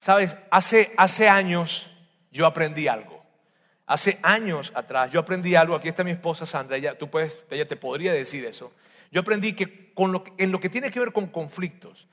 Sabes, 0.00 0.36
hace, 0.50 0.92
hace 0.96 1.28
años 1.28 1.90
yo 2.30 2.46
aprendí 2.46 2.88
algo. 2.88 3.17
Hace 3.88 4.18
años 4.22 4.70
atrás 4.74 5.10
yo 5.10 5.18
aprendí 5.18 5.54
algo, 5.54 5.74
aquí 5.74 5.88
está 5.88 6.04
mi 6.04 6.10
esposa 6.10 6.44
Sandra, 6.44 6.76
ella, 6.76 6.98
tú 6.98 7.08
puedes, 7.08 7.34
ella 7.50 7.66
te 7.66 7.74
podría 7.74 8.12
decir 8.12 8.44
eso. 8.44 8.70
Yo 9.10 9.22
aprendí 9.22 9.54
que 9.54 9.94
con 9.94 10.22
en 10.36 10.52
lo 10.52 10.60
que 10.60 10.68
tiene 10.68 10.90
que 10.90 11.00
ver 11.00 11.10
con 11.10 11.28
conflictos, 11.28 12.06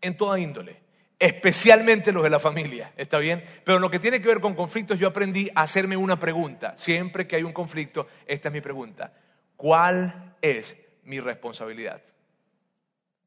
en 0.00 0.16
toda 0.16 0.40
índole, 0.40 0.80
especialmente 1.20 2.10
los 2.10 2.24
de 2.24 2.30
la 2.30 2.40
familia, 2.40 2.92
¿está 2.96 3.18
bien? 3.18 3.44
Pero 3.62 3.76
en 3.76 3.82
lo 3.82 3.90
que 3.92 4.00
tiene 4.00 4.20
que 4.20 4.26
ver 4.26 4.40
con 4.40 4.56
conflictos 4.56 4.98
yo 4.98 5.06
aprendí 5.06 5.48
a 5.54 5.62
hacerme 5.62 5.96
una 5.96 6.18
pregunta. 6.18 6.74
Siempre 6.76 7.28
que 7.28 7.36
hay 7.36 7.44
un 7.44 7.52
conflicto, 7.52 8.08
esta 8.26 8.48
es 8.48 8.52
mi 8.52 8.60
pregunta. 8.60 9.12
¿Cuál 9.56 10.34
es 10.42 10.76
mi 11.04 11.20
responsabilidad? 11.20 12.02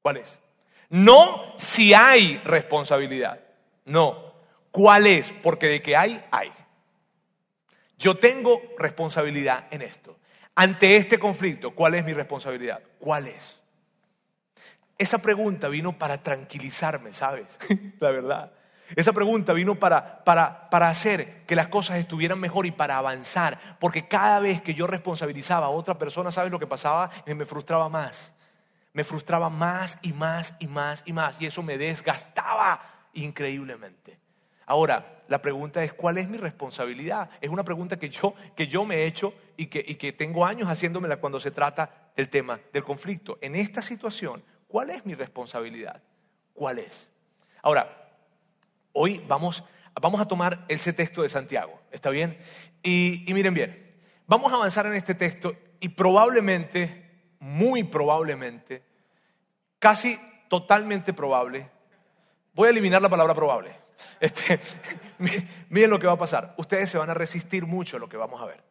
¿Cuál 0.02 0.18
es? 0.18 0.40
No 0.90 1.54
si 1.58 1.94
hay 1.94 2.42
responsabilidad, 2.44 3.40
no. 3.86 4.34
¿Cuál 4.72 5.08
es? 5.08 5.32
Porque 5.42 5.68
de 5.68 5.82
que 5.82 5.96
hay, 5.96 6.22
hay. 6.32 6.52
Yo 7.98 8.18
tengo 8.18 8.62
responsabilidad 8.78 9.68
en 9.72 9.82
esto. 9.82 10.18
Ante 10.56 10.98
este 10.98 11.18
conflicto, 11.18 11.72
¿cuál 11.72 11.96
es 11.96 12.06
mi 12.06 12.14
responsabilidad? 12.14 12.82
¿Cuál 13.00 13.28
es? 13.28 13.60
Esa 14.98 15.18
pregunta 15.18 15.68
vino 15.68 15.98
para 15.98 16.22
tranquilizarme, 16.22 17.14
¿sabes? 17.14 17.58
La 18.00 18.12
verdad. 18.12 18.52
Esa 18.96 19.14
pregunta 19.14 19.54
vino 19.54 19.76
para, 19.76 20.24
para, 20.24 20.70
para, 20.70 20.90
hacer 20.90 21.46
que 21.48 21.56
las 21.56 21.68
cosas 21.68 21.98
estuvieran 21.98 22.40
mejor 22.40 22.66
y 22.66 22.72
para 22.72 22.98
avanzar. 22.98 23.78
Porque 23.80 24.08
cada 24.08 24.40
vez 24.40 24.62
que 24.62 24.76
yo 24.76 24.86
responsabilizaba 24.86 25.68
a 25.68 25.70
otra 25.70 25.98
persona, 25.98 26.32
¿sabes 26.32 26.52
lo 26.52 26.60
que 26.60 26.68
pasaba? 26.68 27.10
Me 27.26 27.46
frustraba 27.46 27.90
más. 27.90 28.34
Me 28.94 29.04
frustraba 29.04 29.50
más 29.50 29.98
y 30.04 30.14
más 30.14 30.54
y 30.60 30.68
más 30.68 31.02
y 31.06 31.14
más. 31.14 31.42
Y 31.42 31.48
eso 31.48 31.64
me 31.64 31.78
desgastaba 31.80 32.80
increíblemente. 33.14 34.20
Ahora, 34.66 35.24
la 35.28 35.42
pregunta 35.42 35.84
es, 35.84 35.94
¿cuál 35.94 36.18
es 36.18 36.28
mi 36.28 36.38
responsabilidad? 36.38 37.30
Es 37.42 37.50
una 37.50 37.64
pregunta 37.64 37.98
que 37.98 38.10
yo, 38.10 38.34
que 38.56 38.68
yo 38.68 38.86
me 38.86 38.96
he 38.98 39.06
hecho 39.06 39.34
y 39.58 39.68
que, 39.68 39.84
y 39.86 39.96
que 39.96 40.14
tengo 40.14 40.46
años 40.46 40.70
haciéndomela 40.70 41.18
cuando 41.18 41.40
se 41.40 41.52
trata 41.52 42.12
del 42.16 42.30
tema 42.30 42.60
del 42.72 42.84
conflicto. 42.84 43.38
En 43.42 43.56
esta 43.56 43.82
situación, 43.82 44.44
¿cuál 44.68 44.90
es 44.90 45.06
mi 45.06 45.16
responsabilidad? 45.16 46.02
¿Cuál 46.54 46.80
es? 46.80 47.10
Ahora, 47.62 48.12
hoy 48.92 49.24
vamos, 49.28 49.64
vamos 50.00 50.22
a 50.22 50.28
tomar 50.28 50.66
ese 50.68 50.94
texto 50.94 51.24
de 51.24 51.30
Santiago, 51.30 51.80
¿está 51.92 52.10
bien? 52.10 52.38
Y, 52.82 53.30
y 53.30 53.34
miren 53.34 53.54
bien, 53.54 53.96
vamos 54.28 54.52
a 54.52 54.56
avanzar 54.56 54.86
en 54.86 54.96
este 54.96 55.16
texto 55.16 55.56
y 55.80 55.90
probablemente, 55.90 57.10
muy 57.40 57.84
probablemente, 57.84 58.84
casi 59.80 60.20
totalmente 60.50 61.14
probable, 61.14 61.70
voy 62.54 62.68
a 62.68 62.72
eliminar 62.72 63.02
la 63.02 63.10
palabra 63.10 63.34
probable 63.34 63.83
este, 64.20 64.60
miren 65.70 65.90
lo 65.90 66.00
que 66.00 66.08
va 66.08 66.14
a 66.14 66.18
pasar. 66.18 66.54
Ustedes 66.58 66.90
se 66.90 66.98
van 66.98 67.10
a 67.10 67.14
resistir 67.14 67.66
mucho 67.66 67.98
a 67.98 68.00
lo 68.00 68.10
que 68.10 68.18
vamos 68.18 68.42
a 68.42 68.46
ver. 68.46 68.64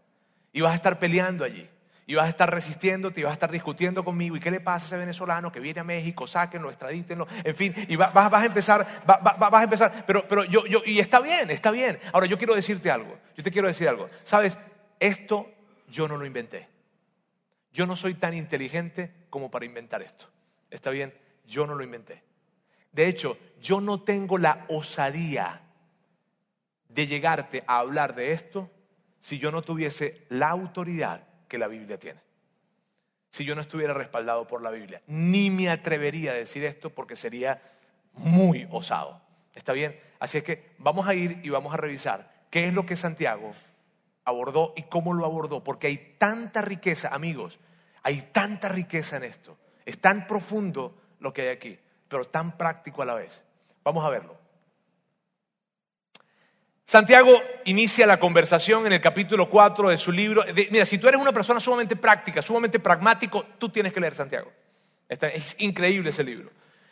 Y 0.52 0.61
vas 0.61 0.72
a 0.72 0.76
estar 0.76 0.98
peleando 0.98 1.44
allí. 1.44 1.68
Y 2.04 2.14
vas 2.14 2.26
a 2.26 2.28
estar 2.28 2.52
resistiéndote 2.52 3.20
y 3.20 3.22
vas 3.22 3.30
a 3.30 3.35
estar 3.35 3.50
discutiendo 3.50 4.04
conmigo. 4.04 4.37
¿Y 4.37 4.40
qué 4.40 4.50
le 4.50 4.61
pasa 4.61 4.85
a 4.85 4.87
ese 4.88 4.96
venezolano 4.96 5.52
que 5.52 5.61
viene 5.61 5.80
a 5.80 5.85
México? 5.85 6.26
Sáquenlo, 6.26 6.68
extradítenlo. 6.68 7.26
En 7.44 7.54
fin, 7.54 7.72
y 7.88 7.96
vas, 7.96 8.12
a 8.14 8.44
empezar, 8.44 8.87
vas 9.06 9.52
a 9.52 9.62
empezar. 9.62 10.04
Pero, 10.06 10.26
pero 10.26 10.44
yo, 10.44 10.66
yo, 10.66 10.82
y 10.85 10.98
está 10.98 11.20
bien, 11.20 11.50
está 11.50 11.70
bien. 11.70 12.00
Ahora 12.12 12.26
yo 12.26 12.37
quiero 12.38 12.54
decirte 12.54 12.90
algo. 12.90 13.18
Yo 13.37 13.44
te 13.44 13.52
quiero 13.52 13.68
decir 13.68 13.88
algo. 13.88 14.11
Sabes, 14.24 14.58
esto 14.98 15.48
yo 15.88 16.08
no 16.08 16.16
lo 16.16 16.26
inventé. 16.26 16.68
Yo 17.72 17.87
no 17.87 17.96
soy 17.96 18.14
tan 18.14 18.35
inteligente 18.35 19.12
como 19.30 19.50
para 19.50 19.64
inventar 19.64 20.02
esto. 20.02 20.26
¿Está 20.70 20.90
bien? 20.90 21.14
Yo 21.46 21.66
no 21.66 21.74
lo 21.74 21.85
inventé. 21.85 22.22
De 22.92 23.09
hecho, 23.09 23.38
yo 23.61 23.81
no 23.81 24.02
tengo 24.02 24.38
la 24.38 24.66
osadía 24.68 25.62
de 26.88 27.07
llegarte 27.07 27.64
a 27.66 27.78
hablar 27.78 28.14
de 28.14 28.33
esto 28.33 28.70
si 29.18 29.38
yo 29.38 29.50
no 29.50 29.62
tuviese 29.62 30.26
la 30.28 30.50
autoridad 30.50 31.26
que 31.48 31.59
la 31.59 31.68
Biblia 31.68 31.98
tiene. 31.98 32.20
Si 33.31 33.44
yo 33.44 33.55
no 33.55 33.62
estuviera 33.62 33.94
respaldado 33.94 34.46
por 34.46 34.61
la 34.61 34.70
Biblia. 34.70 35.00
Ni 35.07 35.48
me 35.48 35.70
atrevería 35.70 36.33
a 36.33 36.35
decir 36.35 36.64
esto 36.64 36.90
porque 36.90 37.16
sería 37.16 37.62
muy 38.12 38.68
osado. 38.70 39.22
¿Está 39.55 39.72
bien? 39.72 39.98
Así 40.18 40.38
es 40.38 40.44
que 40.44 40.72
vamos 40.78 41.09
a 41.09 41.14
ir 41.14 41.40
y 41.42 41.48
vamos 41.48 41.72
a 41.72 41.78
revisar 41.78 42.31
qué 42.50 42.64
es 42.66 42.74
lo 42.74 42.85
que 42.85 42.96
Santiago 42.96 43.55
abordó 44.24 44.74
y 44.76 44.83
cómo 44.83 45.14
lo 45.14 45.24
abordó. 45.24 45.64
Porque 45.64 45.87
hay 45.87 46.16
tanta 46.18 46.61
riqueza, 46.61 47.09
amigos, 47.09 47.59
hay 48.02 48.20
tanta 48.33 48.68
riqueza 48.68 49.16
en 49.16 49.24
esto. 49.24 49.57
Es 49.87 49.98
tan 49.98 50.26
profundo 50.26 51.00
lo 51.20 51.33
que 51.33 51.42
hay 51.42 51.48
aquí 51.48 51.78
pero 52.12 52.27
tan 52.27 52.59
práctico 52.59 53.01
a 53.01 53.07
la 53.07 53.14
vez. 53.14 53.42
Vamos 53.83 54.05
a 54.05 54.11
verlo. 54.11 54.37
Santiago 56.85 57.33
inicia 57.64 58.07
la 58.07 58.20
conversación 58.20 58.87
en 58.87 58.92
el 58.92 59.01
capítulo 59.01 59.48
4 59.48 59.88
de 59.88 59.96
su 59.96 60.12
libro. 60.12 60.44
mira, 60.70 60.85
si 60.85 60.98
tú 60.98 61.09
eres 61.09 61.18
una 61.18 61.33
persona 61.33 61.59
sumamente 61.59 61.96
práctica, 61.96 62.42
sumamente 62.42 62.79
pragmático, 62.79 63.46
tú 63.59 63.70
tienes 63.70 63.94
que 63.94 64.01
leer 64.01 64.14
Santiago. 64.14 64.53
es 65.09 65.57
increíble 65.59 66.11
ese 66.11 66.22
libro, 66.22 66.51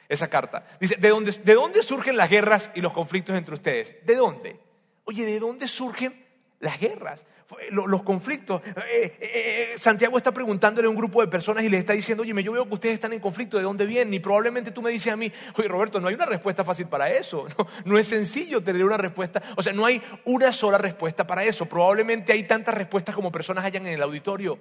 esa 0.08 0.28
carta. 0.28 0.64
Dice, 0.80 0.96
¿de 0.96 1.10
dónde, 1.10 1.32
¿de 1.32 1.54
dónde 1.54 1.82
surgen 1.82 2.16
las 2.16 2.30
guerras 2.30 2.70
y 2.74 2.80
los 2.80 2.94
conflictos 2.94 3.36
entre 3.36 3.54
ustedes? 3.54 3.94
¿De 4.06 4.16
dónde? 4.16 4.58
Oye, 5.04 5.26
¿de 5.26 5.38
dónde 5.38 5.68
surgen 5.68 6.24
las 6.60 6.78
guerras? 6.78 7.24
los 7.72 8.02
conflictos. 8.02 8.62
Eh, 8.64 8.72
eh, 8.92 9.18
eh, 9.20 9.74
Santiago 9.76 10.16
está 10.16 10.32
preguntándole 10.32 10.86
a 10.86 10.90
un 10.90 10.96
grupo 10.96 11.20
de 11.20 11.26
personas 11.26 11.64
y 11.64 11.68
le 11.68 11.78
está 11.78 11.92
diciendo, 11.92 12.22
oye, 12.22 12.42
yo 12.42 12.52
veo 12.52 12.66
que 12.66 12.74
ustedes 12.74 12.94
están 12.94 13.12
en 13.12 13.20
conflicto, 13.20 13.56
¿de 13.56 13.64
dónde 13.64 13.86
vienen? 13.86 14.14
Y 14.14 14.20
probablemente 14.20 14.70
tú 14.70 14.82
me 14.82 14.90
dices 14.90 15.12
a 15.12 15.16
mí, 15.16 15.32
oye, 15.56 15.68
Roberto, 15.68 16.00
no 16.00 16.08
hay 16.08 16.14
una 16.14 16.26
respuesta 16.26 16.64
fácil 16.64 16.86
para 16.86 17.10
eso. 17.10 17.46
No, 17.58 17.66
no 17.84 17.98
es 17.98 18.06
sencillo 18.06 18.62
tener 18.62 18.84
una 18.84 18.96
respuesta. 18.96 19.42
O 19.56 19.62
sea, 19.62 19.72
no 19.72 19.84
hay 19.84 20.00
una 20.24 20.52
sola 20.52 20.78
respuesta 20.78 21.26
para 21.26 21.44
eso. 21.44 21.66
Probablemente 21.66 22.32
hay 22.32 22.44
tantas 22.44 22.74
respuestas 22.74 23.14
como 23.14 23.32
personas 23.32 23.64
hayan 23.64 23.86
en 23.86 23.94
el 23.94 24.02
auditorio. 24.02 24.58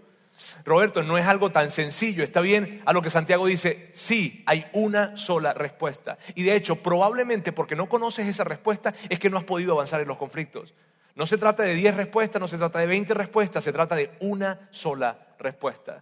Roberto, 0.65 1.03
no 1.03 1.17
es 1.17 1.25
algo 1.25 1.51
tan 1.51 1.71
sencillo. 1.71 2.23
Está 2.23 2.41
bien 2.41 2.81
a 2.85 2.93
lo 2.93 3.01
que 3.01 3.09
Santiago 3.09 3.45
dice, 3.45 3.89
sí, 3.93 4.43
hay 4.45 4.65
una 4.73 5.15
sola 5.17 5.53
respuesta. 5.53 6.17
Y 6.35 6.43
de 6.43 6.55
hecho, 6.55 6.77
probablemente 6.77 7.51
porque 7.51 7.75
no 7.75 7.87
conoces 7.87 8.27
esa 8.27 8.43
respuesta 8.43 8.93
es 9.09 9.19
que 9.19 9.29
no 9.29 9.37
has 9.37 9.43
podido 9.43 9.73
avanzar 9.73 10.01
en 10.01 10.07
los 10.07 10.17
conflictos. 10.17 10.73
No 11.19 11.25
se 11.25 11.37
trata 11.37 11.63
de 11.63 11.75
10 11.75 11.97
respuestas, 11.97 12.39
no 12.39 12.47
se 12.47 12.57
trata 12.57 12.79
de 12.79 12.85
20 12.85 13.13
respuestas, 13.13 13.61
se 13.61 13.73
trata 13.73 13.93
de 13.93 14.15
una 14.21 14.69
sola 14.71 15.35
respuesta. 15.37 16.01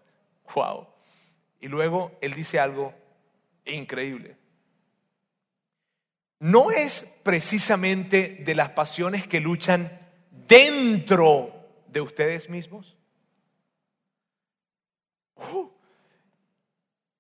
¡Wow! 0.54 0.90
Y 1.60 1.70
luego 1.70 2.20
él 2.22 2.36
dice 2.36 2.60
algo 2.60 2.94
increíble. 3.66 4.38
No 6.38 6.70
es 6.70 7.04
precisamente 7.24 8.44
de 8.46 8.54
las 8.54 8.70
pasiones 8.70 9.26
que 9.26 9.40
luchan 9.40 10.08
dentro 10.30 11.66
de 11.88 12.02
ustedes 12.02 12.48
mismos. 12.48 12.96
Uh. 15.36 15.68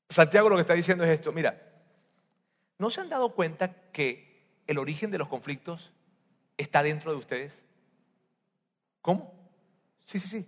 Santiago 0.07 0.49
lo 0.49 0.55
que 0.57 0.61
está 0.61 0.75
diciendo 0.75 1.03
es 1.03 1.09
esto, 1.09 1.31
mira, 1.31 1.59
¿no 2.77 2.91
se 2.91 3.01
han 3.01 3.09
dado 3.09 3.33
cuenta 3.33 3.73
que 3.91 4.45
el 4.67 4.77
origen 4.77 5.09
de 5.09 5.17
los 5.17 5.27
conflictos 5.27 5.91
está 6.57 6.83
dentro 6.83 7.09
de 7.11 7.17
ustedes? 7.17 7.63
¿Cómo? 9.07 9.33
Sí, 10.03 10.19
sí, 10.19 10.27
sí. 10.27 10.45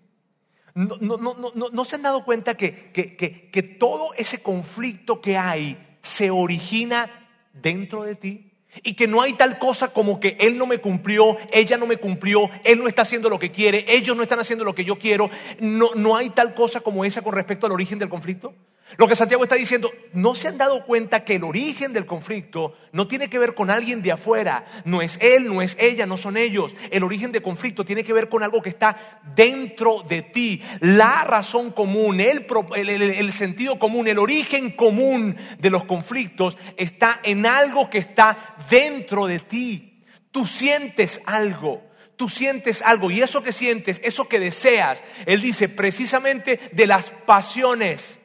No, 0.74 0.98
no, 1.00 1.18
no, 1.18 1.70
no 1.72 1.86
se 1.86 1.96
han 1.96 2.02
dado 2.02 2.26
cuenta 2.26 2.58
que, 2.58 2.92
que, 2.92 3.16
que, 3.16 3.50
que 3.50 3.64
todo 3.64 4.14
ese 4.16 4.42
conflicto 4.42 5.22
que 5.22 5.38
hay 5.38 5.98
se 6.02 6.30
origina 6.30 7.30
dentro 7.54 8.04
de 8.04 8.16
ti 8.16 8.52
y 8.84 8.96
que 8.96 9.08
no 9.08 9.22
hay 9.22 9.32
tal 9.36 9.60
cosa 9.60 9.94
como 9.94 10.20
que 10.20 10.36
él 10.42 10.58
no 10.58 10.66
me 10.66 10.80
cumplió, 10.80 11.38
ella 11.54 11.78
no 11.78 11.88
me 11.88 11.96
cumplió, 11.96 12.50
él 12.66 12.80
no 12.80 12.90
está 12.90 13.04
haciendo 13.04 13.30
lo 13.30 13.40
que 13.40 13.54
quiere, 13.54 13.86
ellos 13.88 14.18
no 14.18 14.24
están 14.24 14.42
haciendo 14.42 14.66
lo 14.66 14.76
que 14.76 14.84
yo 14.84 15.00
quiero. 15.00 15.30
No, 15.62 15.92
no 15.96 16.18
hay 16.18 16.30
tal 16.30 16.54
cosa 16.54 16.82
como 16.82 17.06
esa 17.06 17.22
con 17.22 17.34
respecto 17.34 17.66
al 17.66 17.72
origen 17.72 17.98
del 17.98 18.10
conflicto. 18.10 18.54
Lo 18.98 19.08
que 19.08 19.16
Santiago 19.16 19.44
está 19.44 19.56
diciendo, 19.56 19.92
¿no 20.14 20.36
se 20.36 20.48
han 20.48 20.58
dado 20.58 20.84
cuenta 20.86 21.24
que 21.24 21.36
el 21.36 21.44
origen 21.44 21.94
del 21.94 22.06
conflicto 22.06 22.74
no 22.92 23.08
tiene 23.08 23.30
que 23.30 23.38
ver 23.40 23.54
con 23.54 23.70
alguien 23.70 24.02
de 24.02 24.12
afuera? 24.12 24.66
No 24.84 25.02
es 25.02 25.18
él, 25.22 25.48
no 25.48 25.62
es 25.62 25.78
ella, 25.80 26.06
no 26.06 26.18
son 26.18 26.38
ellos. 26.38 26.74
El 26.90 27.04
origen 27.04 27.32
del 27.32 27.44
conflicto 27.44 27.86
tiene 27.86 28.04
que 28.04 28.14
ver 28.14 28.30
con 28.30 28.42
algo 28.42 28.62
que 28.62 28.70
está 28.70 29.22
dentro 29.36 30.04
de 30.08 30.24
ti. 30.24 30.62
La 30.80 31.24
razón 31.24 31.72
común, 31.72 32.20
el, 32.20 32.46
el 32.76 33.34
sentido 33.34 33.78
común, 33.78 34.08
el 34.08 34.20
origen 34.20 34.72
común 34.72 35.38
de 35.60 35.70
los 35.70 35.86
conflictos 35.86 36.58
está 36.76 37.20
en 37.24 37.46
algo 37.46 37.90
que 37.90 38.00
está 38.00 38.56
dentro 38.70 39.28
de 39.28 39.40
ti. 39.40 40.04
Tú 40.32 40.46
sientes 40.46 41.22
algo 41.26 41.90
tú 42.16 42.28
sientes 42.28 42.82
algo 42.82 43.10
y 43.10 43.22
eso 43.22 43.42
que 43.42 43.54
sientes, 43.54 44.02
eso 44.04 44.28
que 44.28 44.42
deseas, 44.42 45.02
él 45.26 45.42
dice 45.42 45.70
precisamente 45.70 46.60
de 46.74 46.86
las 46.86 47.12
pasiones 47.26 48.20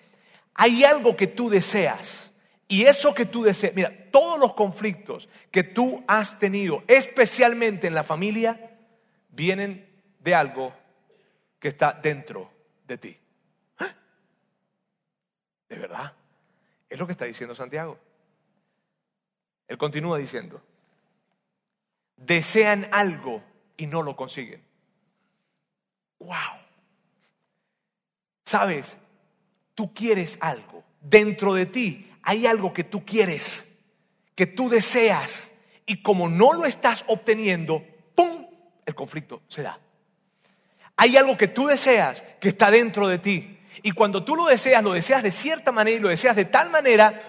hay 0.55 0.85
algo 0.85 1.17
que 1.17 1.27
tú 1.27 1.51
deseas. 1.51 2.33
Y 2.67 2.87
eso 2.87 3.15
que 3.15 3.27
tú 3.27 3.43
deseas, 3.43 3.75
mira, 3.75 4.11
todos 4.11 4.39
los 4.39 4.55
conflictos 4.55 5.29
que 5.51 5.63
tú 5.65 6.03
has 6.09 6.39
tenido, 6.39 6.83
especialmente 6.87 7.87
en 7.87 7.95
la 7.95 8.03
familia, 8.03 8.79
vienen 9.29 9.89
de 10.21 10.35
algo 10.35 10.73
que 11.59 11.69
está 11.69 11.93
dentro 11.93 12.51
de 12.87 12.99
ti. 12.99 13.19
¿Ah? 13.79 13.95
¿De 15.69 15.77
verdad? 15.77 16.15
Es 16.89 16.99
lo 16.99 17.07
que 17.07 17.13
está 17.13 17.27
diciendo 17.27 17.55
Santiago. 17.55 17.99
Él 19.67 19.79
continúa 19.79 20.19
diciendo, 20.19 20.63
desean 22.17 22.89
algo 22.93 23.43
y 23.77 23.87
no 23.87 24.03
lo 24.03 24.17
consiguen. 24.17 24.63
¡Wow! 26.19 26.61
¿Sabes? 28.45 28.97
Tú 29.75 29.93
quieres 29.93 30.39
algo. 30.41 30.85
Dentro 31.01 31.55
de 31.55 31.67
ti 31.67 32.11
hay 32.23 32.47
algo 32.47 32.73
que 32.73 32.85
tú 32.85 33.05
quieres, 33.05 33.69
que 34.35 34.47
tú 34.47 34.69
deseas. 34.69 35.53
Y 35.87 36.03
como 36.03 36.29
no 36.29 36.53
lo 36.53 36.65
estás 36.65 37.05
obteniendo, 37.07 37.85
¡pum! 38.15 38.47
El 38.87 38.95
conflicto 38.95 39.43
se 39.49 39.63
da. 39.63 39.79
Hay 40.97 41.17
algo 41.17 41.37
que 41.37 41.49
tú 41.49 41.67
deseas 41.67 42.23
que 42.41 42.49
está 42.51 42.71
dentro 42.71 43.09
de 43.09 43.19
ti. 43.19 43.59
Y 43.83 43.91
cuando 43.93 44.25
tú 44.25 44.37
lo 44.37 44.47
deseas, 44.47 44.83
lo 44.83 44.93
deseas 44.93 45.23
de 45.23 45.31
cierta 45.31 45.73
manera 45.73 45.97
y 45.97 46.01
lo 46.01 46.09
deseas 46.09 46.37
de 46.37 46.45
tal 46.45 46.71
manera 46.71 47.21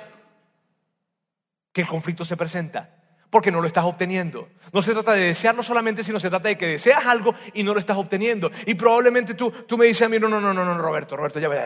que 1.74 1.82
el 1.82 1.88
conflicto 1.88 2.24
se 2.24 2.38
presenta. 2.38 2.96
Porque 3.36 3.52
no 3.52 3.60
lo 3.60 3.68
estás 3.68 3.84
obteniendo. 3.84 4.48
No 4.72 4.82
se 4.82 4.94
trata 4.94 5.12
de 5.12 5.26
desearlo 5.26 5.62
solamente, 5.62 6.06
sino 6.06 6.22
se 6.22 6.30
trata 6.30 6.48
de 6.48 6.58
que 6.58 6.68
deseas 6.68 7.06
algo 7.06 7.36
y 7.54 7.64
no 7.64 7.74
lo 7.74 7.82
estás 7.82 7.98
obteniendo. 7.98 8.50
Y 8.66 8.76
probablemente 8.76 9.34
tú, 9.34 9.52
tú 9.52 9.78
me 9.78 9.88
dices 9.88 10.04
a 10.04 10.08
mí, 10.08 10.18
no, 10.20 10.30
no, 10.30 10.40
no, 10.40 10.54
no, 10.54 10.64
no, 10.64 10.78
Roberto, 10.78 11.18
Roberto, 11.18 11.42
ya 11.42 11.50
ve. 11.50 11.60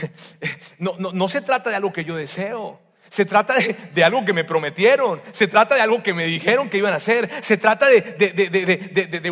No, 0.78 0.94
no, 0.98 1.12
no 1.12 1.28
se 1.28 1.42
trata 1.42 1.68
de 1.68 1.76
algo 1.76 1.92
que 1.92 2.06
yo 2.06 2.16
deseo. 2.16 2.80
Se 3.10 3.24
trata 3.24 3.54
de, 3.54 4.04
algo 4.04 4.24
que 4.24 4.32
me 4.32 4.42
prometieron, 4.42 5.20
se 5.32 5.46
trata 5.46 5.76
de 5.76 5.80
algo 5.80 6.02
que 6.02 6.12
me 6.12 6.24
dijeron 6.24 6.68
que 6.68 6.78
iban 6.78 6.92
a 6.92 6.96
hacer, 6.96 7.30
se 7.42 7.56
trata 7.56 7.86
de, 7.86 9.30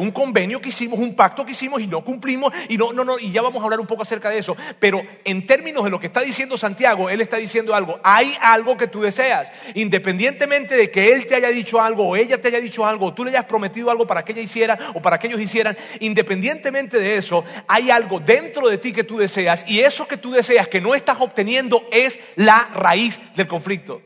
un, 0.00 0.10
convenio 0.12 0.60
que 0.60 0.68
hicimos, 0.68 0.98
un 0.98 1.16
pacto 1.16 1.44
que 1.44 1.52
hicimos 1.52 1.82
y 1.82 1.88
no 1.88 2.04
cumplimos 2.04 2.52
y 2.68 2.76
no, 2.76 2.92
no, 2.92 3.04
no, 3.04 3.18
y 3.18 3.32
ya 3.32 3.42
vamos 3.42 3.60
a 3.60 3.64
hablar 3.64 3.80
un 3.80 3.86
poco 3.86 4.02
acerca 4.02 4.30
de 4.30 4.38
eso. 4.38 4.56
Pero 4.78 5.02
en 5.24 5.44
términos 5.44 5.82
de 5.82 5.90
lo 5.90 5.98
que 5.98 6.06
está 6.06 6.20
diciendo 6.20 6.56
Santiago, 6.56 7.10
él 7.10 7.20
está 7.20 7.36
diciendo 7.36 7.74
algo, 7.74 7.98
hay 8.04 8.36
algo 8.40 8.76
que 8.76 8.86
tú 8.86 9.00
deseas, 9.00 9.50
independientemente 9.74 10.76
de 10.76 10.90
que 10.90 11.12
él 11.12 11.26
te 11.26 11.34
haya 11.34 11.48
dicho 11.48 11.80
algo 11.80 12.08
o 12.08 12.16
ella 12.16 12.40
te 12.40 12.48
haya 12.48 12.60
dicho 12.60 12.86
algo, 12.86 13.06
o 13.06 13.14
tú 13.14 13.24
le 13.24 13.30
hayas 13.30 13.46
prometido 13.46 13.90
algo 13.90 14.06
para 14.06 14.24
que 14.24 14.32
ella 14.32 14.42
hiciera 14.42 14.78
o 14.94 15.02
para 15.02 15.18
que 15.18 15.26
ellos 15.26 15.40
hicieran, 15.40 15.76
independientemente 15.98 16.98
de 16.98 17.16
eso, 17.16 17.44
hay 17.66 17.90
algo 17.90 18.20
dentro 18.20 18.68
de 18.68 18.78
ti 18.78 18.92
que 18.92 19.04
tú 19.04 19.18
deseas 19.18 19.64
y 19.66 19.80
eso 19.80 20.06
que 20.06 20.16
tú 20.16 20.30
deseas 20.30 20.68
que 20.68 20.80
no 20.80 20.94
estás 20.94 21.20
obteniendo 21.20 21.88
es 21.90 22.18
la 22.36 22.68
raíz 22.74 23.15
del 23.34 23.46
conflicto. 23.46 24.02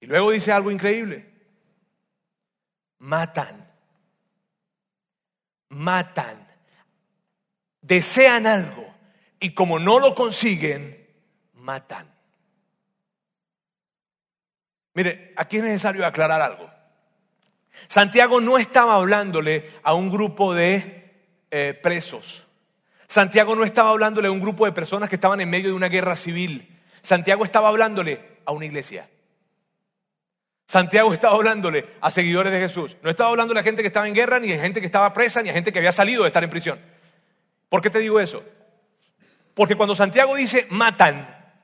Y 0.00 0.06
luego 0.06 0.32
dice 0.32 0.50
algo 0.50 0.70
increíble. 0.72 1.32
Matan. 2.98 3.70
Matan. 5.68 6.48
Desean 7.80 8.46
algo 8.46 8.92
y 9.38 9.54
como 9.54 9.78
no 9.78 9.98
lo 9.98 10.14
consiguen, 10.14 11.08
matan. 11.54 12.12
Mire, 14.94 15.32
aquí 15.36 15.56
es 15.56 15.64
necesario 15.64 16.06
aclarar 16.06 16.40
algo. 16.40 16.70
Santiago 17.88 18.40
no 18.40 18.58
estaba 18.58 18.94
hablándole 18.94 19.70
a 19.82 19.94
un 19.94 20.10
grupo 20.10 20.54
de 20.54 21.12
eh, 21.50 21.78
presos. 21.80 22.46
Santiago 23.12 23.54
no 23.54 23.64
estaba 23.64 23.90
hablándole 23.90 24.28
a 24.28 24.30
un 24.30 24.40
grupo 24.40 24.64
de 24.64 24.72
personas 24.72 25.10
que 25.10 25.16
estaban 25.16 25.38
en 25.42 25.50
medio 25.50 25.68
de 25.68 25.74
una 25.74 25.90
guerra 25.90 26.16
civil. 26.16 26.80
Santiago 27.02 27.44
estaba 27.44 27.68
hablándole 27.68 28.38
a 28.46 28.52
una 28.52 28.64
iglesia. 28.64 29.06
Santiago 30.66 31.12
estaba 31.12 31.34
hablándole 31.34 31.86
a 32.00 32.10
seguidores 32.10 32.50
de 32.50 32.58
Jesús. 32.58 32.96
No 33.02 33.10
estaba 33.10 33.28
hablándole 33.28 33.60
a 33.60 33.64
gente 33.64 33.82
que 33.82 33.88
estaba 33.88 34.08
en 34.08 34.14
guerra, 34.14 34.40
ni 34.40 34.50
a 34.54 34.58
gente 34.58 34.80
que 34.80 34.86
estaba 34.86 35.12
presa, 35.12 35.42
ni 35.42 35.50
a 35.50 35.52
gente 35.52 35.70
que 35.70 35.78
había 35.78 35.92
salido 35.92 36.22
de 36.22 36.28
estar 36.28 36.42
en 36.42 36.48
prisión. 36.48 36.80
¿Por 37.68 37.82
qué 37.82 37.90
te 37.90 37.98
digo 37.98 38.18
eso? 38.18 38.42
Porque 39.52 39.76
cuando 39.76 39.94
Santiago 39.94 40.34
dice 40.34 40.66
matan, 40.70 41.54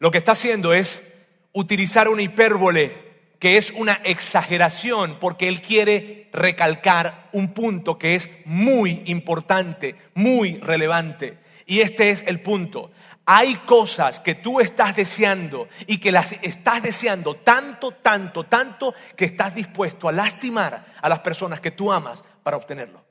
lo 0.00 0.10
que 0.10 0.18
está 0.18 0.32
haciendo 0.32 0.74
es 0.74 1.04
utilizar 1.52 2.08
una 2.08 2.22
hipérbole 2.22 3.11
que 3.42 3.56
es 3.56 3.72
una 3.72 3.94
exageración 4.04 5.18
porque 5.18 5.48
él 5.48 5.62
quiere 5.62 6.30
recalcar 6.32 7.28
un 7.32 7.52
punto 7.52 7.98
que 7.98 8.14
es 8.14 8.30
muy 8.44 9.02
importante, 9.06 9.96
muy 10.14 10.58
relevante. 10.58 11.40
Y 11.66 11.80
este 11.80 12.10
es 12.10 12.22
el 12.28 12.40
punto. 12.40 12.92
Hay 13.26 13.56
cosas 13.66 14.20
que 14.20 14.36
tú 14.36 14.60
estás 14.60 14.94
deseando 14.94 15.68
y 15.88 15.98
que 15.98 16.12
las 16.12 16.36
estás 16.40 16.84
deseando 16.84 17.34
tanto, 17.34 17.90
tanto, 17.90 18.44
tanto 18.44 18.94
que 19.16 19.24
estás 19.24 19.56
dispuesto 19.56 20.08
a 20.08 20.12
lastimar 20.12 20.94
a 21.02 21.08
las 21.08 21.18
personas 21.18 21.58
que 21.58 21.72
tú 21.72 21.90
amas 21.90 22.22
para 22.44 22.56
obtenerlo. 22.56 23.04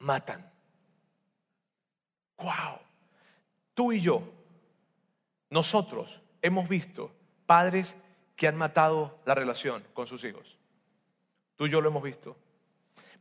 Matan. 0.00 0.52
Wow. 2.36 2.80
Tú 3.72 3.92
y 3.92 4.02
yo, 4.02 4.30
nosotros 5.48 6.20
hemos 6.42 6.68
visto 6.68 7.16
padres 7.46 7.96
que 8.36 8.48
han 8.48 8.56
matado 8.56 9.20
la 9.24 9.34
relación 9.34 9.84
con 9.92 10.06
sus 10.06 10.24
hijos. 10.24 10.58
Tú 11.56 11.66
y 11.66 11.70
yo 11.70 11.80
lo 11.80 11.88
hemos 11.88 12.02
visto. 12.02 12.36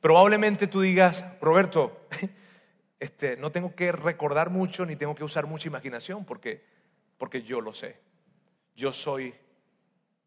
Probablemente 0.01 0.67
tú 0.67 0.81
digas, 0.81 1.23
Roberto, 1.39 2.07
este, 2.99 3.37
no 3.37 3.51
tengo 3.51 3.75
que 3.75 3.91
recordar 3.91 4.49
mucho 4.49 4.85
ni 4.85 4.95
tengo 4.95 5.15
que 5.15 5.23
usar 5.23 5.45
mucha 5.45 5.67
imaginación 5.67 6.25
porque, 6.25 6.65
porque 7.17 7.43
yo 7.43 7.61
lo 7.61 7.73
sé. 7.73 7.99
Yo 8.75 8.91
soy 8.91 9.33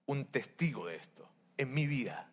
un 0.07 0.25
testigo 0.27 0.87
de 0.87 0.97
esto 0.97 1.29
en 1.57 1.75
mi 1.75 1.87
vida. 1.87 2.31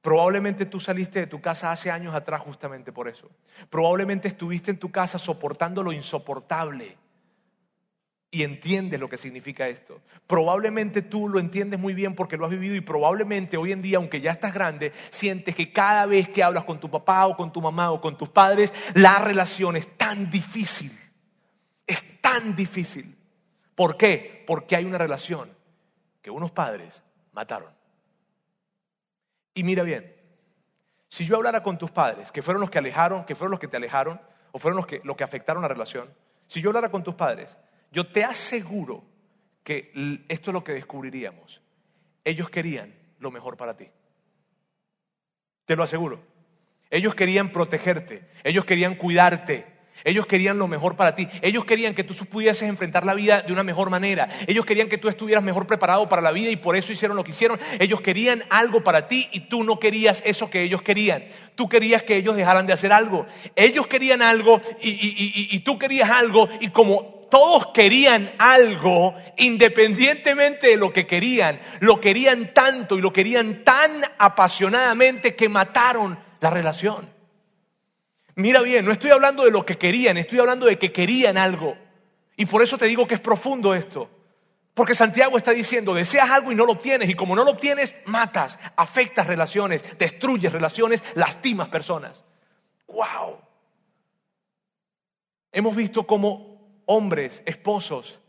Probablemente 0.00 0.66
tú 0.66 0.80
saliste 0.80 1.20
de 1.20 1.26
tu 1.26 1.40
casa 1.40 1.70
hace 1.70 1.90
años 1.90 2.14
atrás 2.14 2.40
justamente 2.40 2.92
por 2.92 3.08
eso. 3.08 3.30
Probablemente 3.70 4.28
estuviste 4.28 4.70
en 4.70 4.78
tu 4.78 4.90
casa 4.90 5.18
soportando 5.18 5.82
lo 5.82 5.92
insoportable 5.92 6.96
y 8.34 8.44
entiendes 8.44 8.98
lo 8.98 9.10
que 9.10 9.18
significa 9.18 9.68
esto. 9.68 10.00
Probablemente 10.26 11.02
tú 11.02 11.28
lo 11.28 11.38
entiendes 11.38 11.78
muy 11.78 11.92
bien 11.92 12.14
porque 12.14 12.38
lo 12.38 12.46
has 12.46 12.50
vivido 12.50 12.74
y 12.74 12.80
probablemente 12.80 13.58
hoy 13.58 13.72
en 13.72 13.82
día, 13.82 13.98
aunque 13.98 14.22
ya 14.22 14.30
estás 14.30 14.54
grande, 14.54 14.92
sientes 15.10 15.54
que 15.54 15.70
cada 15.70 16.06
vez 16.06 16.30
que 16.30 16.42
hablas 16.42 16.64
con 16.64 16.80
tu 16.80 16.90
papá 16.90 17.26
o 17.26 17.36
con 17.36 17.52
tu 17.52 17.60
mamá 17.60 17.92
o 17.92 18.00
con 18.00 18.16
tus 18.16 18.30
padres, 18.30 18.72
la 18.94 19.18
relación 19.18 19.76
es 19.76 19.98
tan 19.98 20.30
difícil. 20.30 20.98
Es 21.86 22.22
tan 22.22 22.56
difícil. 22.56 23.14
¿Por 23.74 23.98
qué? 23.98 24.42
Porque 24.46 24.76
hay 24.76 24.86
una 24.86 24.98
relación 24.98 25.54
que 26.22 26.30
unos 26.30 26.50
padres 26.50 27.02
mataron. 27.32 27.70
Y 29.52 29.62
mira 29.62 29.82
bien, 29.82 30.10
si 31.08 31.26
yo 31.26 31.36
hablara 31.36 31.62
con 31.62 31.76
tus 31.76 31.90
padres, 31.90 32.32
que 32.32 32.40
fueron 32.40 32.62
los 32.62 32.70
que 32.70 32.78
alejaron, 32.78 33.26
que 33.26 33.34
fueron 33.34 33.50
los 33.50 33.60
que 33.60 33.68
te 33.68 33.76
alejaron, 33.76 34.18
o 34.52 34.58
fueron 34.58 34.78
los 34.78 34.86
que, 34.86 35.02
los 35.04 35.16
que 35.16 35.24
afectaron 35.24 35.60
la 35.60 35.68
relación, 35.68 36.08
si 36.46 36.62
yo 36.62 36.70
hablara 36.70 36.90
con 36.90 37.02
tus 37.02 37.14
padres, 37.14 37.58
yo 37.92 38.06
te 38.06 38.24
aseguro 38.24 39.04
que 39.62 39.92
esto 40.28 40.50
es 40.50 40.54
lo 40.54 40.64
que 40.64 40.72
descubriríamos. 40.72 41.60
Ellos 42.24 42.50
querían 42.50 42.94
lo 43.18 43.30
mejor 43.30 43.56
para 43.56 43.76
ti. 43.76 43.88
Te 45.66 45.76
lo 45.76 45.82
aseguro. 45.82 46.22
Ellos 46.90 47.14
querían 47.14 47.50
protegerte, 47.50 48.28
ellos 48.44 48.66
querían 48.66 48.96
cuidarte, 48.96 49.64
ellos 50.04 50.26
querían 50.26 50.58
lo 50.58 50.68
mejor 50.68 50.96
para 50.96 51.14
ti. 51.14 51.26
Ellos 51.40 51.64
querían 51.64 51.94
que 51.94 52.04
tú 52.04 52.14
pudieses 52.26 52.68
enfrentar 52.68 53.04
la 53.04 53.14
vida 53.14 53.42
de 53.42 53.52
una 53.52 53.62
mejor 53.62 53.88
manera. 53.88 54.28
Ellos 54.46 54.66
querían 54.66 54.88
que 54.88 54.98
tú 54.98 55.08
estuvieras 55.08 55.44
mejor 55.44 55.66
preparado 55.66 56.08
para 56.08 56.20
la 56.20 56.32
vida 56.32 56.50
y 56.50 56.56
por 56.56 56.76
eso 56.76 56.92
hicieron 56.92 57.16
lo 57.16 57.24
que 57.24 57.30
hicieron. 57.30 57.58
Ellos 57.78 58.00
querían 58.00 58.44
algo 58.50 58.82
para 58.82 59.06
ti 59.08 59.28
y 59.32 59.40
tú 59.40 59.64
no 59.64 59.78
querías 59.78 60.22
eso 60.26 60.50
que 60.50 60.62
ellos 60.62 60.82
querían. 60.82 61.24
Tú 61.54 61.68
querías 61.68 62.02
que 62.02 62.16
ellos 62.16 62.36
dejaran 62.36 62.66
de 62.66 62.72
hacer 62.72 62.92
algo. 62.92 63.26
Ellos 63.56 63.86
querían 63.86 64.22
algo 64.22 64.60
y, 64.82 65.48
y 65.50 65.60
tú 65.60 65.78
querías 65.78 66.10
algo 66.10 66.48
y 66.60 66.68
como 66.70 67.21
todos 67.32 67.68
querían 67.68 68.30
algo 68.36 69.14
independientemente 69.38 70.66
de 70.66 70.76
lo 70.76 70.92
que 70.92 71.06
querían. 71.06 71.58
Lo 71.80 71.98
querían 71.98 72.52
tanto 72.52 72.98
y 72.98 73.00
lo 73.00 73.10
querían 73.10 73.64
tan 73.64 73.90
apasionadamente 74.18 75.34
que 75.34 75.48
mataron 75.48 76.18
la 76.40 76.50
relación. 76.50 77.08
Mira 78.34 78.60
bien, 78.60 78.84
no 78.84 78.92
estoy 78.92 79.12
hablando 79.12 79.44
de 79.44 79.50
lo 79.50 79.64
que 79.64 79.78
querían, 79.78 80.18
estoy 80.18 80.40
hablando 80.40 80.66
de 80.66 80.78
que 80.78 80.92
querían 80.92 81.38
algo. 81.38 81.74
Y 82.36 82.44
por 82.44 82.62
eso 82.62 82.76
te 82.76 82.84
digo 82.84 83.06
que 83.06 83.14
es 83.14 83.20
profundo 83.20 83.74
esto. 83.74 84.10
Porque 84.74 84.94
Santiago 84.94 85.38
está 85.38 85.52
diciendo, 85.52 85.94
deseas 85.94 86.30
algo 86.30 86.52
y 86.52 86.54
no 86.54 86.66
lo 86.66 86.72
obtienes, 86.72 87.08
y 87.08 87.14
como 87.14 87.34
no 87.34 87.44
lo 87.44 87.52
obtienes, 87.52 87.94
matas, 88.04 88.58
afectas 88.76 89.26
relaciones, 89.26 89.96
destruyes 89.96 90.52
relaciones, 90.52 91.02
lastimas 91.14 91.70
personas. 91.70 92.22
¡Wow! 92.88 93.38
Hemos 95.50 95.74
visto 95.74 96.06
cómo 96.06 96.51
hombres, 96.92 97.42
esposos, 97.46 98.20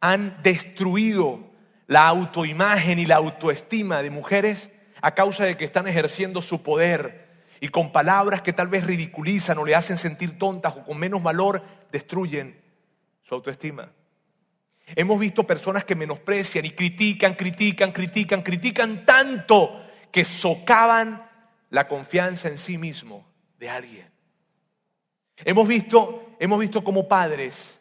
han 0.00 0.42
destruido 0.42 1.40
la 1.86 2.06
autoimagen 2.06 2.98
y 2.98 3.06
la 3.06 3.16
autoestima 3.16 4.02
de 4.02 4.10
mujeres 4.10 4.70
a 5.00 5.14
causa 5.14 5.44
de 5.44 5.56
que 5.56 5.64
están 5.64 5.88
ejerciendo 5.88 6.40
su 6.40 6.62
poder 6.62 7.28
y 7.60 7.68
con 7.68 7.92
palabras 7.92 8.42
que 8.42 8.52
tal 8.52 8.68
vez 8.68 8.84
ridiculizan 8.84 9.58
o 9.58 9.64
le 9.64 9.74
hacen 9.74 9.98
sentir 9.98 10.38
tontas 10.38 10.74
o 10.76 10.84
con 10.84 10.98
menos 10.98 11.22
valor, 11.22 11.62
destruyen 11.90 12.60
su 13.22 13.34
autoestima. 13.34 13.90
Hemos 14.96 15.18
visto 15.18 15.46
personas 15.46 15.84
que 15.84 15.94
menosprecian 15.94 16.64
y 16.64 16.70
critican, 16.70 17.34
critican, 17.34 17.92
critican, 17.92 18.42
critican 18.42 19.04
tanto 19.04 19.84
que 20.10 20.24
socavan 20.24 21.28
la 21.70 21.88
confianza 21.88 22.48
en 22.48 22.58
sí 22.58 22.78
mismo 22.78 23.26
de 23.58 23.70
alguien. 23.70 24.10
Hemos 25.44 25.66
visto, 25.66 26.34
hemos 26.38 26.60
visto 26.60 26.84
como 26.84 27.08
padres 27.08 27.78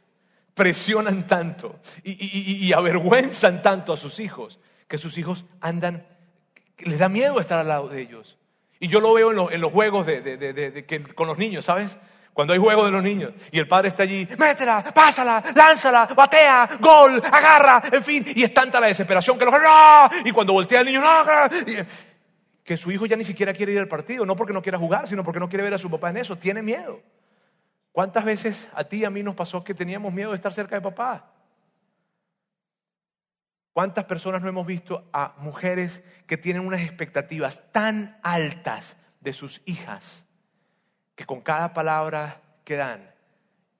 presionan 0.62 1.26
tanto 1.26 1.80
y, 2.04 2.72
avergüenzan 2.72 3.64
tanto 3.64 3.94
a 3.94 3.98
sus 3.98 4.20
hijos 4.20 4.60
que 4.88 5.00
sus 5.00 5.18
hijos 5.18 5.44
andan, 5.60 6.06
les 6.78 7.00
da 7.00 7.10
miedo 7.10 7.40
estar 7.40 7.58
al 7.58 7.68
lado 7.68 7.90
de 7.90 8.00
ellos. 8.00 8.38
Y 8.80 8.88
yo 8.88 9.00
lo 9.00 9.12
veo 9.14 9.32
en, 9.52 9.60
los- 9.60 9.72
juegos 9.72 10.06
de, 10.06 10.86
con 11.16 11.28
los 11.28 11.40
niños, 11.40 11.66
¿sabes? 11.66 11.98
Cuando 12.34 12.54
hay 12.54 12.60
juegos 12.60 12.86
de 12.86 12.92
los 12.92 13.02
niños 13.02 13.34
y 13.52 13.58
el 13.58 13.68
padre 13.68 13.88
está 13.90 14.04
allí, 14.04 14.28
métela, 14.38 14.84
pásala, 14.94 15.44
lánzala, 15.56 16.06
batea, 16.16 16.78
gol, 16.80 17.20
agarra, 17.32 17.82
en 17.92 18.04
fin, 18.04 18.24
y 18.36 18.44
es 18.44 18.54
tanta 18.54 18.80
la 18.80 18.86
desesperación 18.88 19.40
que 19.40 19.46
los 19.46 19.54
¡No! 19.56 20.10
y 20.24 20.32
cuando 20.32 20.54
voltea 20.54 20.82
el 20.82 20.86
niño, 20.86 21.02
y- 21.66 21.78
que 22.64 22.78
su 22.78 22.92
hijo 22.92 23.08
ya 23.08 23.16
ni 23.16 23.26
siquiera 23.26 23.52
quiere 23.52 23.72
ir 23.72 23.80
al 23.80 23.88
partido, 23.88 24.28
no 24.28 24.36
porque 24.36 24.54
no 24.54 24.62
quiera 24.62 24.78
jugar, 24.78 25.08
sino 25.08 25.24
porque 25.24 25.40
no 25.40 25.50
quiere 25.50 25.64
ver 25.64 25.74
a 25.74 25.80
su 25.80 25.90
papá 25.90 26.12
en 26.12 26.18
eso, 26.18 26.38
tiene 26.38 26.62
miedo. 26.62 27.02
¿Cuántas 27.92 28.24
veces 28.24 28.70
a 28.74 28.84
ti 28.84 28.98
y 28.98 29.06
a 29.06 29.10
mí 29.10 29.22
nos 29.24 29.36
pasó 29.36 29.64
que 29.64 29.74
teníamos 29.74 30.14
miedo 30.14 30.30
de 30.30 30.36
estar 30.36 30.54
cerca 30.54 30.76
de 30.76 30.82
papá? 30.82 31.32
¿Cuántas 33.74 34.06
personas 34.06 34.42
no 34.42 34.50
hemos 34.50 34.66
visto 34.66 35.10
a 35.14 35.36
mujeres 35.38 36.02
que 36.28 36.38
tienen 36.38 36.66
unas 36.66 36.82
expectativas 36.82 37.62
tan 37.72 38.20
altas 38.22 38.98
de 39.20 39.34
sus 39.34 39.62
hijas 39.66 40.26
que 41.16 41.26
con 41.26 41.42
cada 41.42 41.74
palabra 41.74 42.42
que 42.66 42.76
dan 42.76 43.14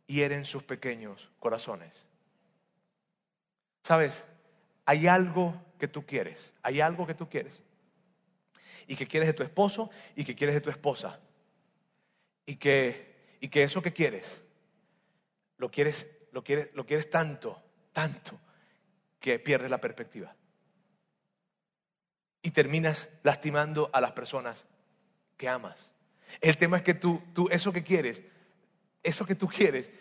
hieren 0.08 0.46
sus 0.46 0.64
pequeños 0.64 1.30
corazones? 1.40 2.06
¿Sabes? 3.84 4.24
Hay 4.86 5.08
algo 5.08 5.62
que 5.78 5.88
tú 5.88 6.06
quieres, 6.06 6.54
hay 6.64 6.82
algo 6.82 7.06
que 7.08 7.16
tú 7.16 7.30
quieres 7.30 7.62
y 8.88 8.96
que 8.96 9.08
quieres 9.08 9.28
de 9.28 9.34
tu 9.34 9.44
esposo 9.44 9.90
y 10.16 10.24
que 10.24 10.36
quieres 10.36 10.56
de 10.56 10.62
tu 10.62 10.70
esposa 10.70 11.20
y 12.46 12.56
que, 12.56 13.11
y 13.42 13.50
que 13.50 13.64
eso 13.64 13.82
que 13.82 13.92
quieres 13.92 14.42
lo 15.62 15.70
quieres, 15.70 16.08
lo 16.32 16.44
quieres, 16.44 16.70
lo 16.74 16.86
quieres 16.86 17.10
tanto, 17.10 17.62
tanto 17.94 18.40
que 19.20 19.38
pierdes 19.38 19.70
la 19.70 19.80
perspectiva. 19.80 20.36
Y 22.42 22.50
terminas 22.50 23.10
lastimando 23.22 23.92
a 23.94 24.02
las 24.02 24.14
personas 24.14 24.66
que 25.38 25.48
amas. 25.48 25.92
El 26.42 26.58
tema 26.58 26.78
es 26.78 26.84
que 26.84 26.96
tú, 26.96 27.22
tú, 27.34 27.48
eso 27.52 27.72
que 27.72 27.84
quieres, 27.84 28.24
eso 29.04 29.26
que 29.28 29.36
tú 29.36 29.48
quieres, 29.48 29.92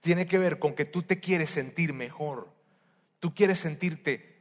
tiene 0.00 0.26
que 0.26 0.38
ver 0.38 0.58
con 0.58 0.74
que 0.74 0.86
tú 0.86 1.02
te 1.02 1.20
quieres 1.20 1.50
sentir 1.50 1.92
mejor. 1.92 2.50
Tú 3.20 3.34
quieres 3.34 3.58
sentirte 3.58 4.34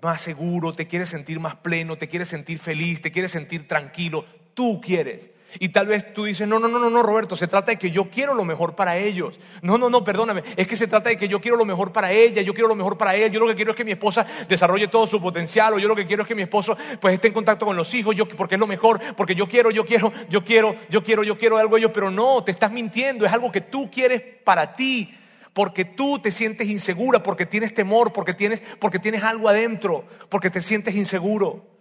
más 0.00 0.20
seguro, 0.20 0.74
te 0.74 0.86
quieres 0.86 1.08
sentir 1.08 1.40
más 1.40 1.56
pleno, 1.56 1.98
te 1.98 2.08
quieres 2.08 2.28
sentir 2.28 2.60
feliz, 2.60 3.00
te 3.00 3.10
quieres 3.10 3.32
sentir 3.32 3.66
tranquilo. 3.66 4.26
Tú 4.54 4.80
quieres. 4.80 5.30
Y 5.60 5.68
tal 5.68 5.86
vez 5.86 6.12
tú 6.12 6.24
dices, 6.24 6.48
no, 6.48 6.58
no, 6.58 6.68
no, 6.68 6.78
no, 6.78 6.90
no, 6.90 7.02
Roberto, 7.02 7.36
se 7.36 7.46
trata 7.46 7.72
de 7.72 7.78
que 7.78 7.90
yo 7.90 8.10
quiero 8.10 8.34
lo 8.34 8.44
mejor 8.44 8.74
para 8.74 8.96
ellos. 8.96 9.38
No, 9.62 9.78
no, 9.78 9.88
no, 9.88 10.02
perdóname, 10.02 10.42
es 10.56 10.66
que 10.66 10.76
se 10.76 10.86
trata 10.86 11.10
de 11.10 11.16
que 11.16 11.28
yo 11.28 11.40
quiero 11.40 11.56
lo 11.56 11.64
mejor 11.64 11.92
para 11.92 12.10
ella, 12.10 12.42
yo 12.42 12.54
quiero 12.54 12.68
lo 12.68 12.74
mejor 12.74 12.98
para 12.98 13.14
él, 13.14 13.30
yo 13.30 13.40
lo 13.40 13.46
que 13.46 13.54
quiero 13.54 13.70
es 13.70 13.76
que 13.76 13.84
mi 13.84 13.92
esposa 13.92 14.26
desarrolle 14.48 14.88
todo 14.88 15.06
su 15.06 15.20
potencial, 15.20 15.74
o 15.74 15.78
yo 15.78 15.86
lo 15.86 15.94
que 15.94 16.06
quiero 16.06 16.22
es 16.22 16.28
que 16.28 16.34
mi 16.34 16.42
esposo 16.42 16.76
pues 17.00 17.14
esté 17.14 17.28
en 17.28 17.34
contacto 17.34 17.66
con 17.66 17.76
los 17.76 17.92
hijos, 17.94 18.16
yo, 18.16 18.26
porque 18.28 18.56
es 18.56 18.60
lo 18.60 18.66
mejor, 18.66 19.00
porque 19.16 19.34
yo 19.34 19.48
quiero, 19.48 19.70
yo 19.70 19.84
quiero, 19.84 20.12
yo 20.28 20.44
quiero, 20.44 20.74
yo 20.90 21.04
quiero, 21.04 21.22
yo 21.22 21.38
quiero 21.38 21.58
algo 21.58 21.76
de 21.76 21.82
ellos, 21.82 21.92
pero 21.94 22.10
no, 22.10 22.42
te 22.42 22.50
estás 22.50 22.72
mintiendo, 22.72 23.24
es 23.24 23.32
algo 23.32 23.52
que 23.52 23.60
tú 23.60 23.90
quieres 23.90 24.22
para 24.44 24.74
ti. 24.74 25.14
Porque 25.52 25.84
tú 25.84 26.18
te 26.18 26.32
sientes 26.32 26.68
insegura, 26.68 27.22
porque 27.22 27.46
tienes 27.46 27.72
temor, 27.72 28.12
porque 28.12 28.32
tienes, 28.32 28.60
porque 28.80 28.98
tienes 28.98 29.22
algo 29.22 29.48
adentro, 29.48 30.04
porque 30.28 30.50
te 30.50 30.60
sientes 30.60 30.96
inseguro. 30.96 31.73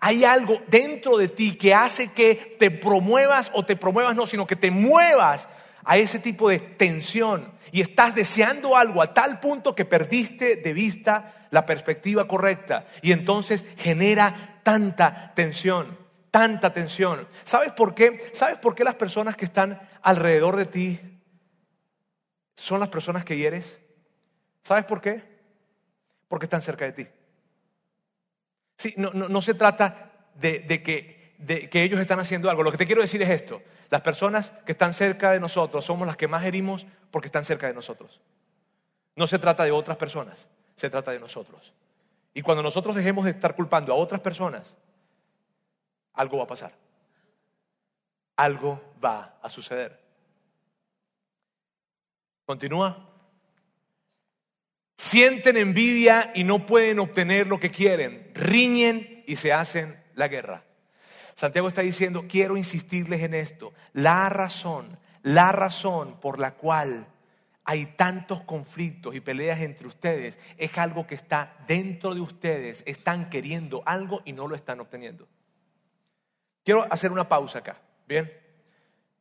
Hay 0.00 0.24
algo 0.24 0.60
dentro 0.66 1.16
de 1.16 1.28
ti 1.28 1.56
que 1.56 1.74
hace 1.74 2.08
que 2.08 2.56
te 2.58 2.70
promuevas 2.70 3.50
o 3.54 3.64
te 3.64 3.76
promuevas 3.76 4.16
no, 4.16 4.26
sino 4.26 4.46
que 4.46 4.56
te 4.56 4.70
muevas 4.70 5.48
a 5.84 5.96
ese 5.96 6.18
tipo 6.18 6.48
de 6.48 6.58
tensión 6.58 7.52
y 7.70 7.80
estás 7.80 8.14
deseando 8.14 8.76
algo 8.76 9.00
a 9.00 9.14
tal 9.14 9.38
punto 9.38 9.74
que 9.74 9.84
perdiste 9.84 10.56
de 10.56 10.72
vista 10.72 11.46
la 11.50 11.64
perspectiva 11.64 12.26
correcta 12.26 12.86
y 13.02 13.12
entonces 13.12 13.64
genera 13.76 14.60
tanta 14.64 15.32
tensión, 15.34 15.96
tanta 16.32 16.72
tensión. 16.72 17.28
¿Sabes 17.44 17.72
por 17.72 17.94
qué? 17.94 18.30
¿Sabes 18.32 18.58
por 18.58 18.74
qué 18.74 18.82
las 18.82 18.96
personas 18.96 19.36
que 19.36 19.44
están 19.44 19.80
alrededor 20.02 20.56
de 20.56 20.66
ti 20.66 21.00
son 22.56 22.80
las 22.80 22.88
personas 22.88 23.24
que 23.24 23.36
hieres? 23.36 23.78
¿Sabes 24.64 24.84
por 24.84 25.00
qué? 25.00 25.22
Porque 26.26 26.46
están 26.46 26.62
cerca 26.62 26.84
de 26.84 26.92
ti. 26.92 27.06
Sí, 28.76 28.94
no, 28.96 29.42
se 29.42 29.54
trata 29.54 30.12
de, 30.34 30.60
de 30.60 30.82
que, 30.82 31.34
de 31.38 31.70
que 31.70 31.82
ellos 31.82 32.00
están 32.00 32.18
haciendo 32.18 32.50
algo. 32.50 32.62
Lo 32.62 32.70
que 32.70 32.78
te 32.78 32.86
quiero 32.86 33.00
decir 33.00 33.22
es 33.22 33.30
esto. 33.30 33.62
Las 33.88 34.02
personas 34.02 34.52
que 34.64 34.72
están 34.72 34.92
cerca 34.92 35.32
de 35.32 35.40
nosotros 35.40 35.84
somos 35.84 36.06
las 36.06 36.16
que 36.16 36.28
más 36.28 36.44
herimos 36.44 36.86
porque 37.10 37.28
están 37.28 37.44
cerca 37.44 37.66
de 37.66 37.74
nosotros. 37.74 38.20
No 39.14 39.26
se 39.26 39.38
trata 39.38 39.64
de 39.64 39.70
otras 39.70 39.96
personas, 39.96 40.46
se 40.74 40.90
trata 40.90 41.10
de 41.10 41.20
nosotros. 41.20 41.72
Y 42.34 42.42
cuando 42.42 42.62
nosotros 42.62 42.94
dejemos 42.94 43.24
de 43.24 43.30
estar 43.30 43.54
culpando 43.54 43.92
a 43.92 43.96
otras 43.96 44.20
personas, 44.20 44.76
algo 46.12 46.38
va 46.38 46.44
a 46.44 46.48
pasar. 46.48 46.72
Algo 48.36 48.82
va 49.02 49.38
a 49.40 49.48
suceder. 49.48 49.98
Continúa. 52.44 53.15
Sienten 54.96 55.56
envidia 55.56 56.32
y 56.34 56.44
no 56.44 56.66
pueden 56.66 56.98
obtener 56.98 57.46
lo 57.46 57.60
que 57.60 57.70
quieren. 57.70 58.30
Riñen 58.34 59.24
y 59.26 59.36
se 59.36 59.52
hacen 59.52 60.02
la 60.14 60.28
guerra. 60.28 60.64
Santiago 61.34 61.68
está 61.68 61.82
diciendo, 61.82 62.24
quiero 62.28 62.56
insistirles 62.56 63.22
en 63.22 63.34
esto. 63.34 63.74
La 63.92 64.28
razón, 64.30 64.98
la 65.22 65.52
razón 65.52 66.18
por 66.18 66.38
la 66.38 66.54
cual 66.54 67.06
hay 67.64 67.86
tantos 67.86 68.42
conflictos 68.42 69.14
y 69.14 69.20
peleas 69.20 69.60
entre 69.60 69.86
ustedes 69.86 70.38
es 70.56 70.78
algo 70.78 71.06
que 71.06 71.14
está 71.14 71.56
dentro 71.66 72.14
de 72.14 72.20
ustedes. 72.22 72.82
Están 72.86 73.28
queriendo 73.28 73.82
algo 73.84 74.22
y 74.24 74.32
no 74.32 74.48
lo 74.48 74.54
están 74.54 74.80
obteniendo. 74.80 75.28
Quiero 76.64 76.86
hacer 76.90 77.12
una 77.12 77.28
pausa 77.28 77.58
acá. 77.58 77.82
¿Bien? 78.08 78.32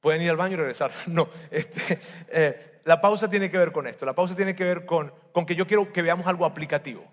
¿Pueden 0.05 0.21
ir 0.21 0.29
al 0.29 0.37
baño 0.37 0.53
y 0.53 0.57
regresar? 0.57 0.91
No. 1.07 1.29
Este, 1.49 1.97
eh, 2.29 2.79
la 2.83 3.01
pausa 3.01 3.27
tiene 3.27 3.49
que 3.49 3.57
ver 3.57 3.71
con 3.71 3.87
esto. 3.87 4.05
La 4.05 4.13
pausa 4.13 4.35
tiene 4.35 4.55
que 4.55 4.63
ver 4.63 4.85
con, 4.85 5.11
con 5.31 5.47
que 5.47 5.55
yo 5.55 5.65
quiero 5.65 5.91
que 5.91 6.03
veamos 6.03 6.27
algo 6.27 6.45
aplicativo. 6.45 7.03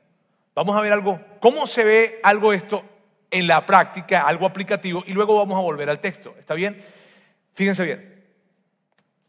Vamos 0.55 0.77
a 0.77 0.83
ver 0.83 0.93
algo, 0.93 1.19
cómo 1.41 1.67
se 1.67 1.85
ve 1.85 2.21
algo 2.23 2.53
esto 2.53 2.85
en 3.31 3.47
la 3.47 3.65
práctica, 3.65 4.29
algo 4.29 4.45
aplicativo, 4.45 5.05
y 5.07 5.15
luego 5.15 5.39
vamos 5.39 5.57
a 5.57 5.63
volver 5.63 5.89
al 5.89 6.01
texto. 6.01 6.35
¿Está 6.39 6.53
bien? 6.53 6.85
Fíjense 7.55 7.83
bien. 7.83 8.27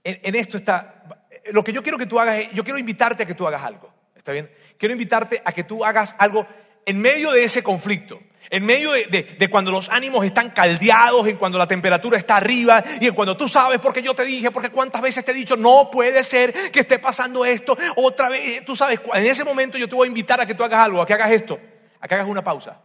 En, 0.04 0.36
esto 0.36 0.58
está, 0.58 1.06
lo 1.54 1.64
que 1.64 1.72
yo 1.72 1.82
quiero 1.84 1.98
que 1.98 2.06
tú 2.06 2.20
hagas, 2.20 2.52
yo 2.52 2.66
quiero 2.66 2.78
invitarte 2.78 3.24
a 3.24 3.26
que 3.26 3.34
tú 3.34 3.48
hagas 3.48 3.64
algo. 3.64 3.94
¿Está 4.14 4.34
bien? 4.34 4.52
Quiero 4.78 4.92
invitarte 4.92 5.42
a 5.46 5.54
que 5.54 5.64
tú 5.64 5.86
hagas 5.86 6.18
algo 6.20 6.46
en 6.86 7.00
medio 7.00 7.32
de 7.32 7.46
ese 7.46 7.64
conflicto, 7.64 8.20
en 8.50 8.66
medio 8.66 8.92
de, 8.92 9.50
cuando 9.50 9.72
los 9.72 9.90
ánimos 9.90 10.26
están 10.26 10.52
caldeados, 10.52 11.28
en 11.28 11.38
cuando 11.38 11.58
la 11.58 11.68
temperatura 11.68 12.18
está 12.18 12.38
arriba 12.38 12.84
y 13.00 13.08
en 13.08 13.16
cuando 13.16 13.36
tú 13.38 13.48
sabes 13.50 13.80
porque 13.80 14.02
yo 14.02 14.14
te 14.14 14.24
dije, 14.24 14.52
porque 14.52 14.70
cuántas 14.70 15.02
veces 15.02 15.24
te 15.24 15.32
he 15.32 15.36
dicho, 15.36 15.56
no 15.58 15.90
puede 15.92 16.24
ser 16.24 16.72
que 16.72 16.82
esté 16.82 17.00
pasando 17.00 17.46
esto 17.46 17.78
otra 17.96 18.30
vez. 18.30 18.64
Tú 18.66 18.76
sabes, 18.76 19.00
en 19.14 19.26
ese 19.26 19.44
momento 19.44 19.78
yo 19.78 19.88
te 19.88 19.96
voy 19.96 20.08
a 20.08 20.10
invitar 20.10 20.40
a 20.40 20.46
que 20.46 20.56
tú 20.56 20.64
hagas 20.64 20.80
algo, 20.80 21.02
a 21.02 21.06
que 21.06 21.14
hagas 21.14 21.32
esto, 21.32 21.60
a 22.00 22.08
que 22.08 22.16
hagas 22.16 22.28
una 22.28 22.44
pausa, 22.44 22.82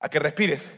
a 0.00 0.08
que 0.08 0.18
respires 0.18 0.72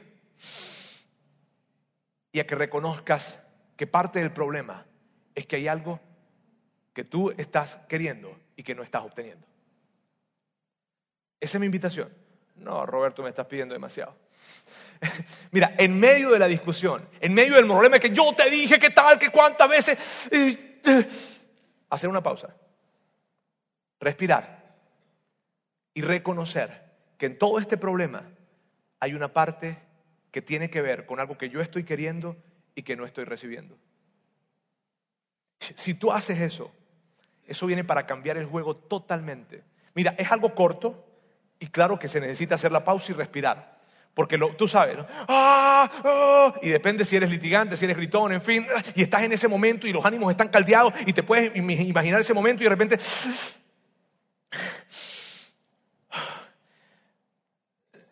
y 2.33 2.41
a 2.41 2.47
que 2.47 2.55
reconozcas 2.55 3.39
que 3.77 3.87
parte 3.87 4.19
del 4.19 4.33
problema 4.33 4.87
es 5.35 5.47
que 5.47 5.57
hay 5.57 5.69
algo 5.69 6.01
que 6.93 7.05
tú 7.05 7.33
estás 7.37 7.79
queriendo 7.89 8.37
y 8.57 8.65
que 8.65 8.75
no 8.75 8.83
estás 8.83 9.05
obteniendo. 9.05 9.47
Esa 11.41 11.57
es 11.57 11.61
mi 11.61 11.67
invitación. 11.67 12.13
No, 12.59 12.85
Roberto, 12.87 13.23
me 13.23 13.31
estás 13.31 13.47
pidiendo 13.47 13.75
demasiado. 13.75 14.16
Mira, 15.51 15.75
en 15.79 15.99
medio 15.99 16.31
de 16.31 16.38
la 16.38 16.47
discusión, 16.47 17.09
en 17.21 17.35
medio 17.35 17.55
del 17.55 17.66
problema 17.66 17.99
que 17.99 18.11
yo 18.11 18.33
te 18.35 18.51
dije 18.51 18.79
que 18.79 18.90
tal, 18.90 19.18
que 19.18 19.31
cuántas 19.31 19.68
veces, 19.68 20.29
eh, 20.31 21.09
hacer 21.90 22.09
una 22.09 22.23
pausa, 22.23 22.55
respirar 24.01 24.77
y 25.94 26.03
reconocer 26.03 26.88
que 27.16 27.27
en 27.27 27.38
todo 27.38 27.59
este 27.59 27.77
problema 27.77 28.25
hay 29.01 29.14
una 29.14 29.33
parte 29.33 29.79
que 30.31 30.42
tiene 30.42 30.71
que 30.71 30.83
ver 30.83 31.07
con 31.07 31.21
algo 31.21 31.38
que 31.38 31.51
yo 31.51 31.61
estoy 31.61 31.85
queriendo 31.85 32.37
y 32.75 32.83
que 32.83 32.97
no 32.97 33.05
estoy 33.05 33.25
recibiendo. 33.25 33.77
Si 35.59 35.94
tú 35.94 36.12
haces 36.12 36.40
eso, 36.40 36.73
eso 37.47 37.66
viene 37.66 37.83
para 37.83 38.07
cambiar 38.07 38.37
el 38.37 38.47
juego 38.47 38.77
totalmente. 38.77 39.64
Mira, 39.94 40.14
es 40.18 40.31
algo 40.31 40.55
corto 40.55 41.08
y 41.61 41.67
claro 41.69 41.98
que 41.98 42.09
se 42.09 42.21
necesita 42.21 42.54
hacer 42.56 42.73
la 42.73 42.85
pausa 42.85 43.13
y 43.13 43.15
respirar. 43.15 43.79
Porque 44.15 44.37
lo- 44.37 44.54
tú 44.56 44.67
sabes, 44.67 44.96
¿no? 44.96 45.06
¡Ah! 45.29 45.88
¡Ah! 46.04 46.54
y 46.63 46.71
depende 46.71 47.04
si 47.04 47.15
eres 47.17 47.31
litigante, 47.31 47.77
si 47.77 47.85
eres 47.85 47.96
gritón, 47.96 48.33
en 48.33 48.42
fin, 48.42 48.67
y 48.96 49.02
estás 49.02 49.23
en 49.23 49.33
ese 49.33 49.46
momento 49.48 49.87
y 49.87 49.92
los 49.92 50.04
ánimos 50.04 50.31
están 50.31 50.48
caldeados 50.48 50.92
y 51.06 51.13
te 51.13 51.23
puedes 51.23 51.52
im- 51.54 51.87
imaginar 51.88 52.21
ese 52.21 52.35
momento 52.35 52.63
y 52.63 52.65
de 52.65 52.71
repente... 52.71 52.98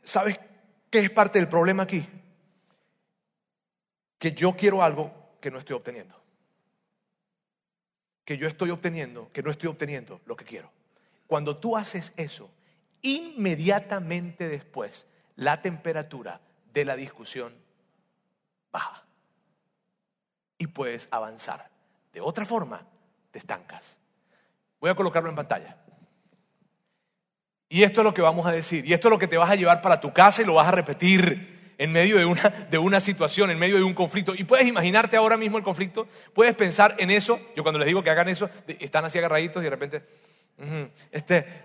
¿Sabes 0.05 0.39
qué 0.91 1.01
es 1.01 1.11
parte 1.11 1.39
del 1.39 1.49
problema 1.49 1.83
aquí? 1.83 2.07
Que 4.19 4.33
yo 4.33 4.57
quiero 4.57 4.83
algo 4.83 5.37
que 5.41 5.51
no 5.51 5.59
estoy 5.59 5.77
obteniendo. 5.77 6.15
que 8.25 8.37
yo 8.37 8.49
estoy 8.49 8.71
obteniendo, 8.71 9.31
que 9.33 9.41
no 9.43 9.53
estoy 9.53 9.69
obteniendo 9.69 10.21
lo 10.27 10.35
que 10.37 10.45
quiero. 10.45 10.69
Cuando 11.29 11.59
tú 11.59 11.77
haces 11.77 12.13
eso, 12.17 12.51
inmediatamente 13.07 14.49
después 14.49 15.07
la 15.37 15.63
temperatura 15.63 16.41
de 16.73 16.85
la 16.85 16.97
discusión 16.97 17.55
baja 18.73 19.05
y 20.59 20.67
puedes 20.67 21.07
avanzar. 21.11 21.71
De 22.13 22.21
otra 22.21 22.45
forma, 22.45 22.85
te 23.31 23.39
estancas. 23.39 23.99
Voy 24.81 24.91
a 24.91 24.95
colocarlo 24.95 25.29
en 25.29 25.37
pantalla. 25.37 25.77
Y 27.69 27.83
esto 27.83 28.01
es 28.01 28.05
lo 28.05 28.15
que 28.15 28.23
vamos 28.23 28.47
a 28.47 28.53
decir. 28.53 28.87
Y 28.87 28.93
esto 28.93 29.09
es 29.09 29.13
lo 29.13 29.19
que 29.19 29.29
te 29.29 29.37
vas 29.37 29.51
a 29.51 29.57
llevar 29.57 29.83
para 29.83 30.01
tu 30.01 30.13
casa 30.13 30.43
y 30.43 30.45
lo 30.45 30.55
vas 30.55 30.69
a 30.69 30.73
repetir 30.73 31.75
en 31.79 31.93
medio 31.93 32.17
de 32.17 32.25
una, 32.25 32.49
de 32.71 32.79
una 32.79 33.01
situación, 33.01 33.51
en 33.51 33.59
medio 33.59 33.77
de 33.77 33.83
un 33.83 33.95
conflicto. 33.95 34.35
Y 34.35 34.45
puedes 34.45 34.67
imaginarte 34.67 35.17
ahora 35.17 35.37
mismo 35.37 35.59
el 35.59 35.65
conflicto. 35.65 36.09
Puedes 36.35 36.55
pensar 36.55 36.97
en 36.99 37.11
eso. 37.11 37.39
Yo 37.55 37.63
cuando 37.63 37.79
les 37.79 37.87
digo 37.87 38.03
que 38.03 38.11
hagan 38.11 38.29
eso, 38.29 38.51
están 38.67 39.05
así 39.05 39.19
agarraditos 39.19 39.63
y 39.63 39.65
de 39.65 39.71
repente... 39.71 40.36
Este, 41.11 41.63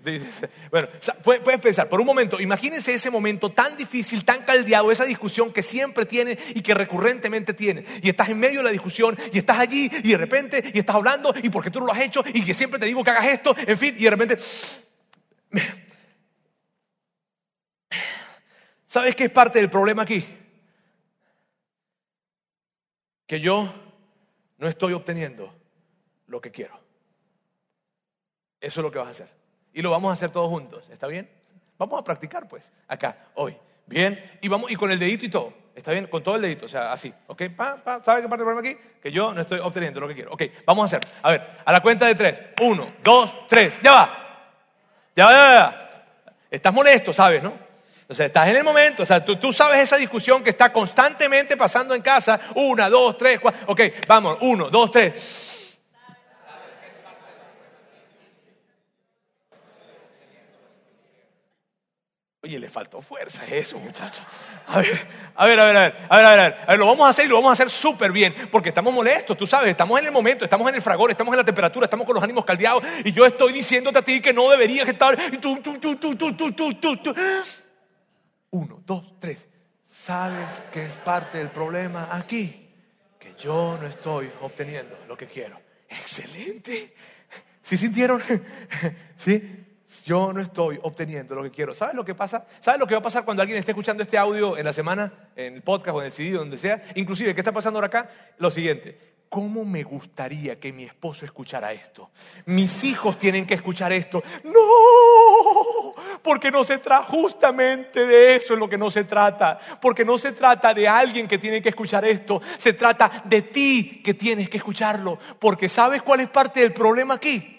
bueno, 0.70 0.88
puedes 1.22 1.60
pensar, 1.60 1.90
por 1.90 2.00
un 2.00 2.06
momento, 2.06 2.40
imagínense 2.40 2.94
ese 2.94 3.10
momento 3.10 3.52
tan 3.52 3.76
difícil, 3.76 4.24
tan 4.24 4.44
caldeado, 4.44 4.90
esa 4.90 5.04
discusión 5.04 5.52
que 5.52 5.62
siempre 5.62 6.06
tienen 6.06 6.38
y 6.54 6.62
que 6.62 6.72
recurrentemente 6.72 7.52
tienen. 7.52 7.84
Y 8.02 8.08
estás 8.08 8.30
en 8.30 8.38
medio 8.38 8.60
de 8.60 8.64
la 8.64 8.70
discusión 8.70 9.18
y 9.32 9.38
estás 9.38 9.58
allí 9.58 9.90
y 10.02 10.10
de 10.12 10.16
repente 10.16 10.62
y 10.72 10.78
estás 10.78 10.96
hablando 10.96 11.34
y 11.42 11.50
porque 11.50 11.70
tú 11.70 11.80
no 11.80 11.86
lo 11.86 11.92
has 11.92 12.00
hecho 12.00 12.24
y 12.32 12.42
que 12.42 12.54
siempre 12.54 12.80
te 12.80 12.86
digo 12.86 13.04
que 13.04 13.10
hagas 13.10 13.26
esto, 13.26 13.54
en 13.58 13.76
fin, 13.76 13.94
y 13.98 14.04
de 14.04 14.10
repente 14.10 14.38
¿Sabes 18.86 19.14
qué 19.14 19.24
es 19.24 19.30
parte 19.30 19.58
del 19.58 19.68
problema 19.68 20.02
aquí? 20.02 20.26
Que 23.26 23.38
yo 23.38 23.72
no 24.56 24.66
estoy 24.66 24.94
obteniendo 24.94 25.54
lo 26.26 26.40
que 26.40 26.50
quiero. 26.50 26.79
Eso 28.60 28.80
es 28.80 28.84
lo 28.84 28.90
que 28.90 28.98
vas 28.98 29.08
a 29.08 29.10
hacer. 29.10 29.28
Y 29.72 29.82
lo 29.82 29.90
vamos 29.90 30.10
a 30.10 30.12
hacer 30.12 30.30
todos 30.30 30.48
juntos. 30.48 30.88
¿Está 30.90 31.06
bien? 31.06 31.30
Vamos 31.78 31.98
a 31.98 32.04
practicar, 32.04 32.48
pues, 32.48 32.72
acá, 32.88 33.16
hoy. 33.34 33.56
Bien. 33.86 34.38
Y 34.40 34.48
vamos, 34.48 34.70
y 34.70 34.76
con 34.76 34.90
el 34.90 34.98
dedito 34.98 35.24
y 35.24 35.30
todo. 35.30 35.52
¿Está 35.74 35.92
bien? 35.92 36.06
Con 36.08 36.22
todo 36.22 36.36
el 36.36 36.42
dedito. 36.42 36.66
O 36.66 36.68
sea, 36.68 36.92
así. 36.92 37.12
¿Ok? 37.26 37.42
¿Sabe 38.04 38.22
qué 38.22 38.28
parte 38.28 38.28
del 38.28 38.28
problema 38.28 38.60
aquí? 38.60 38.76
Que 39.02 39.10
yo 39.10 39.32
no 39.32 39.40
estoy 39.40 39.60
obteniendo 39.60 40.00
lo 40.00 40.08
que 40.08 40.14
quiero. 40.14 40.32
Ok, 40.32 40.42
vamos 40.66 40.84
a 40.84 40.96
hacer. 40.96 41.10
A 41.22 41.30
ver, 41.30 41.58
a 41.64 41.72
la 41.72 41.80
cuenta 41.80 42.06
de 42.06 42.14
tres. 42.14 42.40
Uno, 42.62 42.92
dos, 43.02 43.46
tres. 43.48 43.78
Ya 43.82 43.92
va. 43.92 44.20
Ya, 45.16 45.30
ya, 45.30 45.54
ya. 45.54 46.04
Estás 46.50 46.74
molesto, 46.74 47.12
¿sabes, 47.12 47.42
no? 47.42 47.54
O 48.08 48.14
sea, 48.14 48.26
estás 48.26 48.48
en 48.48 48.56
el 48.56 48.64
momento, 48.64 49.04
o 49.04 49.06
sea, 49.06 49.24
tú, 49.24 49.36
tú, 49.36 49.52
sabes 49.52 49.78
esa 49.78 49.96
discusión 49.96 50.42
que 50.42 50.50
está 50.50 50.72
constantemente 50.72 51.56
pasando 51.56 51.94
en 51.94 52.02
casa. 52.02 52.40
Una, 52.56 52.90
dos, 52.90 53.16
tres, 53.16 53.38
cuatro. 53.38 53.60
Ok, 53.68 53.82
vamos, 54.08 54.38
uno, 54.40 54.68
dos, 54.68 54.90
tres. 54.90 55.49
Oye, 62.42 62.58
le 62.58 62.70
faltó 62.70 63.02
fuerza 63.02 63.44
eso, 63.44 63.78
muchachos. 63.78 64.22
A 64.66 64.78
ver, 64.78 65.08
a 65.34 65.44
ver, 65.44 65.60
a 65.60 65.64
ver, 65.66 65.76
a 65.76 65.80
ver, 65.82 65.94
a 66.08 66.16
ver, 66.16 66.26
a 66.26 66.30
ver, 66.30 66.56
a 66.66 66.66
ver, 66.70 66.78
lo 66.78 66.86
vamos 66.86 67.06
a 67.06 67.10
hacer 67.10 67.26
y 67.26 67.28
lo 67.28 67.34
vamos 67.34 67.50
a 67.50 67.52
hacer 67.52 67.68
súper 67.68 68.12
bien, 68.12 68.34
porque 68.50 68.70
estamos 68.70 68.94
molestos, 68.94 69.36
tú 69.36 69.46
sabes, 69.46 69.70
estamos 69.70 70.00
en 70.00 70.06
el 70.06 70.12
momento, 70.12 70.44
estamos 70.44 70.66
en 70.70 70.74
el 70.74 70.80
fragor, 70.80 71.10
estamos 71.10 71.34
en 71.34 71.38
la 71.38 71.44
temperatura, 71.44 71.84
estamos 71.84 72.06
con 72.06 72.14
los 72.14 72.24
ánimos 72.24 72.46
caldeados, 72.46 72.82
y 73.04 73.12
yo 73.12 73.26
estoy 73.26 73.52
diciéndote 73.52 73.98
a 73.98 74.02
ti 74.02 74.22
que 74.22 74.32
no 74.32 74.48
deberías 74.48 74.88
estar. 74.88 75.18
Uno, 78.48 78.82
dos, 78.86 79.20
tres. 79.20 79.46
¿Sabes 79.84 80.48
qué 80.72 80.86
es 80.86 80.94
parte 80.94 81.36
del 81.36 81.50
problema 81.50 82.08
aquí? 82.10 82.70
Que 83.18 83.34
yo 83.34 83.76
no 83.78 83.86
estoy 83.86 84.30
obteniendo 84.40 84.96
lo 85.06 85.14
que 85.14 85.26
quiero. 85.26 85.60
Excelente. 85.86 86.94
¿Sí 87.60 87.76
sintieron? 87.76 88.22
¿Sí? 89.18 89.66
Yo 90.04 90.32
no 90.32 90.40
estoy 90.40 90.78
obteniendo 90.82 91.34
lo 91.34 91.42
que 91.42 91.50
quiero. 91.50 91.74
¿Sabes 91.74 91.94
lo 91.94 92.04
que 92.04 92.14
pasa? 92.14 92.46
¿Sabes 92.60 92.78
lo 92.78 92.86
que 92.86 92.94
va 92.94 93.00
a 93.00 93.02
pasar 93.02 93.24
cuando 93.24 93.42
alguien 93.42 93.58
esté 93.58 93.72
escuchando 93.72 94.02
este 94.02 94.16
audio 94.16 94.56
en 94.56 94.64
la 94.64 94.72
semana, 94.72 95.12
en 95.34 95.54
el 95.54 95.62
podcast 95.62 95.96
o 95.96 96.00
en 96.00 96.06
el 96.06 96.12
CD, 96.12 96.30
donde 96.32 96.58
sea? 96.58 96.82
Inclusive, 96.94 97.34
¿qué 97.34 97.40
está 97.40 97.52
pasando 97.52 97.78
ahora 97.78 97.88
acá? 97.88 98.10
Lo 98.38 98.50
siguiente. 98.50 99.10
¿Cómo 99.28 99.64
me 99.64 99.84
gustaría 99.84 100.58
que 100.58 100.72
mi 100.72 100.82
esposo 100.82 101.24
escuchara 101.24 101.72
esto? 101.72 102.10
Mis 102.46 102.82
hijos 102.82 103.16
tienen 103.16 103.46
que 103.46 103.54
escuchar 103.54 103.92
esto. 103.92 104.22
No, 104.42 105.92
porque 106.20 106.50
no 106.50 106.64
se 106.64 106.78
trata 106.78 107.04
justamente 107.04 108.06
de 108.06 108.34
eso 108.34 108.54
es 108.54 108.58
lo 108.58 108.68
que 108.68 108.76
no 108.76 108.90
se 108.90 109.04
trata. 109.04 109.58
Porque 109.80 110.04
no 110.04 110.18
se 110.18 110.32
trata 110.32 110.74
de 110.74 110.88
alguien 110.88 111.28
que 111.28 111.38
tiene 111.38 111.62
que 111.62 111.68
escuchar 111.68 112.04
esto. 112.04 112.42
Se 112.58 112.72
trata 112.72 113.22
de 113.24 113.42
ti 113.42 114.02
que 114.04 114.14
tienes 114.14 114.50
que 114.50 114.56
escucharlo. 114.56 115.16
Porque 115.38 115.68
¿sabes 115.68 116.02
cuál 116.02 116.20
es 116.20 116.28
parte 116.28 116.60
del 116.60 116.72
problema 116.72 117.14
aquí? 117.14 117.56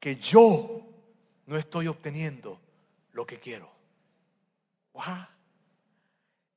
Que 0.00 0.16
yo 0.16 0.81
no 1.52 1.58
estoy 1.58 1.86
obteniendo 1.86 2.60
lo 3.12 3.26
que 3.26 3.38
quiero. 3.38 3.70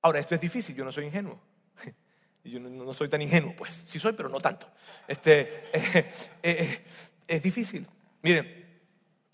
Ahora, 0.02 0.20
esto 0.20 0.36
es 0.36 0.42
difícil, 0.42 0.76
yo 0.76 0.84
no 0.86 0.92
soy 0.92 1.06
ingenuo. 1.06 1.40
Yo 2.44 2.60
no, 2.60 2.94
soy 2.94 3.10
tan 3.10 3.24
ingenuo, 3.24 3.56
pues. 3.56 3.84
Sí 3.88 3.98
soy, 3.98 4.14
pero 4.14 4.30
no 4.30 4.40
tanto. 4.40 4.70
Este, 5.08 5.64
eh, 5.74 6.14
eh, 6.44 6.86
es 7.28 7.42
difícil. 7.42 7.88
Miren, 8.22 8.66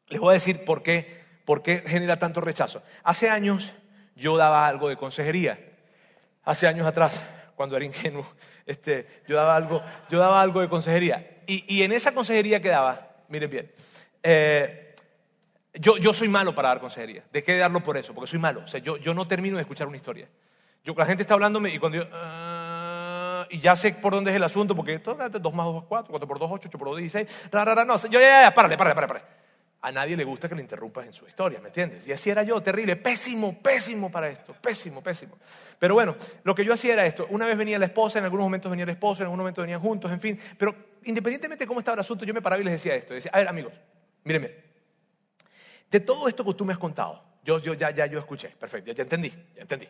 les 0.08 0.18
voy 0.18 0.32
a 0.32 0.34
decir 0.34 0.64
por 0.64 0.82
qué, 0.82 1.22
por 1.44 1.62
qué 1.62 1.84
genera 1.86 2.18
tanto 2.18 2.40
rechazo. 2.40 2.82
Hace 3.04 3.30
años 3.30 3.74
yo 4.16 4.38
daba 4.38 4.66
algo 4.66 4.88
de 4.88 4.96
consejería. 4.96 5.60
Hace 6.44 6.68
años 6.68 6.88
atrás, 6.88 7.22
cuando 7.56 7.76
era 7.76 7.84
ingenuo, 7.84 8.26
este, 8.66 9.24
yo, 9.28 9.36
daba 9.36 9.58
algo, 9.58 9.84
yo 10.10 10.20
daba 10.20 10.42
algo 10.42 10.62
de 10.62 10.70
consejería. 10.70 11.42
Y, 11.48 11.84
en 11.84 11.92
esa 11.92 12.14
consejería 12.14 12.62
que 12.62 12.70
daba, 12.70 13.18
miren 13.28 13.50
bien, 13.50 13.72
eh, 14.24 14.91
yo, 15.74 15.98
yo 15.98 16.14
soy 16.14 16.28
malo 16.28 16.54
para 16.54 16.70
dar 16.70 16.80
consejería. 16.80 17.24
Dejé 17.32 17.54
de 17.54 17.60
darlo 17.60 17.82
por 17.82 17.98
eso, 17.98 18.14
porque 18.14 18.30
soy 18.30 18.40
malo. 18.40 18.62
O 18.66 18.68
sea, 18.68 18.80
yo, 18.80 18.98
yo 18.98 19.14
no 19.14 19.28
termino 19.28 19.58
de 19.58 19.62
escuchar 19.62 19.88
una 19.88 19.98
historia. 19.98 20.28
Yo, 20.84 20.94
la 20.98 21.06
gente 21.06 21.24
está 21.24 21.34
hablándome 21.34 21.74
y 21.74 21.80
cuando 21.80 22.00
yo... 22.00 22.04
Uh, 22.06 23.22
y 23.50 23.60
ya 23.60 23.76
sé 23.76 23.92
por 23.94 24.14
dónde 24.14 24.32
es 24.32 24.38
el 24.38 24.44
asunto, 24.44 24.76
porque 24.76 24.94
esto 24.94 25.14
2 25.14 25.54
más 25.54 25.66
2 25.66 25.84
es 25.84 25.88
4, 25.88 26.10
4 26.10 26.28
por 26.28 26.40
2 26.40 26.50
8, 26.52 26.70
8 26.70 26.78
por 26.78 26.88
2 26.90 26.98
16. 26.98 27.28
Ra, 27.52 27.66
ra, 27.66 27.76
ra, 27.76 27.86
no, 27.86 27.98
yo 27.98 28.20
ya, 28.20 28.20
ya, 28.20 28.42
ya, 28.44 28.54
párale, 28.54 28.78
párale, 28.78 28.96
párale. 28.96 29.26
A 29.82 29.92
nadie 29.92 30.16
le 30.16 30.24
gusta 30.24 30.48
que 30.48 30.56
le 30.56 30.62
interrumpas 30.62 31.08
en 31.08 31.14
su 31.14 31.28
historia, 31.28 31.60
¿me 31.60 31.68
entiendes? 31.68 32.06
Y 32.06 32.12
así 32.12 32.30
era 32.30 32.44
yo, 32.44 32.62
terrible, 32.62 32.96
pésimo, 32.96 33.58
pésimo 33.62 34.12
para 34.12 34.30
esto, 34.30 34.54
pésimo, 34.54 35.02
pésimo. 35.02 35.38
Pero 35.80 35.96
bueno, 35.96 36.16
lo 36.44 36.54
que 36.54 36.64
yo 36.64 36.74
hacía 36.74 36.94
era 36.94 37.06
esto. 37.06 37.26
Una 37.32 37.48
vez 37.48 37.58
venía 37.58 37.80
la 37.80 37.86
esposa, 37.86 38.20
en 38.20 38.26
algunos 38.26 38.46
momentos 38.46 38.70
venía 38.70 38.84
el 38.84 38.92
esposo, 38.92 39.24
en 39.24 39.26
algunos 39.26 39.44
momentos 39.44 39.64
venían 39.64 39.82
juntos, 39.82 40.12
en 40.12 40.22
fin. 40.22 40.40
Pero 40.58 40.76
independientemente 41.04 41.64
de 41.64 41.68
cómo 41.68 41.80
estaba 41.80 41.96
el 41.96 42.02
asunto, 42.02 42.26
yo 42.26 42.34
me 42.34 42.44
paraba 42.44 42.62
y 42.62 42.66
les 42.66 42.74
decía 42.74 42.94
esto. 42.94 43.16
Decía, 43.16 43.32
a 43.34 43.40
ver, 43.40 43.48
amigos, 43.48 43.74
mírenme, 44.24 44.52
de 45.92 46.00
todo 46.00 46.28
esto 46.30 46.46
que 46.46 46.54
tú 46.54 46.64
me 46.64 46.72
has 46.72 46.80
contado, 46.80 47.22
yo, 47.44 47.60
yo 47.60 47.74
ya, 47.74 47.92
ya 47.92 48.06
yo 48.06 48.18
escuché, 48.18 48.50
perfecto, 48.50 48.94
ya, 48.94 49.04
entendí, 49.04 49.30
ya 49.56 49.62
entendí. 49.62 49.88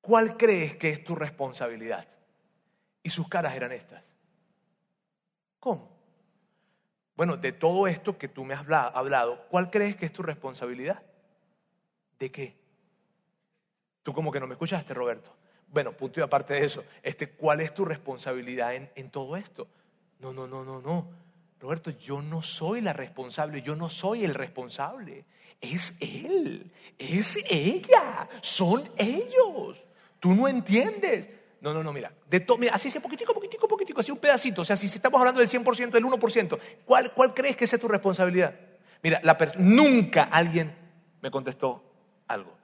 ¿Cuál 0.00 0.38
crees 0.38 0.76
que 0.76 0.88
es 0.88 1.04
tu 1.04 1.14
responsabilidad? 1.14 2.08
Y 3.02 3.10
sus 3.10 3.28
caras 3.28 3.54
eran 3.54 3.72
estas. 3.72 4.02
¿Cómo? 5.60 5.90
Bueno, 7.14 7.36
de 7.36 7.52
todo 7.52 7.86
esto 7.86 8.16
que 8.16 8.28
tú 8.28 8.44
me 8.44 8.54
has 8.54 8.60
hablado, 8.94 9.44
¿cuál 9.50 9.70
crees 9.70 9.96
que 9.96 10.06
es 10.06 10.12
tu 10.12 10.22
responsabilidad? 10.22 11.02
¿De 12.18 12.30
qué? 12.30 12.56
Tú 14.02 14.14
como 14.14 14.32
que 14.32 14.40
no 14.40 14.46
me 14.46 14.54
escuchaste, 14.54 14.94
Roberto. 14.94 15.34
Bueno, 15.66 15.92
punto 15.92 16.20
y 16.20 16.22
aparte 16.22 16.54
de 16.54 16.64
eso, 16.64 16.82
este, 17.02 17.28
¿cuál 17.28 17.60
es 17.60 17.74
tu 17.74 17.84
responsabilidad 17.84 18.74
en, 18.74 18.90
en 18.94 19.10
todo 19.10 19.36
esto? 19.36 19.66
No, 20.20 20.32
no, 20.32 20.46
no, 20.46 20.64
no, 20.64 20.80
no. 20.80 21.27
Roberto, 21.60 21.90
yo 21.90 22.22
no 22.22 22.40
soy 22.40 22.80
la 22.80 22.92
responsable, 22.92 23.62
yo 23.62 23.74
no 23.74 23.88
soy 23.88 24.24
el 24.24 24.34
responsable. 24.34 25.24
Es 25.60 25.94
él, 25.98 26.70
es 26.96 27.38
ella, 27.50 28.28
son 28.40 28.88
ellos. 28.96 29.84
Tú 30.20 30.34
no 30.34 30.46
entiendes. 30.46 31.28
No, 31.60 31.74
no, 31.74 31.82
no, 31.82 31.92
mira, 31.92 32.12
de 32.30 32.46
así 32.72 32.88
sea 32.88 33.02
poquitico, 33.02 33.34
poquitico, 33.34 33.66
poquitico, 33.66 34.00
así 34.00 34.12
un 34.12 34.18
pedacito. 34.18 34.62
O 34.62 34.64
sea, 34.64 34.76
si 34.76 34.86
estamos 34.86 35.18
hablando 35.18 35.40
del 35.40 35.48
100%, 35.48 35.90
del 35.90 36.04
1%, 36.04 36.58
¿cuál, 36.84 37.10
cuál 37.12 37.34
crees 37.34 37.56
que 37.56 37.64
es 37.64 37.80
tu 37.80 37.88
responsabilidad? 37.88 38.54
Mira, 39.02 39.20
la 39.24 39.36
nunca 39.56 40.24
alguien 40.24 40.72
me 41.20 41.30
contestó 41.32 41.82
algo. 42.28 42.56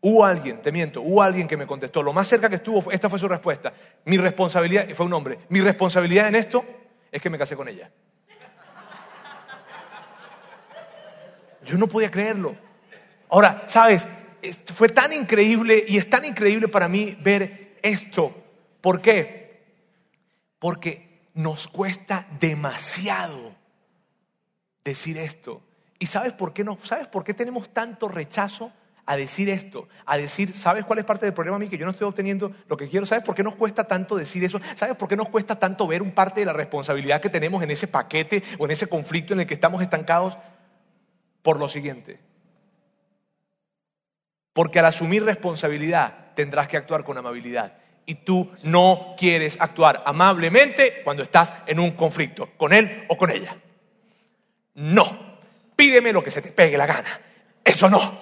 Hubo 0.00 0.24
alguien, 0.24 0.62
te 0.62 0.70
miento, 0.70 1.02
hubo 1.02 1.22
alguien 1.22 1.48
que 1.48 1.56
me 1.56 1.66
contestó. 1.66 2.04
Lo 2.04 2.12
más 2.12 2.28
cerca 2.28 2.48
que 2.48 2.56
estuvo, 2.56 2.92
esta 2.92 3.08
fue 3.08 3.18
su 3.18 3.26
respuesta. 3.26 3.72
Mi 4.04 4.16
responsabilidad, 4.16 4.88
fue 4.94 5.06
un 5.06 5.12
hombre, 5.12 5.40
mi 5.48 5.60
responsabilidad 5.60 6.28
en 6.28 6.36
esto 6.36 6.64
es 7.10 7.20
que 7.20 7.30
me 7.30 7.38
casé 7.38 7.56
con 7.56 7.66
ella. 7.66 7.90
Yo 11.68 11.76
no 11.76 11.86
podía 11.86 12.10
creerlo. 12.10 12.56
Ahora, 13.28 13.64
¿sabes? 13.66 14.08
Fue 14.74 14.88
tan 14.88 15.12
increíble 15.12 15.84
y 15.86 15.98
es 15.98 16.08
tan 16.08 16.24
increíble 16.24 16.68
para 16.68 16.88
mí 16.88 17.16
ver 17.20 17.78
esto. 17.82 18.34
¿Por 18.80 19.02
qué? 19.02 19.66
Porque 20.58 21.28
nos 21.34 21.68
cuesta 21.68 22.26
demasiado 22.40 23.54
decir 24.82 25.18
esto. 25.18 25.62
¿Y 25.98 26.06
sabes 26.06 26.32
por 26.32 26.52
qué 26.52 26.64
no? 26.64 26.78
¿Sabes 26.82 27.06
por 27.06 27.22
qué 27.22 27.34
tenemos 27.34 27.72
tanto 27.74 28.08
rechazo 28.08 28.72
a 29.04 29.16
decir 29.16 29.48
esto, 29.48 29.88
a 30.04 30.16
decir, 30.16 30.54
¿sabes 30.54 30.84
cuál 30.84 30.98
es 30.98 31.04
parte 31.04 31.26
del 31.26 31.34
problema 31.34 31.56
a 31.56 31.58
mí? 31.58 31.68
Que 31.68 31.78
yo 31.78 31.84
no 31.84 31.92
estoy 31.92 32.06
obteniendo 32.06 32.52
lo 32.68 32.76
que 32.76 32.88
quiero. 32.88 33.04
¿Sabes 33.06 33.24
por 33.24 33.34
qué 33.34 33.42
nos 33.42 33.54
cuesta 33.54 33.84
tanto 33.84 34.16
decir 34.16 34.44
eso? 34.44 34.60
¿Sabes 34.74 34.96
por 34.96 35.08
qué 35.08 35.16
nos 35.16 35.28
cuesta 35.28 35.58
tanto 35.58 35.86
ver 35.86 36.02
un 36.02 36.12
parte 36.12 36.40
de 36.40 36.46
la 36.46 36.52
responsabilidad 36.52 37.20
que 37.20 37.30
tenemos 37.30 37.62
en 37.62 37.70
ese 37.70 37.88
paquete 37.88 38.42
o 38.58 38.66
en 38.66 38.70
ese 38.70 38.86
conflicto 38.86 39.34
en 39.34 39.40
el 39.40 39.46
que 39.46 39.54
estamos 39.54 39.82
estancados? 39.82 40.38
Por 41.42 41.58
lo 41.58 41.68
siguiente. 41.68 42.20
Porque 44.52 44.80
al 44.80 44.86
asumir 44.86 45.24
responsabilidad 45.24 46.34
tendrás 46.34 46.66
que 46.68 46.76
actuar 46.76 47.04
con 47.04 47.16
amabilidad. 47.16 47.78
Y 48.06 48.16
tú 48.16 48.50
no 48.62 49.14
quieres 49.18 49.56
actuar 49.60 50.02
amablemente 50.06 51.02
cuando 51.04 51.22
estás 51.22 51.52
en 51.66 51.78
un 51.78 51.92
conflicto, 51.92 52.50
con 52.56 52.72
él 52.72 53.04
o 53.08 53.16
con 53.16 53.30
ella. 53.30 53.56
No. 54.74 55.38
Pídeme 55.76 56.12
lo 56.12 56.24
que 56.24 56.30
se 56.30 56.42
te 56.42 56.50
pegue 56.50 56.76
la 56.78 56.86
gana. 56.86 57.20
Eso 57.62 57.88
no. 57.88 58.18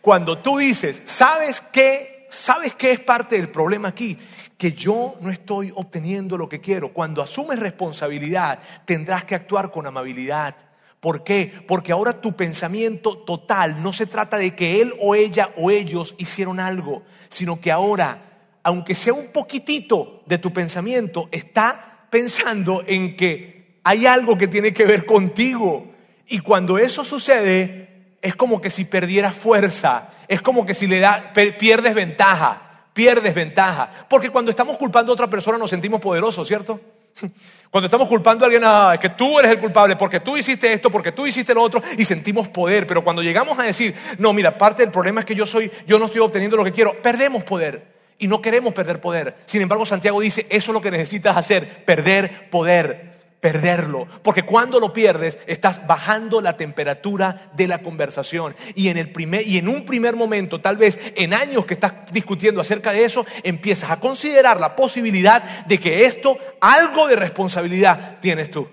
Cuando 0.00 0.38
tú 0.38 0.58
dices, 0.58 1.02
¿sabes 1.04 1.62
qué? 1.72 2.26
¿Sabes 2.28 2.74
qué 2.74 2.92
es 2.92 3.00
parte 3.00 3.36
del 3.36 3.48
problema 3.50 3.88
aquí? 3.88 4.18
Que 4.58 4.72
yo 4.72 5.16
no 5.20 5.30
estoy 5.30 5.72
obteniendo 5.74 6.36
lo 6.36 6.48
que 6.48 6.60
quiero. 6.60 6.92
Cuando 6.92 7.22
asumes 7.22 7.58
responsabilidad, 7.58 8.58
tendrás 8.84 9.24
que 9.24 9.34
actuar 9.34 9.70
con 9.70 9.86
amabilidad. 9.86 10.56
¿Por 11.00 11.22
qué? 11.22 11.52
Porque 11.66 11.92
ahora 11.92 12.20
tu 12.20 12.34
pensamiento 12.34 13.18
total 13.18 13.82
no 13.82 13.92
se 13.92 14.06
trata 14.06 14.36
de 14.36 14.56
que 14.56 14.80
él 14.80 14.94
o 15.00 15.14
ella 15.14 15.50
o 15.56 15.70
ellos 15.70 16.14
hicieron 16.18 16.58
algo, 16.58 17.02
sino 17.28 17.60
que 17.60 17.70
ahora, 17.70 18.48
aunque 18.64 18.96
sea 18.96 19.14
un 19.14 19.28
poquitito 19.28 20.22
de 20.26 20.38
tu 20.38 20.52
pensamiento, 20.52 21.28
está 21.30 22.06
pensando 22.10 22.82
en 22.86 23.16
que 23.16 23.78
hay 23.84 24.06
algo 24.06 24.36
que 24.36 24.48
tiene 24.48 24.72
que 24.72 24.84
ver 24.84 25.06
contigo. 25.06 25.92
Y 26.26 26.40
cuando 26.40 26.78
eso 26.78 27.04
sucede, 27.04 28.16
es 28.20 28.34
como 28.34 28.60
que 28.60 28.70
si 28.70 28.84
perdieras 28.84 29.36
fuerza, 29.36 30.08
es 30.26 30.42
como 30.42 30.66
que 30.66 30.74
si 30.74 30.88
le 30.88 30.98
da, 30.98 31.32
pierdes 31.32 31.94
ventaja, 31.94 32.86
pierdes 32.92 33.34
ventaja. 33.34 34.06
Porque 34.08 34.30
cuando 34.30 34.50
estamos 34.50 34.76
culpando 34.76 35.12
a 35.12 35.14
otra 35.14 35.30
persona 35.30 35.58
nos 35.58 35.70
sentimos 35.70 36.00
poderosos, 36.00 36.46
¿cierto? 36.48 36.80
Cuando 37.70 37.86
estamos 37.86 38.08
culpando 38.08 38.44
a 38.44 38.46
alguien, 38.46 38.62
ah, 38.64 38.96
que 38.98 39.10
tú 39.10 39.38
eres 39.38 39.52
el 39.52 39.60
culpable, 39.60 39.96
porque 39.96 40.20
tú 40.20 40.36
hiciste 40.36 40.72
esto, 40.72 40.90
porque 40.90 41.12
tú 41.12 41.26
hiciste 41.26 41.52
lo 41.52 41.62
otro, 41.62 41.82
y 41.98 42.04
sentimos 42.04 42.48
poder. 42.48 42.86
Pero 42.86 43.04
cuando 43.04 43.22
llegamos 43.22 43.58
a 43.58 43.62
decir, 43.62 43.94
no, 44.18 44.32
mira, 44.32 44.56
parte 44.56 44.82
del 44.82 44.90
problema 44.90 45.20
es 45.20 45.26
que 45.26 45.34
yo 45.34 45.44
soy, 45.44 45.70
yo 45.86 45.98
no 45.98 46.06
estoy 46.06 46.22
obteniendo 46.22 46.56
lo 46.56 46.64
que 46.64 46.72
quiero, 46.72 47.02
perdemos 47.02 47.44
poder. 47.44 47.98
Y 48.18 48.26
no 48.26 48.40
queremos 48.40 48.72
perder 48.72 49.00
poder. 49.00 49.36
Sin 49.46 49.60
embargo, 49.60 49.84
Santiago 49.84 50.20
dice, 50.20 50.46
eso 50.48 50.70
es 50.70 50.74
lo 50.74 50.80
que 50.80 50.90
necesitas 50.90 51.36
hacer, 51.36 51.84
perder 51.84 52.48
poder 52.50 53.07
perderlo, 53.40 54.06
porque 54.22 54.44
cuando 54.44 54.80
lo 54.80 54.92
pierdes 54.92 55.38
estás 55.46 55.86
bajando 55.86 56.40
la 56.40 56.56
temperatura 56.56 57.50
de 57.54 57.68
la 57.68 57.82
conversación 57.82 58.56
y 58.74 58.88
en 58.88 58.96
el 58.96 59.12
primer 59.12 59.46
y 59.46 59.58
en 59.58 59.68
un 59.68 59.84
primer 59.84 60.16
momento, 60.16 60.60
tal 60.60 60.76
vez 60.76 60.98
en 61.14 61.34
años 61.34 61.64
que 61.64 61.74
estás 61.74 61.92
discutiendo 62.12 62.60
acerca 62.60 62.92
de 62.92 63.04
eso, 63.04 63.24
empiezas 63.42 63.90
a 63.90 64.00
considerar 64.00 64.60
la 64.60 64.74
posibilidad 64.74 65.66
de 65.66 65.78
que 65.78 66.04
esto 66.04 66.36
algo 66.60 67.06
de 67.06 67.16
responsabilidad 67.16 68.18
tienes 68.20 68.50
tú. 68.50 68.68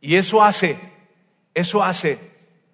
Y 0.00 0.16
eso 0.16 0.42
hace 0.42 0.78
eso 1.58 1.82
hace 1.82 2.20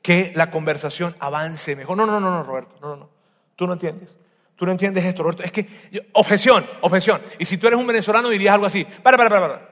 que 0.02 0.32
la 0.34 0.50
conversación 0.50 1.16
avance 1.18 1.74
mejor. 1.74 1.96
No, 1.96 2.04
no, 2.04 2.20
no, 2.20 2.30
no, 2.30 2.42
Roberto, 2.42 2.76
no, 2.82 2.88
no, 2.88 2.96
no. 2.96 3.10
Tú 3.56 3.66
no 3.66 3.72
entiendes. 3.72 4.14
Tú 4.56 4.66
no 4.66 4.72
entiendes 4.72 5.04
esto, 5.04 5.22
Roberto. 5.22 5.42
Es 5.42 5.52
que, 5.52 5.66
objeción, 6.12 6.64
objeción. 6.80 7.20
Y 7.38 7.44
si 7.44 7.58
tú 7.58 7.66
eres 7.66 7.78
un 7.78 7.86
venezolano 7.86 8.28
dirías 8.28 8.54
algo 8.54 8.66
así, 8.66 8.84
para, 8.84 9.16
para, 9.16 9.28
para, 9.30 9.48
para. 9.48 9.68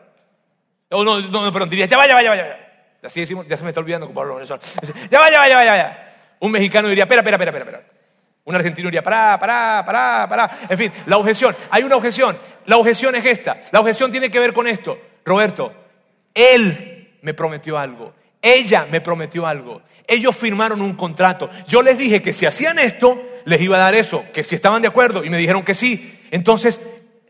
O 0.91 1.05
no, 1.05 1.20
no, 1.20 1.53
perdón, 1.53 1.70
dirías, 1.70 1.89
ya 1.89 1.97
vaya, 1.97 2.14
vaya, 2.14 2.30
vaya. 2.30 2.59
Así 3.03 3.20
decimos, 3.20 3.47
ya 3.49 3.57
se 3.57 3.62
me 3.62 3.70
está 3.70 3.80
olvidando 3.80 4.07
como 4.07 4.20
hablo 4.20 4.37
venezolano. 4.37 4.62
Ya 5.11 5.18
vaya, 5.18 5.39
vaya, 5.39 5.57
vaya, 5.57 5.70
vaya. 5.70 6.14
Un 6.41 6.51
mexicano 6.51 6.89
diría, 6.89 7.05
espera, 7.05 7.20
espera, 7.20 7.37
espera, 7.37 7.59
espera. 7.59 7.83
Un 8.45 8.55
argentino 8.57 8.87
diría, 8.89 9.03
pará, 9.03 9.39
pará, 9.39 9.85
pará, 9.87 10.26
pará. 10.28 10.59
En 10.68 10.76
fin, 10.76 10.93
la 11.07 11.16
objeción. 11.16 11.57
Hay 11.70 11.85
una 11.85 11.97
objeción. 11.97 12.37
La 12.66 12.76
objeción 12.76 13.14
es 13.14 13.24
esta. 13.24 13.61
La 13.70 13.80
objeción 13.80 14.11
tiene 14.11 14.30
que 14.30 14.41
ver 14.41 14.53
con 14.53 14.66
esto. 14.66 14.99
Roberto, 15.24 15.72
él 16.35 17.18
me 17.22 17.35
prometió 17.35 17.78
algo. 17.78 18.12
Ella 18.43 18.86
me 18.90 19.01
prometió 19.01 19.47
algo. 19.47 19.82
Ellos 20.07 20.36
firmaron 20.36 20.82
un 20.82 20.95
contrato. 20.95 21.49
Yo 21.68 21.80
les 21.80 21.97
dije 21.97 22.20
que 22.20 22.32
si 22.32 22.45
hacían 22.45 22.80
esto, 22.80 23.22
les 23.45 23.61
iba 23.61 23.76
a 23.76 23.80
dar 23.80 23.95
eso, 23.95 24.24
que 24.32 24.43
si 24.43 24.57
estaban 24.57 24.82
de 24.82 24.88
acuerdo 24.88 25.24
y 25.24 25.30
me 25.30 25.38
dijeron 25.38 25.62
que 25.62 25.74
sí. 25.74 26.18
Entonces, 26.32 26.80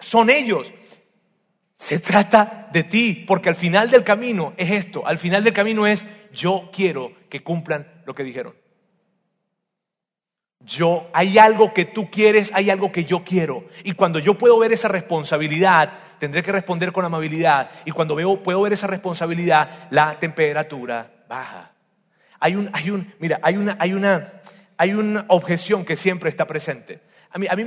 son 0.00 0.30
ellos. 0.30 0.72
Se 1.76 1.98
trata 1.98 2.68
de 2.72 2.84
ti, 2.84 3.24
porque 3.26 3.50
al 3.50 3.56
final 3.56 3.90
del 3.90 4.04
camino 4.04 4.54
es 4.56 4.70
esto. 4.70 5.06
Al 5.06 5.18
final 5.18 5.44
del 5.44 5.52
camino 5.52 5.86
es, 5.86 6.06
yo 6.32 6.70
quiero 6.72 7.12
que 7.28 7.42
cumplan 7.42 8.02
lo 8.06 8.14
que 8.14 8.24
dijeron. 8.24 8.54
Yo, 10.60 11.10
hay 11.12 11.38
algo 11.38 11.74
que 11.74 11.84
tú 11.84 12.08
quieres, 12.08 12.52
hay 12.54 12.70
algo 12.70 12.92
que 12.92 13.04
yo 13.04 13.24
quiero. 13.24 13.64
Y 13.84 13.92
cuando 13.92 14.20
yo 14.20 14.38
puedo 14.38 14.58
ver 14.58 14.72
esa 14.72 14.88
responsabilidad, 14.88 15.98
tendré 16.23 16.41
que 16.45 16.53
responder 16.53 16.93
con 16.93 17.05
amabilidad. 17.05 17.68
Y 17.85 17.91
cuando 17.91 18.14
veo, 18.14 18.45
puedo 18.45 18.62
ver 18.62 18.73
esa 18.73 18.87
responsabilidad, 18.87 19.89
la 19.91 20.20
temperatura 20.20 21.11
baja. 21.29 21.73
Hay 22.39 22.55
un, 22.55 22.70
hay 22.73 22.91
un, 22.91 23.12
mira, 23.18 23.41
hay 23.43 23.57
una, 23.57 23.77
hay 23.81 23.93
una, 23.93 24.35
hay 24.77 24.95
una 24.95 25.25
objeción 25.27 25.85
que 25.85 25.97
siempre 25.97 26.31
está 26.31 26.47
presente. 26.47 27.01
A 27.29 27.41
mí, 27.41 27.49
a 27.51 27.57
mí 27.57 27.64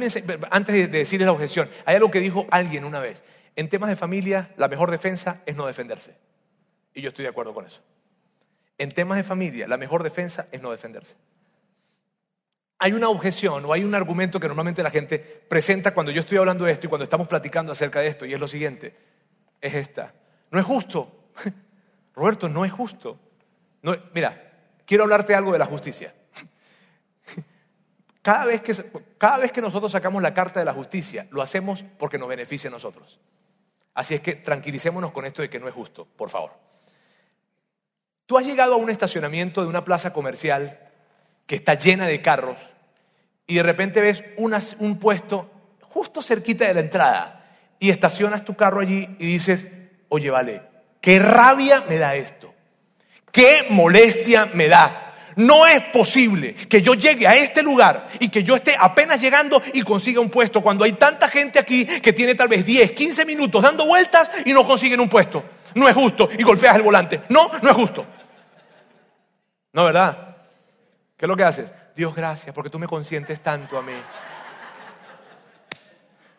antes 0.51 0.73
de 0.73 0.87
decirles 0.87 1.25
la 1.25 1.33
objeción, 1.33 1.69
hay 1.85 1.97
algo 1.97 2.09
que 2.09 2.21
dijo 2.21 2.47
alguien 2.49 2.85
una 2.85 3.01
vez. 3.01 3.25
En 3.57 3.67
temas 3.67 3.89
de 3.89 3.97
familia, 3.97 4.49
la 4.55 4.69
mejor 4.69 4.89
defensa 4.89 5.41
es 5.45 5.57
no 5.57 5.65
defenderse. 5.65 6.15
Y 6.93 7.01
yo 7.01 7.09
estoy 7.09 7.23
de 7.23 7.29
acuerdo 7.31 7.53
con 7.53 7.65
eso. 7.65 7.81
En 8.77 8.89
temas 8.89 9.17
de 9.17 9.25
familia, 9.25 9.67
la 9.67 9.75
mejor 9.75 10.01
defensa 10.01 10.47
es 10.53 10.61
no 10.61 10.71
defenderse. 10.71 11.15
Hay 12.77 12.91
una 12.93 13.09
objeción 13.09 13.65
o 13.65 13.73
hay 13.73 13.83
un 13.83 13.95
argumento 13.95 14.39
que 14.39 14.47
normalmente 14.47 14.83
la 14.83 14.91
gente 14.91 15.17
presenta 15.19 15.93
cuando 15.93 16.11
yo 16.11 16.21
estoy 16.21 16.37
hablando 16.37 16.65
de 16.65 16.73
esto 16.73 16.87
y 16.87 16.89
cuando 16.89 17.05
estamos 17.05 17.27
platicando 17.27 17.71
acerca 17.71 18.01
de 18.01 18.07
esto, 18.07 18.25
y 18.25 18.33
es 18.33 18.39
lo 18.39 18.47
siguiente, 18.47 18.95
es 19.61 19.73
esta. 19.73 20.13
No 20.51 20.59
es 20.59 20.65
justo. 20.65 21.29
Roberto, 22.15 22.49
no 22.49 22.65
es 22.65 22.71
justo. 22.71 23.19
mira, 24.13 24.51
quiero 24.85 25.03
hablarte 25.03 25.33
algo 25.35 25.53
de 25.53 25.59
la 25.59 25.65
justicia. 25.65 26.13
Cada 28.21 28.45
vez, 28.45 28.61
que, 28.61 28.73
cada 29.17 29.37
vez 29.37 29.51
que 29.51 29.61
nosotros 29.61 29.91
sacamos 29.91 30.21
la 30.21 30.33
carta 30.33 30.59
de 30.59 30.65
la 30.65 30.73
justicia, 30.73 31.27
lo 31.29 31.43
hacemos 31.43 31.85
porque 31.99 32.17
nos 32.17 32.27
beneficia 32.27 32.69
a 32.69 32.71
nosotros. 32.71 33.19
Así 33.93 34.15
es 34.15 34.21
que 34.21 34.35
tranquilicémonos 34.35 35.11
con 35.11 35.25
esto 35.25 35.41
de 35.41 35.49
que 35.49 35.59
no 35.59 35.67
es 35.67 35.73
justo, 35.73 36.07
por 36.17 36.29
favor. 36.29 36.51
Tú 38.25 38.37
has 38.37 38.45
llegado 38.45 38.73
a 38.73 38.77
un 38.77 38.89
estacionamiento 38.89 39.61
de 39.61 39.67
una 39.67 39.83
plaza 39.83 40.11
comercial 40.11 40.84
que 41.45 41.55
está 41.55 41.75
llena 41.75 42.07
de 42.07 42.21
carros 42.21 42.57
y 43.47 43.55
de 43.55 43.63
repente 43.63 44.01
ves 44.01 44.23
un 44.37 44.99
puesto 44.99 45.51
justo 45.81 46.21
cerquita 46.21 46.65
de 46.67 46.73
la 46.73 46.79
entrada 46.81 47.45
y 47.79 47.89
estacionas 47.89 48.43
tu 48.43 48.55
carro 48.55 48.81
allí 48.81 49.07
y 49.19 49.25
dices, 49.27 49.65
oye, 50.09 50.29
vale, 50.29 50.61
qué 51.01 51.19
rabia 51.19 51.83
me 51.87 51.97
da 51.97 52.15
esto, 52.15 52.53
qué 53.31 53.67
molestia 53.69 54.49
me 54.53 54.67
da. 54.67 55.01
No 55.37 55.67
es 55.67 55.81
posible 55.83 56.53
que 56.53 56.81
yo 56.81 56.93
llegue 56.93 57.27
a 57.27 57.35
este 57.35 57.61
lugar 57.61 58.07
y 58.19 58.29
que 58.29 58.43
yo 58.43 58.55
esté 58.55 58.73
apenas 58.79 59.19
llegando 59.19 59.61
y 59.73 59.81
consiga 59.81 60.21
un 60.21 60.29
puesto 60.29 60.61
cuando 60.61 60.85
hay 60.85 60.93
tanta 60.93 61.27
gente 61.27 61.59
aquí 61.59 61.85
que 61.85 62.13
tiene 62.13 62.35
tal 62.35 62.47
vez 62.47 62.65
10, 62.65 62.91
15 62.93 63.25
minutos 63.25 63.61
dando 63.61 63.85
vueltas 63.85 64.29
y 64.45 64.53
no 64.53 64.65
consiguen 64.65 65.01
un 65.01 65.09
puesto. 65.09 65.43
No 65.75 65.89
es 65.89 65.93
justo 65.93 66.29
y 66.37 66.41
golpeas 66.41 66.77
el 66.77 66.83
volante. 66.83 67.21
No, 67.27 67.51
no 67.61 67.69
es 67.69 67.75
justo. 67.75 68.05
No, 69.73 69.83
¿verdad? 69.83 70.24
¿Qué 71.17 71.25
es 71.25 71.29
lo 71.29 71.37
que 71.37 71.43
haces? 71.43 71.71
Dios, 71.95 72.13
gracias, 72.13 72.53
porque 72.53 72.69
tú 72.69 72.77
me 72.77 72.87
consientes 72.87 73.41
tanto 73.41 73.77
a 73.77 73.81
mí. 73.81 73.93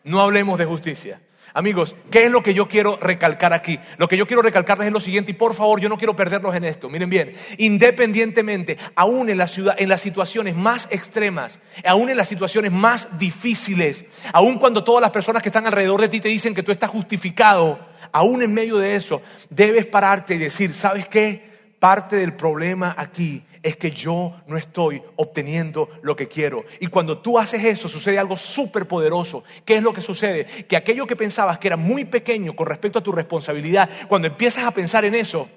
No 0.03 0.21
hablemos 0.21 0.59
de 0.59 0.65
justicia. 0.65 1.19
Amigos, 1.53 1.95
¿qué 2.11 2.25
es 2.25 2.31
lo 2.31 2.43
que 2.43 2.53
yo 2.53 2.67
quiero 2.67 2.97
recalcar 2.97 3.53
aquí? 3.53 3.79
Lo 3.97 4.07
que 4.07 4.17
yo 4.17 4.27
quiero 4.27 4.43
recalcarles 4.43 4.87
es 4.87 4.93
lo 4.93 4.99
siguiente, 4.99 5.31
y 5.31 5.33
por 5.33 5.55
favor, 5.55 5.79
yo 5.79 5.89
no 5.89 5.97
quiero 5.97 6.15
perderlos 6.15 6.53
en 6.53 6.65
esto. 6.65 6.89
Miren 6.89 7.09
bien, 7.09 7.33
independientemente, 7.57 8.77
aún 8.95 9.29
en, 9.29 9.39
la 9.39 9.47
ciudad, 9.47 9.75
en 9.79 9.89
las 9.89 10.01
situaciones 10.01 10.55
más 10.55 10.87
extremas, 10.91 11.59
aún 11.83 12.09
en 12.09 12.17
las 12.17 12.27
situaciones 12.27 12.71
más 12.71 13.07
difíciles, 13.17 14.05
aún 14.31 14.59
cuando 14.59 14.83
todas 14.83 15.01
las 15.01 15.09
personas 15.09 15.41
que 15.41 15.49
están 15.49 15.65
alrededor 15.65 16.01
de 16.01 16.09
ti 16.09 16.19
te 16.19 16.29
dicen 16.29 16.53
que 16.53 16.61
tú 16.61 16.71
estás 16.71 16.91
justificado, 16.91 17.79
aún 18.11 18.43
en 18.43 18.53
medio 18.53 18.77
de 18.77 18.95
eso, 18.95 19.23
debes 19.49 19.87
pararte 19.87 20.35
y 20.35 20.37
decir, 20.37 20.71
¿sabes 20.75 21.07
qué? 21.07 21.56
Parte 21.79 22.15
del 22.15 22.35
problema 22.35 22.95
aquí 22.97 23.43
es 23.61 23.77
que 23.77 23.91
yo 23.91 24.41
no 24.47 24.57
estoy 24.57 25.01
obteniendo 25.15 25.89
lo 26.01 26.15
que 26.15 26.27
quiero. 26.27 26.65
Y 26.79 26.87
cuando 26.87 27.19
tú 27.19 27.37
haces 27.37 27.63
eso, 27.63 27.89
sucede 27.89 28.17
algo 28.17 28.37
súper 28.37 28.87
poderoso. 28.87 29.43
¿Qué 29.65 29.75
es 29.75 29.83
lo 29.83 29.93
que 29.93 30.01
sucede? 30.01 30.45
Que 30.45 30.77
aquello 30.77 31.05
que 31.05 31.15
pensabas 31.15 31.57
que 31.57 31.67
era 31.67 31.77
muy 31.77 32.05
pequeño 32.05 32.55
con 32.55 32.67
respecto 32.67 32.99
a 32.99 33.03
tu 33.03 33.11
responsabilidad, 33.11 33.89
cuando 34.07 34.27
empiezas 34.27 34.63
a 34.63 34.71
pensar 34.71 35.05
en 35.05 35.15
eso, 35.15 35.49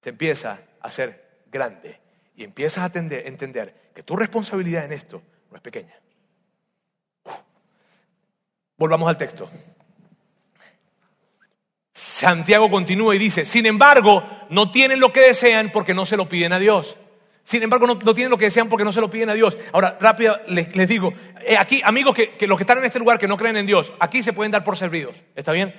te 0.00 0.10
empieza 0.10 0.60
a 0.80 0.90
ser 0.90 1.44
grande. 1.50 2.00
Y 2.36 2.44
empiezas 2.44 2.84
a 2.84 2.98
entender 2.98 3.90
que 3.94 4.02
tu 4.02 4.16
responsabilidad 4.16 4.84
en 4.84 4.92
esto 4.92 5.22
no 5.50 5.56
es 5.56 5.62
pequeña. 5.62 5.94
Volvamos 8.76 9.08
al 9.08 9.16
texto. 9.16 9.48
Santiago 12.14 12.70
continúa 12.70 13.16
y 13.16 13.18
dice, 13.18 13.44
sin 13.44 13.66
embargo, 13.66 14.22
no 14.48 14.70
tienen 14.70 15.00
lo 15.00 15.12
que 15.12 15.18
desean 15.18 15.72
porque 15.72 15.94
no 15.94 16.06
se 16.06 16.16
lo 16.16 16.28
piden 16.28 16.52
a 16.52 16.60
Dios. 16.60 16.96
Sin 17.42 17.60
embargo, 17.64 17.88
no, 17.88 17.98
tienen 17.98 18.30
lo 18.30 18.38
que 18.38 18.44
desean 18.44 18.68
porque 18.68 18.84
no 18.84 18.92
se 18.92 19.00
lo 19.00 19.10
piden 19.10 19.30
a 19.30 19.34
Dios. 19.34 19.58
Ahora, 19.72 19.98
rápido 20.00 20.38
les, 20.46 20.88
digo, 20.88 21.12
eh, 21.44 21.56
aquí, 21.58 21.82
amigos 21.84 22.14
que, 22.14 22.36
que 22.36 22.46
los 22.46 22.56
que 22.56 22.62
están 22.62 22.78
en 22.78 22.84
este 22.84 23.00
lugar 23.00 23.18
que 23.18 23.26
no 23.26 23.36
creen 23.36 23.56
en 23.56 23.66
Dios, 23.66 23.92
aquí 23.98 24.22
se 24.22 24.32
pueden 24.32 24.52
dar 24.52 24.62
por 24.62 24.76
servidos. 24.76 25.16
¿Está 25.34 25.50
bien? 25.50 25.74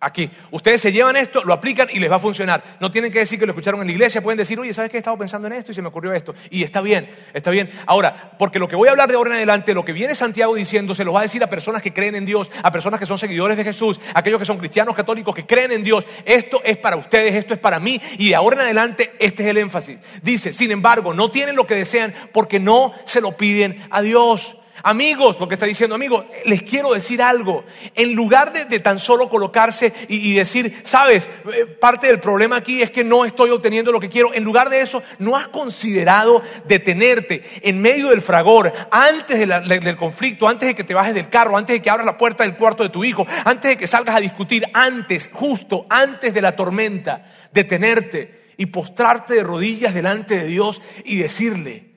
Aquí. 0.00 0.30
Ustedes 0.50 0.80
se 0.80 0.92
llevan 0.92 1.16
esto, 1.16 1.44
lo 1.44 1.52
aplican 1.52 1.88
y 1.92 1.98
les 1.98 2.10
va 2.10 2.16
a 2.16 2.20
funcionar. 2.20 2.62
No 2.80 2.90
tienen 2.90 3.12
que 3.12 3.20
decir 3.20 3.38
que 3.38 3.46
lo 3.46 3.52
escucharon 3.52 3.80
en 3.82 3.86
la 3.86 3.92
iglesia, 3.92 4.22
pueden 4.22 4.38
decir, 4.38 4.58
oye, 4.58 4.72
¿sabes 4.72 4.90
qué? 4.90 4.96
He 4.96 4.98
estado 4.98 5.18
pensando 5.18 5.46
en 5.46 5.54
esto 5.54 5.72
y 5.72 5.74
se 5.74 5.82
me 5.82 5.88
ocurrió 5.88 6.12
esto. 6.12 6.34
Y 6.50 6.62
está 6.62 6.80
bien, 6.80 7.10
está 7.34 7.50
bien. 7.50 7.70
Ahora, 7.86 8.32
porque 8.38 8.58
lo 8.58 8.66
que 8.66 8.76
voy 8.76 8.88
a 8.88 8.92
hablar 8.92 9.08
de 9.08 9.16
ahora 9.16 9.30
en 9.30 9.36
adelante, 9.36 9.74
lo 9.74 9.84
que 9.84 9.92
viene 9.92 10.14
Santiago 10.14 10.54
diciendo, 10.54 10.94
se 10.94 11.04
lo 11.04 11.12
va 11.12 11.20
a 11.20 11.24
decir 11.24 11.44
a 11.44 11.48
personas 11.48 11.82
que 11.82 11.92
creen 11.92 12.14
en 12.14 12.24
Dios, 12.24 12.50
a 12.62 12.72
personas 12.72 12.98
que 12.98 13.06
son 13.06 13.18
seguidores 13.18 13.56
de 13.56 13.64
Jesús, 13.64 14.00
a 14.14 14.20
aquellos 14.20 14.38
que 14.38 14.46
son 14.46 14.58
cristianos 14.58 14.94
católicos 14.94 15.34
que 15.34 15.46
creen 15.46 15.72
en 15.72 15.84
Dios. 15.84 16.06
Esto 16.24 16.62
es 16.64 16.78
para 16.78 16.96
ustedes, 16.96 17.34
esto 17.34 17.54
es 17.54 17.60
para 17.60 17.78
mí 17.78 18.00
y 18.18 18.30
de 18.30 18.34
ahora 18.34 18.56
en 18.56 18.62
adelante 18.62 19.12
este 19.18 19.42
es 19.42 19.50
el 19.50 19.58
énfasis. 19.58 19.98
Dice, 20.22 20.52
sin 20.52 20.70
embargo, 20.70 21.12
no 21.14 21.30
tienen 21.30 21.56
lo 21.56 21.66
que 21.66 21.74
desean 21.74 22.14
porque 22.32 22.58
no 22.58 22.92
se 23.04 23.20
lo 23.20 23.36
piden 23.36 23.86
a 23.90 24.02
Dios. 24.02 24.56
Amigos, 24.82 25.38
lo 25.38 25.48
que 25.48 25.54
está 25.54 25.66
diciendo, 25.66 25.94
amigos, 25.94 26.24
les 26.46 26.62
quiero 26.62 26.92
decir 26.92 27.22
algo. 27.22 27.64
En 27.94 28.14
lugar 28.14 28.52
de, 28.52 28.80
tan 28.80 28.98
solo 28.98 29.28
colocarse 29.28 29.92
y, 30.08 30.34
decir, 30.34 30.82
sabes, 30.84 31.28
eh, 31.52 31.66
parte 31.66 32.06
del 32.06 32.20
problema 32.20 32.56
aquí 32.56 32.82
es 32.82 32.90
que 32.90 33.04
no 33.04 33.24
estoy 33.24 33.50
obteniendo 33.50 33.92
lo 33.92 34.00
que 34.00 34.08
quiero, 34.08 34.32
en 34.34 34.44
lugar 34.44 34.70
de 34.70 34.80
eso, 34.80 35.02
no 35.18 35.36
has 35.36 35.48
considerado 35.48 36.42
detenerte 36.66 37.42
en 37.62 37.80
medio 37.80 38.10
del 38.10 38.22
fragor, 38.22 38.72
antes 38.90 39.38
del 39.38 39.96
conflicto, 39.96 40.48
antes 40.48 40.68
de 40.68 40.74
que 40.74 40.84
te 40.84 40.94
bajes 40.94 41.14
del 41.14 41.28
carro, 41.28 41.56
antes 41.56 41.74
de 41.74 41.82
que 41.82 41.90
abras 41.90 42.06
la 42.06 42.18
puerta 42.18 42.44
del 42.44 42.56
cuarto 42.56 42.82
de 42.82 42.90
tu 42.90 43.04
hijo, 43.04 43.26
antes 43.44 43.70
de 43.70 43.76
que 43.76 43.86
salgas 43.86 44.16
a 44.16 44.20
discutir, 44.20 44.64
antes, 44.72 45.30
justo 45.32 45.86
antes 45.88 46.32
de 46.32 46.42
la 46.42 46.56
tormenta, 46.56 47.26
detenerte 47.52 48.52
y 48.56 48.66
postrarte 48.66 49.34
de 49.34 49.42
rodillas 49.42 49.94
delante 49.94 50.36
de 50.36 50.46
Dios 50.46 50.80
y 51.04 51.16
decirle, 51.16 51.94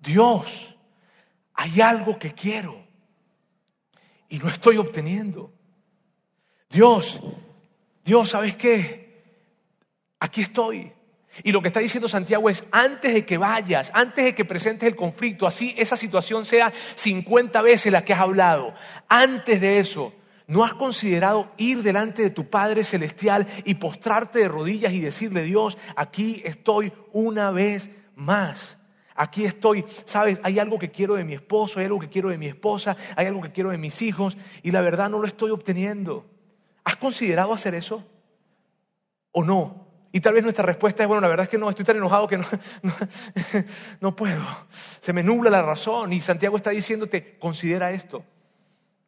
Dios, 0.00 0.77
hay 1.58 1.80
algo 1.80 2.20
que 2.20 2.34
quiero 2.34 2.86
y 4.28 4.38
no 4.38 4.48
estoy 4.48 4.76
obteniendo. 4.76 5.52
Dios, 6.70 7.20
Dios, 8.04 8.30
¿sabes 8.30 8.54
qué? 8.54 9.24
Aquí 10.20 10.42
estoy. 10.42 10.92
Y 11.42 11.50
lo 11.50 11.60
que 11.60 11.66
está 11.66 11.80
diciendo 11.80 12.08
Santiago 12.08 12.48
es, 12.48 12.62
antes 12.70 13.12
de 13.12 13.26
que 13.26 13.38
vayas, 13.38 13.90
antes 13.92 14.24
de 14.24 14.34
que 14.36 14.44
presentes 14.44 14.88
el 14.88 14.94
conflicto, 14.94 15.48
así 15.48 15.74
esa 15.76 15.96
situación 15.96 16.44
sea 16.44 16.72
50 16.94 17.60
veces 17.60 17.90
la 17.90 18.04
que 18.04 18.12
has 18.12 18.20
hablado, 18.20 18.72
antes 19.08 19.60
de 19.60 19.80
eso, 19.80 20.12
¿no 20.46 20.64
has 20.64 20.74
considerado 20.74 21.50
ir 21.56 21.82
delante 21.82 22.22
de 22.22 22.30
tu 22.30 22.48
Padre 22.48 22.84
Celestial 22.84 23.48
y 23.64 23.74
postrarte 23.74 24.38
de 24.38 24.48
rodillas 24.48 24.92
y 24.92 25.00
decirle, 25.00 25.42
Dios, 25.42 25.76
aquí 25.96 26.40
estoy 26.44 26.92
una 27.12 27.50
vez 27.50 27.90
más? 28.14 28.77
Aquí 29.18 29.44
estoy, 29.44 29.84
sabes, 30.04 30.40
hay 30.42 30.58
algo 30.58 30.78
que 30.78 30.90
quiero 30.90 31.16
de 31.16 31.24
mi 31.24 31.34
esposo, 31.34 31.80
hay 31.80 31.86
algo 31.86 31.98
que 31.98 32.08
quiero 32.08 32.30
de 32.30 32.38
mi 32.38 32.46
esposa, 32.46 32.96
hay 33.16 33.26
algo 33.26 33.42
que 33.42 33.52
quiero 33.52 33.70
de 33.70 33.78
mis 33.78 34.00
hijos 34.00 34.38
y 34.62 34.70
la 34.70 34.80
verdad 34.80 35.10
no 35.10 35.18
lo 35.18 35.26
estoy 35.26 35.50
obteniendo. 35.50 36.24
¿Has 36.84 36.96
considerado 36.96 37.52
hacer 37.52 37.74
eso? 37.74 38.04
¿O 39.32 39.44
no? 39.44 39.88
Y 40.12 40.20
tal 40.20 40.32
vez 40.34 40.42
nuestra 40.42 40.64
respuesta 40.64 41.02
es, 41.02 41.08
bueno, 41.08 41.20
la 41.20 41.28
verdad 41.28 41.44
es 41.44 41.50
que 41.50 41.58
no, 41.58 41.68
estoy 41.68 41.84
tan 41.84 41.96
enojado 41.96 42.28
que 42.28 42.38
no, 42.38 42.46
no, 44.00 44.16
puedo. 44.16 44.42
Se 45.00 45.12
me 45.12 45.22
nubla 45.22 45.50
la 45.50 45.62
razón 45.62 46.12
y 46.12 46.20
Santiago 46.20 46.56
está 46.56 46.70
diciéndote, 46.70 47.36
considera 47.38 47.90
esto. 47.90 48.24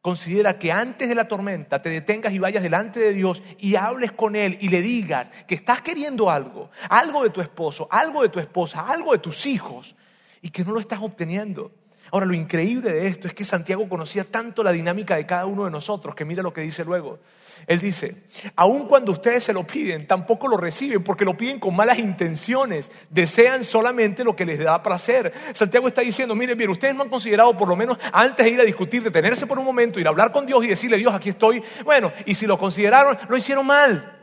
Considera 0.03 0.59
que 0.59 0.73
antes 0.73 1.09
de 1.09 1.15
la 1.15 1.29
tormenta 1.29 1.83
te 1.83 1.91
detengas 1.91 2.33
y 2.33 2.39
vayas 2.39 2.63
delante 2.63 3.01
de 3.01 3.13
Dios 3.13 3.43
y 3.59 3.77
hables 3.77 4.13
con 4.13 4.35
Él 4.35 4.57
y 4.61 4.69
le 4.69 4.81
digas 4.81 5.31
que 5.47 5.55
estás 5.55 5.83
queriendo 5.83 6.31
algo, 6.31 6.71
algo 6.89 7.23
de 7.23 7.31
tu 7.31 7.43
esposo, 7.43 7.87
algo 7.91 8.23
de 8.23 8.31
tu 8.31 8.41
esposa, 8.41 8.87
algo 8.87 9.13
de 9.13 9.19
tus 9.19 9.45
hijos 9.45 9.95
y 10.41 10.51
que 10.51 10.65
no 10.65 10.73
lo 10.73 10.81
estás 10.81 11.01
obteniendo. 11.03 11.73
Ahora, 12.13 12.27
lo 12.27 12.35
increíble 12.35 12.93
de 12.93 13.07
esto 13.09 13.29
es 13.29 13.35
que 13.35 13.45
Santiago 13.45 13.89
conocía 13.89 14.25
tanto 14.25 14.65
la 14.65 14.73
dinámica 14.73 15.17
de 15.17 15.27
cada 15.27 15.47
uno 15.47 15.67
de 15.67 15.71
nosotros, 15.71 16.15
que 16.15 16.25
mira 16.25 16.43
lo 16.43 16.53
que 16.53 16.63
dice 16.63 16.85
luego. 16.85 17.21
Él 17.67 17.81
dice, 17.81 18.17
aun 18.57 18.87
cuando 18.87 19.13
ustedes 19.13 19.45
se 19.45 19.53
lo 19.53 19.67
piden, 19.67 20.07
tampoco 20.07 20.49
lo 20.49 20.57
reciben 20.57 21.03
porque 21.03 21.25
lo 21.25 21.37
piden 21.37 21.59
con 21.59 21.75
malas 21.75 21.99
intenciones, 21.99 22.91
desean 23.11 23.65
solamente 23.65 24.25
lo 24.25 24.37
que 24.37 24.45
les 24.45 24.59
da 24.59 24.83
placer. 24.83 25.33
Santiago 25.53 25.89
está 25.89 26.03
diciendo, 26.03 26.35
miren 26.35 26.57
bien, 26.57 26.71
ustedes 26.71 26.95
no 26.95 27.03
han 27.03 27.09
considerado 27.09 27.57
por 27.57 27.69
lo 27.69 27.77
menos 27.77 27.99
antes 28.13 28.45
de 28.45 28.53
ir 28.53 28.61
a 28.61 28.65
discutir, 28.65 29.03
detenerse 29.03 29.47
por 29.47 29.59
un 29.59 29.65
momento, 29.65 30.01
ir 30.01 30.07
a 30.07 30.11
hablar 30.11 30.33
con 30.33 30.47
Dios 30.47 30.65
y 30.65 30.69
decirle, 30.69 30.97
Dios, 30.97 31.15
aquí 31.15 31.31
estoy. 31.31 31.63
Bueno, 31.85 32.13
y 32.27 32.35
si 32.35 32.47
lo 32.47 32.59
consideraron, 32.59 33.19
lo 33.29 33.37
hicieron 33.37 33.67
mal. 33.67 34.20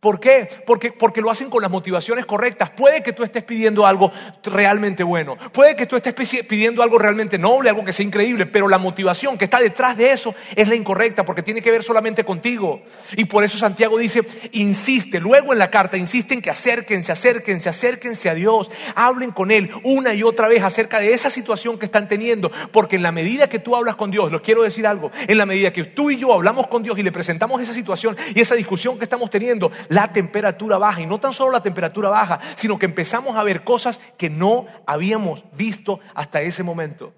¿Por 0.00 0.20
qué? 0.20 0.48
Porque, 0.64 0.92
porque 0.92 1.20
lo 1.20 1.28
hacen 1.28 1.50
con 1.50 1.60
las 1.60 1.72
motivaciones 1.72 2.24
correctas. 2.24 2.70
Puede 2.70 3.02
que 3.02 3.12
tú 3.12 3.24
estés 3.24 3.42
pidiendo 3.42 3.84
algo 3.84 4.12
realmente 4.44 5.02
bueno, 5.02 5.36
puede 5.52 5.74
que 5.74 5.86
tú 5.86 5.96
estés 5.96 6.14
pidiendo 6.44 6.84
algo 6.84 7.00
realmente 7.00 7.36
noble, 7.36 7.68
algo 7.68 7.84
que 7.84 7.92
sea 7.92 8.06
increíble, 8.06 8.46
pero 8.46 8.68
la 8.68 8.78
motivación 8.78 9.36
que 9.36 9.46
está 9.46 9.58
detrás 9.58 9.96
de 9.96 10.12
eso 10.12 10.36
es 10.54 10.68
la 10.68 10.76
incorrecta 10.76 11.24
porque 11.24 11.42
tiene 11.42 11.62
que 11.62 11.72
ver 11.72 11.82
solamente 11.82 12.22
contigo. 12.22 12.82
Y 13.16 13.24
por 13.24 13.42
eso 13.42 13.58
Santiago 13.58 13.98
dice, 13.98 14.22
insiste, 14.52 15.18
luego 15.18 15.52
en 15.52 15.58
la 15.58 15.68
carta, 15.68 15.96
insiste 15.96 16.32
en 16.32 16.42
que 16.42 16.50
acérquense, 16.50 17.10
acérquense, 17.10 17.68
acérquense 17.68 18.30
a 18.30 18.34
Dios, 18.34 18.70
hablen 18.94 19.32
con 19.32 19.50
Él 19.50 19.68
una 19.82 20.14
y 20.14 20.22
otra 20.22 20.46
vez 20.46 20.62
acerca 20.62 21.00
de 21.00 21.12
esa 21.12 21.28
situación 21.28 21.76
que 21.76 21.86
están 21.86 22.06
teniendo, 22.06 22.52
porque 22.70 22.94
en 22.94 23.02
la 23.02 23.10
medida 23.10 23.48
que 23.48 23.58
tú 23.58 23.74
hablas 23.74 23.96
con 23.96 24.12
Dios, 24.12 24.30
lo 24.30 24.42
quiero 24.42 24.62
decir 24.62 24.86
algo, 24.86 25.10
en 25.26 25.38
la 25.38 25.44
medida 25.44 25.72
que 25.72 25.82
tú 25.82 26.08
y 26.12 26.18
yo 26.18 26.32
hablamos 26.32 26.68
con 26.68 26.84
Dios 26.84 26.96
y 27.00 27.02
le 27.02 27.10
presentamos 27.10 27.60
esa 27.60 27.74
situación 27.74 28.16
y 28.32 28.40
esa 28.40 28.54
discusión 28.54 28.96
que 28.96 29.04
estamos 29.04 29.28
teniendo, 29.28 29.72
la 29.88 30.12
temperatura 30.12 30.78
baja. 30.78 31.00
Y 31.00 31.06
no 31.06 31.18
tan 31.18 31.32
solo 31.32 31.52
la 31.52 31.62
temperatura 31.62 32.08
baja, 32.08 32.40
sino 32.56 32.78
que 32.78 32.86
empezamos 32.86 33.36
a 33.36 33.44
ver 33.44 33.64
cosas 33.64 34.00
que 34.16 34.30
no 34.30 34.66
habíamos 34.86 35.44
visto 35.52 36.00
hasta 36.14 36.40
ese 36.42 36.62
momento. 36.62 37.12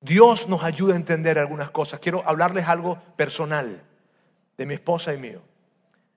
Dios 0.00 0.48
nos 0.48 0.62
ayuda 0.64 0.94
a 0.94 0.96
entender 0.96 1.38
algunas 1.38 1.70
cosas. 1.70 2.00
Quiero 2.00 2.22
hablarles 2.26 2.66
algo 2.66 2.98
personal 3.16 3.82
de 4.56 4.66
mi 4.66 4.74
esposa 4.74 5.12
y 5.12 5.18
mío. 5.18 5.42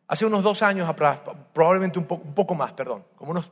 Hace 0.08 0.26
unos 0.26 0.44
dos 0.44 0.62
años 0.62 0.94
probablemente 1.54 2.00
un 2.00 2.06
poco, 2.06 2.56
más, 2.56 2.72
perdón, 2.74 3.04
como 3.16 3.32
unos 3.32 3.52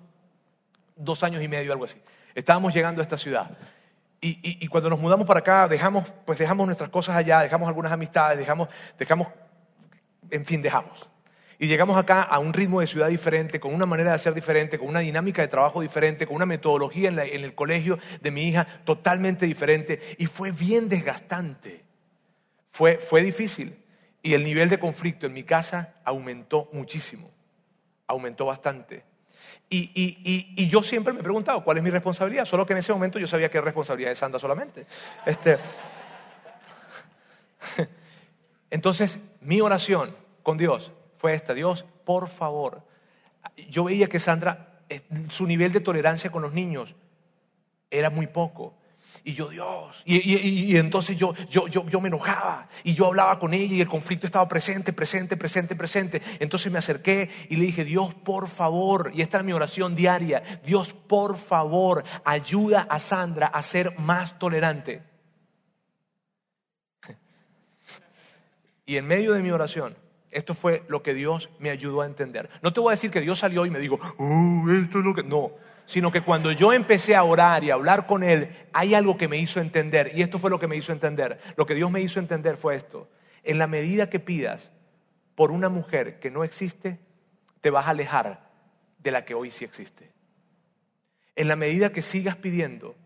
dos 0.95 1.23
años 1.23 1.41
y 1.41 1.47
medio, 1.47 1.71
algo 1.73 1.85
así. 1.85 2.01
Estábamos 2.35 2.73
llegando 2.73 3.01
a 3.01 3.03
esta 3.03 3.17
ciudad. 3.17 3.57
Y, 4.23 4.37
y, 4.43 4.67
cuando 4.67 4.87
nos 4.87 4.99
mudamos 4.99 5.25
para 5.25 5.39
acá, 5.39 5.67
dejamos, 5.67 6.03
pues 6.25 6.37
dejamos 6.37 6.67
nuestras 6.67 6.91
cosas 6.91 7.15
allá, 7.15 7.39
dejamos 7.39 7.67
algunas 7.67 7.91
amistades, 7.91 8.37
dejamos, 8.37 8.69
dejamos 8.99 9.27
en 10.31 10.45
fin, 10.45 10.61
dejamos. 10.61 11.07
Y 11.61 11.67
llegamos 11.67 11.95
acá 11.95 12.23
a 12.23 12.39
un 12.39 12.53
ritmo 12.53 12.81
de 12.81 12.87
ciudad 12.87 13.07
diferente, 13.07 13.59
con 13.59 13.71
una 13.71 13.85
manera 13.85 14.09
de 14.09 14.15
hacer 14.15 14.33
diferente, 14.33 14.79
con 14.79 14.87
una 14.87 15.01
dinámica 15.01 15.43
de 15.43 15.47
trabajo 15.47 15.81
diferente, 15.81 16.25
con 16.25 16.37
una 16.37 16.47
metodología 16.47 17.09
en, 17.09 17.19
el 17.19 17.53
colegio 17.53 17.99
de 18.19 18.31
mi 18.31 18.47
hija 18.47 18.65
totalmente 18.83 19.45
diferente. 19.45 19.99
Y 20.17 20.25
fue 20.25 20.49
bien 20.49 20.89
desgastante. 20.89 21.83
Fue, 22.71 22.97
fue 22.97 23.21
difícil. 23.21 23.77
Y 24.23 24.33
el 24.33 24.43
nivel 24.43 24.69
de 24.69 24.79
conflicto 24.79 25.27
en 25.27 25.33
mi 25.33 25.43
casa 25.43 25.93
aumentó 26.03 26.67
muchísimo. 26.73 27.29
Aumentó 28.07 28.47
bastante. 28.47 29.03
Y, 29.69 29.91
y, 29.93 30.55
y, 30.55 30.67
yo 30.67 30.81
siempre 30.81 31.13
me 31.13 31.19
he 31.19 31.23
preguntado 31.23 31.63
cuál 31.63 31.77
es 31.77 31.83
mi 31.83 31.91
responsabilidad, 31.91 32.45
solo 32.45 32.65
que 32.65 32.73
en 32.73 32.79
ese 32.79 32.91
momento 32.91 33.19
yo 33.19 33.27
sabía 33.27 33.51
que 33.51 33.59
es 33.59 33.63
responsabilidad 33.63 34.09
de 34.09 34.15
Sandra 34.15 34.39
solamente. 34.39 34.87
Este, 35.27 35.59
entonces, 38.71 39.19
mi 39.41 39.61
oración 39.61 40.15
con 40.43 40.57
Dios 40.57 40.91
fue 41.17 41.33
esta, 41.33 41.53
Dios, 41.53 41.85
por 42.05 42.29
favor. 42.29 42.83
Yo 43.69 43.83
veía 43.83 44.07
que 44.07 44.19
Sandra, 44.19 44.81
su 45.29 45.45
nivel 45.45 45.71
de 45.71 45.81
tolerancia 45.81 46.31
con 46.31 46.41
los 46.41 46.53
niños 46.53 46.95
era 47.89 48.09
muy 48.09 48.27
poco. 48.27 48.75
Y 49.23 49.33
yo, 49.33 49.49
Dios, 49.49 50.01
y, 50.05 50.77
entonces 50.77 51.15
yo, 51.15 51.35
yo, 51.49 51.67
yo, 51.67 51.87
yo, 51.87 52.01
me 52.01 52.07
enojaba 52.07 52.69
y 52.83 52.95
yo 52.95 53.05
hablaba 53.05 53.37
con 53.37 53.53
ella 53.53 53.75
y 53.75 53.81
el 53.81 53.87
conflicto 53.87 54.25
estaba 54.25 54.47
presente, 54.47 54.93
presente, 54.93 55.37
presente, 55.37 55.75
presente. 55.75 56.21
Entonces 56.39 56.71
me 56.71 56.79
acerqué 56.79 57.29
y 57.49 57.57
le 57.57 57.65
dije, 57.65 57.83
Dios, 57.85 58.15
por 58.15 58.47
favor, 58.47 59.11
y 59.13 59.21
esta 59.21 59.37
es 59.37 59.43
mi 59.43 59.53
oración 59.53 59.95
diaria, 59.95 60.41
Dios, 60.65 60.93
por 60.93 61.37
favor, 61.37 62.03
ayuda 62.25 62.87
a 62.89 62.99
Sandra 62.99 63.47
a 63.47 63.61
ser 63.61 63.99
más 63.99 64.39
tolerante. 64.39 65.10
Y 68.91 68.97
en 68.97 69.07
medio 69.07 69.31
de 69.31 69.41
mi 69.41 69.51
oración, 69.51 69.95
esto 70.31 70.53
fue 70.53 70.83
lo 70.89 71.01
que 71.01 71.13
Dios 71.13 71.49
me 71.59 71.69
ayudó 71.69 72.01
a 72.01 72.05
entender. 72.05 72.49
No 72.61 72.73
te 72.73 72.81
voy 72.81 72.89
a 72.89 72.97
decir 72.97 73.09
que 73.09 73.21
Dios 73.21 73.39
salió 73.39 73.65
y 73.65 73.69
me 73.69 73.79
dijo, 73.79 73.97
oh, 74.17 74.69
esto 74.69 74.99
es 74.99 75.05
lo 75.05 75.15
que... 75.15 75.23
No, 75.23 75.53
sino 75.85 76.11
que 76.11 76.19
cuando 76.19 76.51
yo 76.51 76.73
empecé 76.73 77.15
a 77.15 77.23
orar 77.23 77.63
y 77.63 77.69
a 77.69 77.75
hablar 77.75 78.05
con 78.05 78.21
Él, 78.21 78.53
hay 78.73 78.93
algo 78.93 79.15
que 79.15 79.29
me 79.29 79.37
hizo 79.37 79.61
entender. 79.61 80.11
Y 80.13 80.21
esto 80.21 80.39
fue 80.39 80.49
lo 80.49 80.59
que 80.59 80.67
me 80.67 80.75
hizo 80.75 80.91
entender. 80.91 81.39
Lo 81.55 81.65
que 81.65 81.73
Dios 81.73 81.89
me 81.89 82.01
hizo 82.01 82.19
entender 82.19 82.57
fue 82.57 82.75
esto. 82.75 83.09
En 83.43 83.59
la 83.59 83.65
medida 83.65 84.09
que 84.09 84.19
pidas 84.19 84.73
por 85.35 85.51
una 85.51 85.69
mujer 85.69 86.19
que 86.19 86.29
no 86.29 86.43
existe, 86.43 86.99
te 87.61 87.69
vas 87.69 87.87
a 87.87 87.91
alejar 87.91 88.49
de 88.99 89.11
la 89.11 89.23
que 89.23 89.35
hoy 89.35 89.51
sí 89.51 89.63
existe. 89.63 90.11
En 91.37 91.47
la 91.47 91.55
medida 91.55 91.93
que 91.93 92.01
sigas 92.01 92.35
pidiendo 92.35 92.97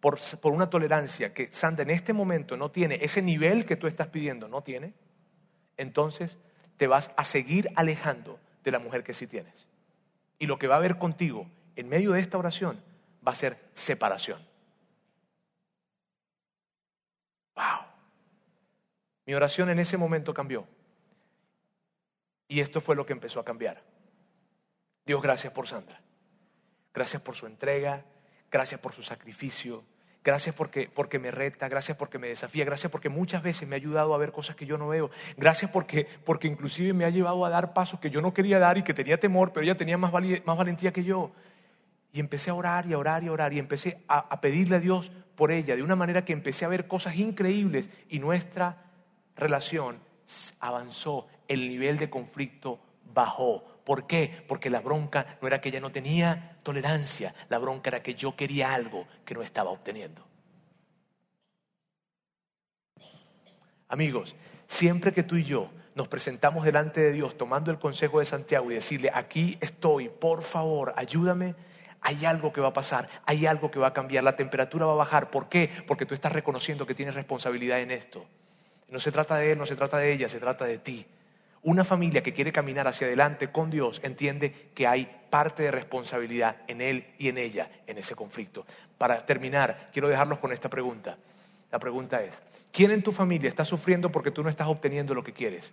por, 0.00 0.18
por 0.40 0.54
una 0.54 0.70
tolerancia 0.70 1.34
que 1.34 1.52
Santa 1.52 1.82
en 1.82 1.90
este 1.90 2.14
momento 2.14 2.56
no 2.56 2.70
tiene, 2.70 3.00
ese 3.02 3.20
nivel 3.20 3.66
que 3.66 3.76
tú 3.76 3.86
estás 3.86 4.06
pidiendo 4.06 4.48
no 4.48 4.62
tiene, 4.62 4.94
entonces 5.76 6.36
te 6.76 6.86
vas 6.86 7.10
a 7.16 7.24
seguir 7.24 7.70
alejando 7.76 8.38
de 8.64 8.70
la 8.70 8.78
mujer 8.78 9.04
que 9.04 9.14
sí 9.14 9.26
tienes. 9.26 9.66
Y 10.38 10.46
lo 10.46 10.58
que 10.58 10.66
va 10.66 10.74
a 10.74 10.78
haber 10.78 10.98
contigo 10.98 11.46
en 11.76 11.88
medio 11.88 12.12
de 12.12 12.20
esta 12.20 12.38
oración 12.38 12.82
va 13.26 13.32
a 13.32 13.36
ser 13.36 13.58
separación. 13.74 14.40
Wow. 17.54 17.86
Mi 19.26 19.34
oración 19.34 19.70
en 19.70 19.78
ese 19.78 19.96
momento 19.96 20.34
cambió. 20.34 20.66
Y 22.48 22.60
esto 22.60 22.80
fue 22.80 22.94
lo 22.94 23.06
que 23.06 23.12
empezó 23.12 23.40
a 23.40 23.44
cambiar. 23.44 23.82
Dios, 25.04 25.22
gracias 25.22 25.52
por 25.52 25.66
Sandra. 25.66 26.00
Gracias 26.92 27.22
por 27.22 27.34
su 27.34 27.46
entrega. 27.46 28.04
Gracias 28.50 28.80
por 28.80 28.92
su 28.92 29.02
sacrificio. 29.02 29.84
Gracias 30.26 30.56
porque, 30.56 30.90
porque 30.92 31.20
me 31.20 31.30
reta, 31.30 31.68
gracias 31.68 31.96
porque 31.96 32.18
me 32.18 32.26
desafía, 32.26 32.64
gracias 32.64 32.90
porque 32.90 33.08
muchas 33.08 33.44
veces 33.44 33.68
me 33.68 33.76
ha 33.76 33.78
ayudado 33.78 34.12
a 34.12 34.18
ver 34.18 34.32
cosas 34.32 34.56
que 34.56 34.66
yo 34.66 34.76
no 34.76 34.88
veo, 34.88 35.08
gracias 35.36 35.70
porque, 35.70 36.08
porque 36.24 36.48
inclusive 36.48 36.92
me 36.92 37.04
ha 37.04 37.10
llevado 37.10 37.44
a 37.44 37.48
dar 37.48 37.72
pasos 37.72 38.00
que 38.00 38.10
yo 38.10 38.20
no 38.20 38.34
quería 38.34 38.58
dar 38.58 38.76
y 38.76 38.82
que 38.82 38.92
tenía 38.92 39.20
temor, 39.20 39.52
pero 39.52 39.62
ella 39.62 39.76
tenía 39.76 39.96
más, 39.96 40.12
más 40.12 40.56
valentía 40.56 40.92
que 40.92 41.04
yo. 41.04 41.30
Y 42.12 42.18
empecé 42.18 42.50
a 42.50 42.54
orar 42.54 42.86
y 42.88 42.94
a 42.94 42.98
orar 42.98 43.22
y 43.22 43.28
a 43.28 43.32
orar 43.32 43.52
y 43.52 43.60
empecé 43.60 44.02
a, 44.08 44.18
a 44.18 44.40
pedirle 44.40 44.74
a 44.74 44.80
Dios 44.80 45.12
por 45.36 45.52
ella, 45.52 45.76
de 45.76 45.84
una 45.84 45.94
manera 45.94 46.24
que 46.24 46.32
empecé 46.32 46.64
a 46.64 46.68
ver 46.68 46.88
cosas 46.88 47.14
increíbles 47.14 47.88
y 48.08 48.18
nuestra 48.18 48.82
relación 49.36 50.00
avanzó, 50.58 51.28
el 51.46 51.68
nivel 51.68 51.98
de 51.98 52.10
conflicto 52.10 52.80
bajó. 53.14 53.75
¿Por 53.86 54.08
qué? 54.08 54.42
Porque 54.48 54.68
la 54.68 54.80
bronca 54.80 55.38
no 55.40 55.46
era 55.46 55.60
que 55.60 55.68
ella 55.68 55.78
no 55.78 55.92
tenía 55.92 56.58
tolerancia, 56.64 57.36
la 57.48 57.58
bronca 57.58 57.88
era 57.88 58.02
que 58.02 58.16
yo 58.16 58.34
quería 58.34 58.74
algo 58.74 59.06
que 59.24 59.32
no 59.32 59.42
estaba 59.42 59.70
obteniendo. 59.70 60.26
Amigos, 63.86 64.34
siempre 64.66 65.12
que 65.12 65.22
tú 65.22 65.36
y 65.36 65.44
yo 65.44 65.70
nos 65.94 66.08
presentamos 66.08 66.64
delante 66.64 67.00
de 67.00 67.12
Dios 67.12 67.38
tomando 67.38 67.70
el 67.70 67.78
consejo 67.78 68.18
de 68.18 68.26
Santiago 68.26 68.72
y 68.72 68.74
decirle, 68.74 69.08
aquí 69.14 69.56
estoy, 69.60 70.08
por 70.08 70.42
favor, 70.42 70.92
ayúdame, 70.96 71.54
hay 72.00 72.24
algo 72.24 72.52
que 72.52 72.60
va 72.60 72.68
a 72.68 72.72
pasar, 72.72 73.08
hay 73.24 73.46
algo 73.46 73.70
que 73.70 73.78
va 73.78 73.86
a 73.86 73.92
cambiar, 73.92 74.24
la 74.24 74.34
temperatura 74.34 74.86
va 74.86 74.94
a 74.94 74.96
bajar. 74.96 75.30
¿Por 75.30 75.48
qué? 75.48 75.70
Porque 75.86 76.06
tú 76.06 76.14
estás 76.14 76.32
reconociendo 76.32 76.88
que 76.88 76.94
tienes 76.96 77.14
responsabilidad 77.14 77.80
en 77.80 77.92
esto. 77.92 78.26
No 78.88 78.98
se 78.98 79.12
trata 79.12 79.36
de 79.36 79.52
él, 79.52 79.58
no 79.58 79.64
se 79.64 79.76
trata 79.76 79.98
de 79.98 80.12
ella, 80.12 80.28
se 80.28 80.40
trata 80.40 80.64
de 80.64 80.78
ti. 80.78 81.06
Una 81.66 81.82
familia 81.82 82.22
que 82.22 82.32
quiere 82.32 82.52
caminar 82.52 82.86
hacia 82.86 83.08
adelante 83.08 83.50
con 83.50 83.70
Dios 83.70 84.00
entiende 84.04 84.70
que 84.72 84.86
hay 84.86 85.10
parte 85.30 85.64
de 85.64 85.72
responsabilidad 85.72 86.58
en 86.68 86.80
él 86.80 87.06
y 87.18 87.28
en 87.28 87.38
ella 87.38 87.68
en 87.88 87.98
ese 87.98 88.14
conflicto. 88.14 88.64
Para 88.96 89.26
terminar, 89.26 89.90
quiero 89.92 90.06
dejarlos 90.06 90.38
con 90.38 90.52
esta 90.52 90.70
pregunta. 90.70 91.18
La 91.72 91.80
pregunta 91.80 92.22
es, 92.22 92.40
¿quién 92.70 92.92
en 92.92 93.02
tu 93.02 93.10
familia 93.10 93.48
está 93.48 93.64
sufriendo 93.64 94.12
porque 94.12 94.30
tú 94.30 94.44
no 94.44 94.48
estás 94.48 94.68
obteniendo 94.68 95.12
lo 95.12 95.24
que 95.24 95.32
quieres? 95.32 95.72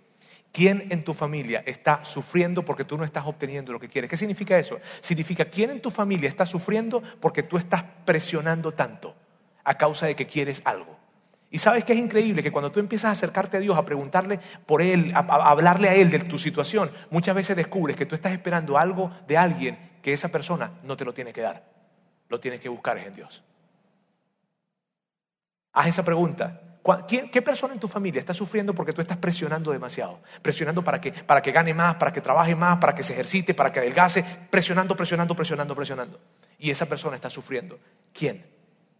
¿Quién 0.50 0.88
en 0.90 1.04
tu 1.04 1.14
familia 1.14 1.62
está 1.64 2.04
sufriendo 2.04 2.64
porque 2.64 2.82
tú 2.82 2.98
no 2.98 3.04
estás 3.04 3.24
obteniendo 3.24 3.72
lo 3.72 3.78
que 3.78 3.88
quieres? 3.88 4.10
¿Qué 4.10 4.16
significa 4.16 4.58
eso? 4.58 4.80
Significa, 5.00 5.44
¿quién 5.44 5.70
en 5.70 5.80
tu 5.80 5.92
familia 5.92 6.28
está 6.28 6.44
sufriendo 6.44 7.04
porque 7.20 7.44
tú 7.44 7.56
estás 7.56 7.84
presionando 8.04 8.72
tanto 8.72 9.14
a 9.62 9.78
causa 9.78 10.06
de 10.06 10.16
que 10.16 10.26
quieres 10.26 10.60
algo? 10.64 11.03
Y 11.54 11.60
sabes 11.60 11.84
que 11.84 11.92
es 11.92 12.00
increíble 12.00 12.42
que 12.42 12.50
cuando 12.50 12.72
tú 12.72 12.80
empiezas 12.80 13.10
a 13.10 13.10
acercarte 13.12 13.58
a 13.58 13.60
Dios, 13.60 13.78
a 13.78 13.84
preguntarle 13.84 14.40
por 14.66 14.82
Él, 14.82 15.12
a, 15.14 15.20
hablarle 15.20 15.88
a 15.88 15.94
Él 15.94 16.10
de 16.10 16.18
tu 16.18 16.36
situación, 16.36 16.90
muchas 17.10 17.32
veces 17.32 17.54
descubres 17.54 17.94
que 17.94 18.06
tú 18.06 18.16
estás 18.16 18.32
esperando 18.32 18.76
algo 18.76 19.12
de 19.28 19.38
alguien 19.38 19.78
que 20.02 20.12
esa 20.12 20.30
persona 20.30 20.72
no 20.82 20.96
te 20.96 21.04
lo 21.04 21.14
tiene 21.14 21.32
que 21.32 21.42
dar. 21.42 21.64
Lo 22.28 22.40
tienes 22.40 22.58
que 22.58 22.68
buscar 22.68 22.98
en 22.98 23.12
Dios. 23.12 23.44
Haz 25.74 25.86
esa 25.86 26.04
pregunta. 26.04 26.60
¿Qué 27.06 27.40
persona 27.40 27.72
en 27.72 27.78
tu 27.78 27.86
familia 27.86 28.18
está 28.18 28.34
sufriendo 28.34 28.74
porque 28.74 28.92
tú 28.92 29.00
estás 29.00 29.18
presionando 29.18 29.70
demasiado? 29.70 30.22
Presionando 30.42 30.82
para 30.82 31.00
que, 31.00 31.12
para 31.12 31.40
que 31.40 31.52
gane 31.52 31.72
más, 31.72 31.94
para 31.94 32.12
que 32.12 32.20
trabaje 32.20 32.56
más, 32.56 32.78
para 32.78 32.96
que 32.96 33.04
se 33.04 33.12
ejercite, 33.12 33.54
para 33.54 33.70
que 33.70 33.78
adelgace, 33.78 34.24
presionando, 34.50 34.96
presionando, 34.96 35.36
presionando, 35.36 35.76
presionando. 35.76 36.20
Y 36.58 36.72
esa 36.72 36.86
persona 36.86 37.14
está 37.14 37.30
sufriendo. 37.30 37.78
¿Quién? 38.12 38.44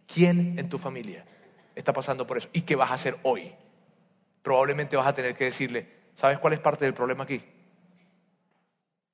¿Quién 0.07 0.57
en 0.57 0.69
tu 0.69 0.77
familia? 0.77 1.25
Está 1.75 1.93
pasando 1.93 2.25
por 2.25 2.37
eso. 2.37 2.49
¿Y 2.53 2.61
qué 2.61 2.75
vas 2.75 2.91
a 2.91 2.95
hacer 2.95 3.17
hoy? 3.23 3.53
Probablemente 4.41 4.95
vas 4.95 5.07
a 5.07 5.13
tener 5.13 5.35
que 5.35 5.45
decirle, 5.45 5.87
¿sabes 6.13 6.39
cuál 6.39 6.53
es 6.53 6.59
parte 6.59 6.85
del 6.85 6.93
problema 6.93 7.23
aquí? 7.23 7.43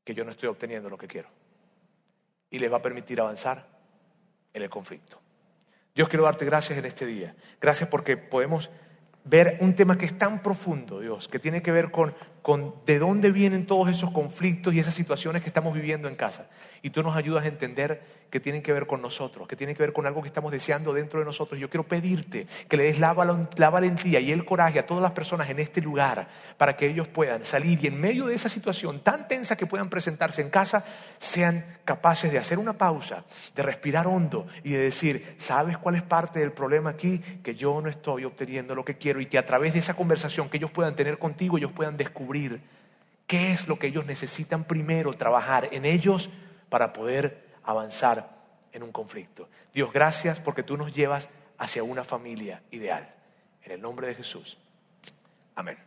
Que 0.04 0.14
yo 0.14 0.24
no 0.24 0.32
estoy 0.32 0.50
obteniendo 0.50 0.90
lo 0.90 0.98
que 0.98 1.08
quiero. 1.08 1.30
Y 2.50 2.60
les 2.60 2.72
va 2.72 2.78
a 2.78 2.82
permitir 2.82 3.20
avanzar 3.20 3.68
en 4.54 4.62
el 4.62 4.70
conflicto. 4.70 5.20
Dios 5.96 6.08
quiero 6.08 6.24
darte 6.24 6.46
gracias 6.46 6.78
en 6.78 6.86
este 6.86 7.06
día. 7.06 7.36
Gracias 7.60 7.90
porque 7.90 8.18
podemos 8.18 8.70
ver 9.24 9.58
un 9.62 9.76
tema 9.76 9.98
que 9.98 10.06
es 10.06 10.18
tan 10.18 10.42
profundo, 10.42 11.00
Dios, 11.00 11.28
que 11.28 11.40
tiene 11.40 11.62
que 11.62 11.72
ver 11.72 11.92
con, 11.92 12.16
con 12.42 12.74
de 12.86 13.00
dónde 13.00 13.32
vienen 13.32 13.68
todos 13.68 13.90
esos 13.90 14.12
conflictos 14.12 14.74
y 14.74 14.80
esas 14.80 14.94
situaciones 14.94 15.42
que 15.42 15.50
estamos 15.50 15.74
viviendo 15.74 16.08
en 16.08 16.16
casa. 16.16 16.48
Y 16.82 16.90
tú 16.90 17.04
nos 17.04 17.16
ayudas 17.16 17.46
a 17.46 17.48
entender 17.48 18.02
que 18.32 18.40
tienen 18.40 18.64
que 18.64 18.74
ver 18.74 18.88
con 18.88 19.02
nosotros, 19.02 19.48
que 19.48 19.56
tienen 19.56 19.76
que 19.76 19.84
ver 19.84 19.94
con 19.94 20.08
algo 20.08 20.22
que 20.22 20.28
estamos 20.28 20.52
deseando 20.52 20.94
dentro 20.94 21.20
de 21.20 21.26
nosotros. 21.26 21.60
Yo 21.60 21.70
quiero 21.70 21.84
pedirte 21.84 22.48
que 22.68 22.78
le 22.78 22.84
des 22.84 23.00
la, 23.00 23.14
la 23.58 23.70
valentía 23.70 24.20
y 24.20 24.32
el 24.32 24.46
coraje 24.46 24.80
a 24.80 24.88
todas 24.88 25.04
las 25.04 25.12
personas 25.12 25.50
en 25.50 25.60
este 25.60 25.82
lugar 25.82 26.28
para 26.58 26.76
que 26.76 26.88
ellos 26.88 27.08
puedan 27.08 27.46
salir 27.46 27.78
y 27.84 27.88
en 27.88 28.00
medio 28.00 28.26
de 28.26 28.36
esa 28.36 28.50
situación 28.50 29.02
tan 29.02 29.28
tensa 29.28 29.56
que 29.56 29.68
puedan 29.68 29.90
presentarse 29.90 30.42
en 30.42 30.50
casa, 30.50 30.86
sean 31.18 31.66
capaces 31.86 32.32
de 32.32 32.38
hacer 32.38 32.58
una 32.58 32.74
pausa, 32.74 33.26
de 33.56 33.64
respirar 33.64 34.08
hondo 34.08 34.48
y 34.64 34.72
de 34.72 34.80
decir, 34.80 35.36
¿sabes 35.38 35.78
cuál 35.78 35.96
es 35.96 36.04
parte 36.04 36.40
del 36.40 36.54
problema 36.54 36.92
aquí? 36.92 37.20
Que 37.44 37.54
yo 37.54 37.82
no 37.82 37.90
estoy 37.90 38.26
obteniendo 38.26 38.76
lo 38.76 38.86
que 38.86 38.98
quiero 38.98 39.20
y 39.20 39.26
que 39.26 39.38
a 39.38 39.46
través 39.46 39.74
de 39.74 39.80
esa 39.80 39.94
conversación 39.94 40.50
que 40.50 40.58
ellos 40.58 40.72
puedan 40.72 40.96
tener 40.96 41.20
contigo, 41.20 41.58
ellos 41.58 41.72
puedan 41.74 41.98
qué 43.28 43.54
es 43.54 43.68
lo 43.68 43.80
que 43.80 43.88
ellos 43.88 44.06
necesitan 44.06 44.66
primero 44.66 45.14
trabajar 45.14 45.70
en 45.72 45.86
ellos 45.86 46.30
para 46.70 46.94
poder 46.94 47.46
avanzar 47.64 48.30
en 48.74 48.84
un 48.84 48.92
conflicto. 48.92 49.50
Dios, 49.74 49.92
gracias 49.94 50.40
porque 50.40 50.64
tú 50.64 50.78
nos 50.78 50.94
llevas 50.94 51.30
hacia 51.58 51.84
una 51.84 52.04
familia 52.04 52.62
ideal. 52.72 53.14
En 53.64 53.72
el 53.72 53.82
nombre 53.82 54.08
de 54.08 54.16
Jesús. 54.16 54.58
Amén. 55.56 55.78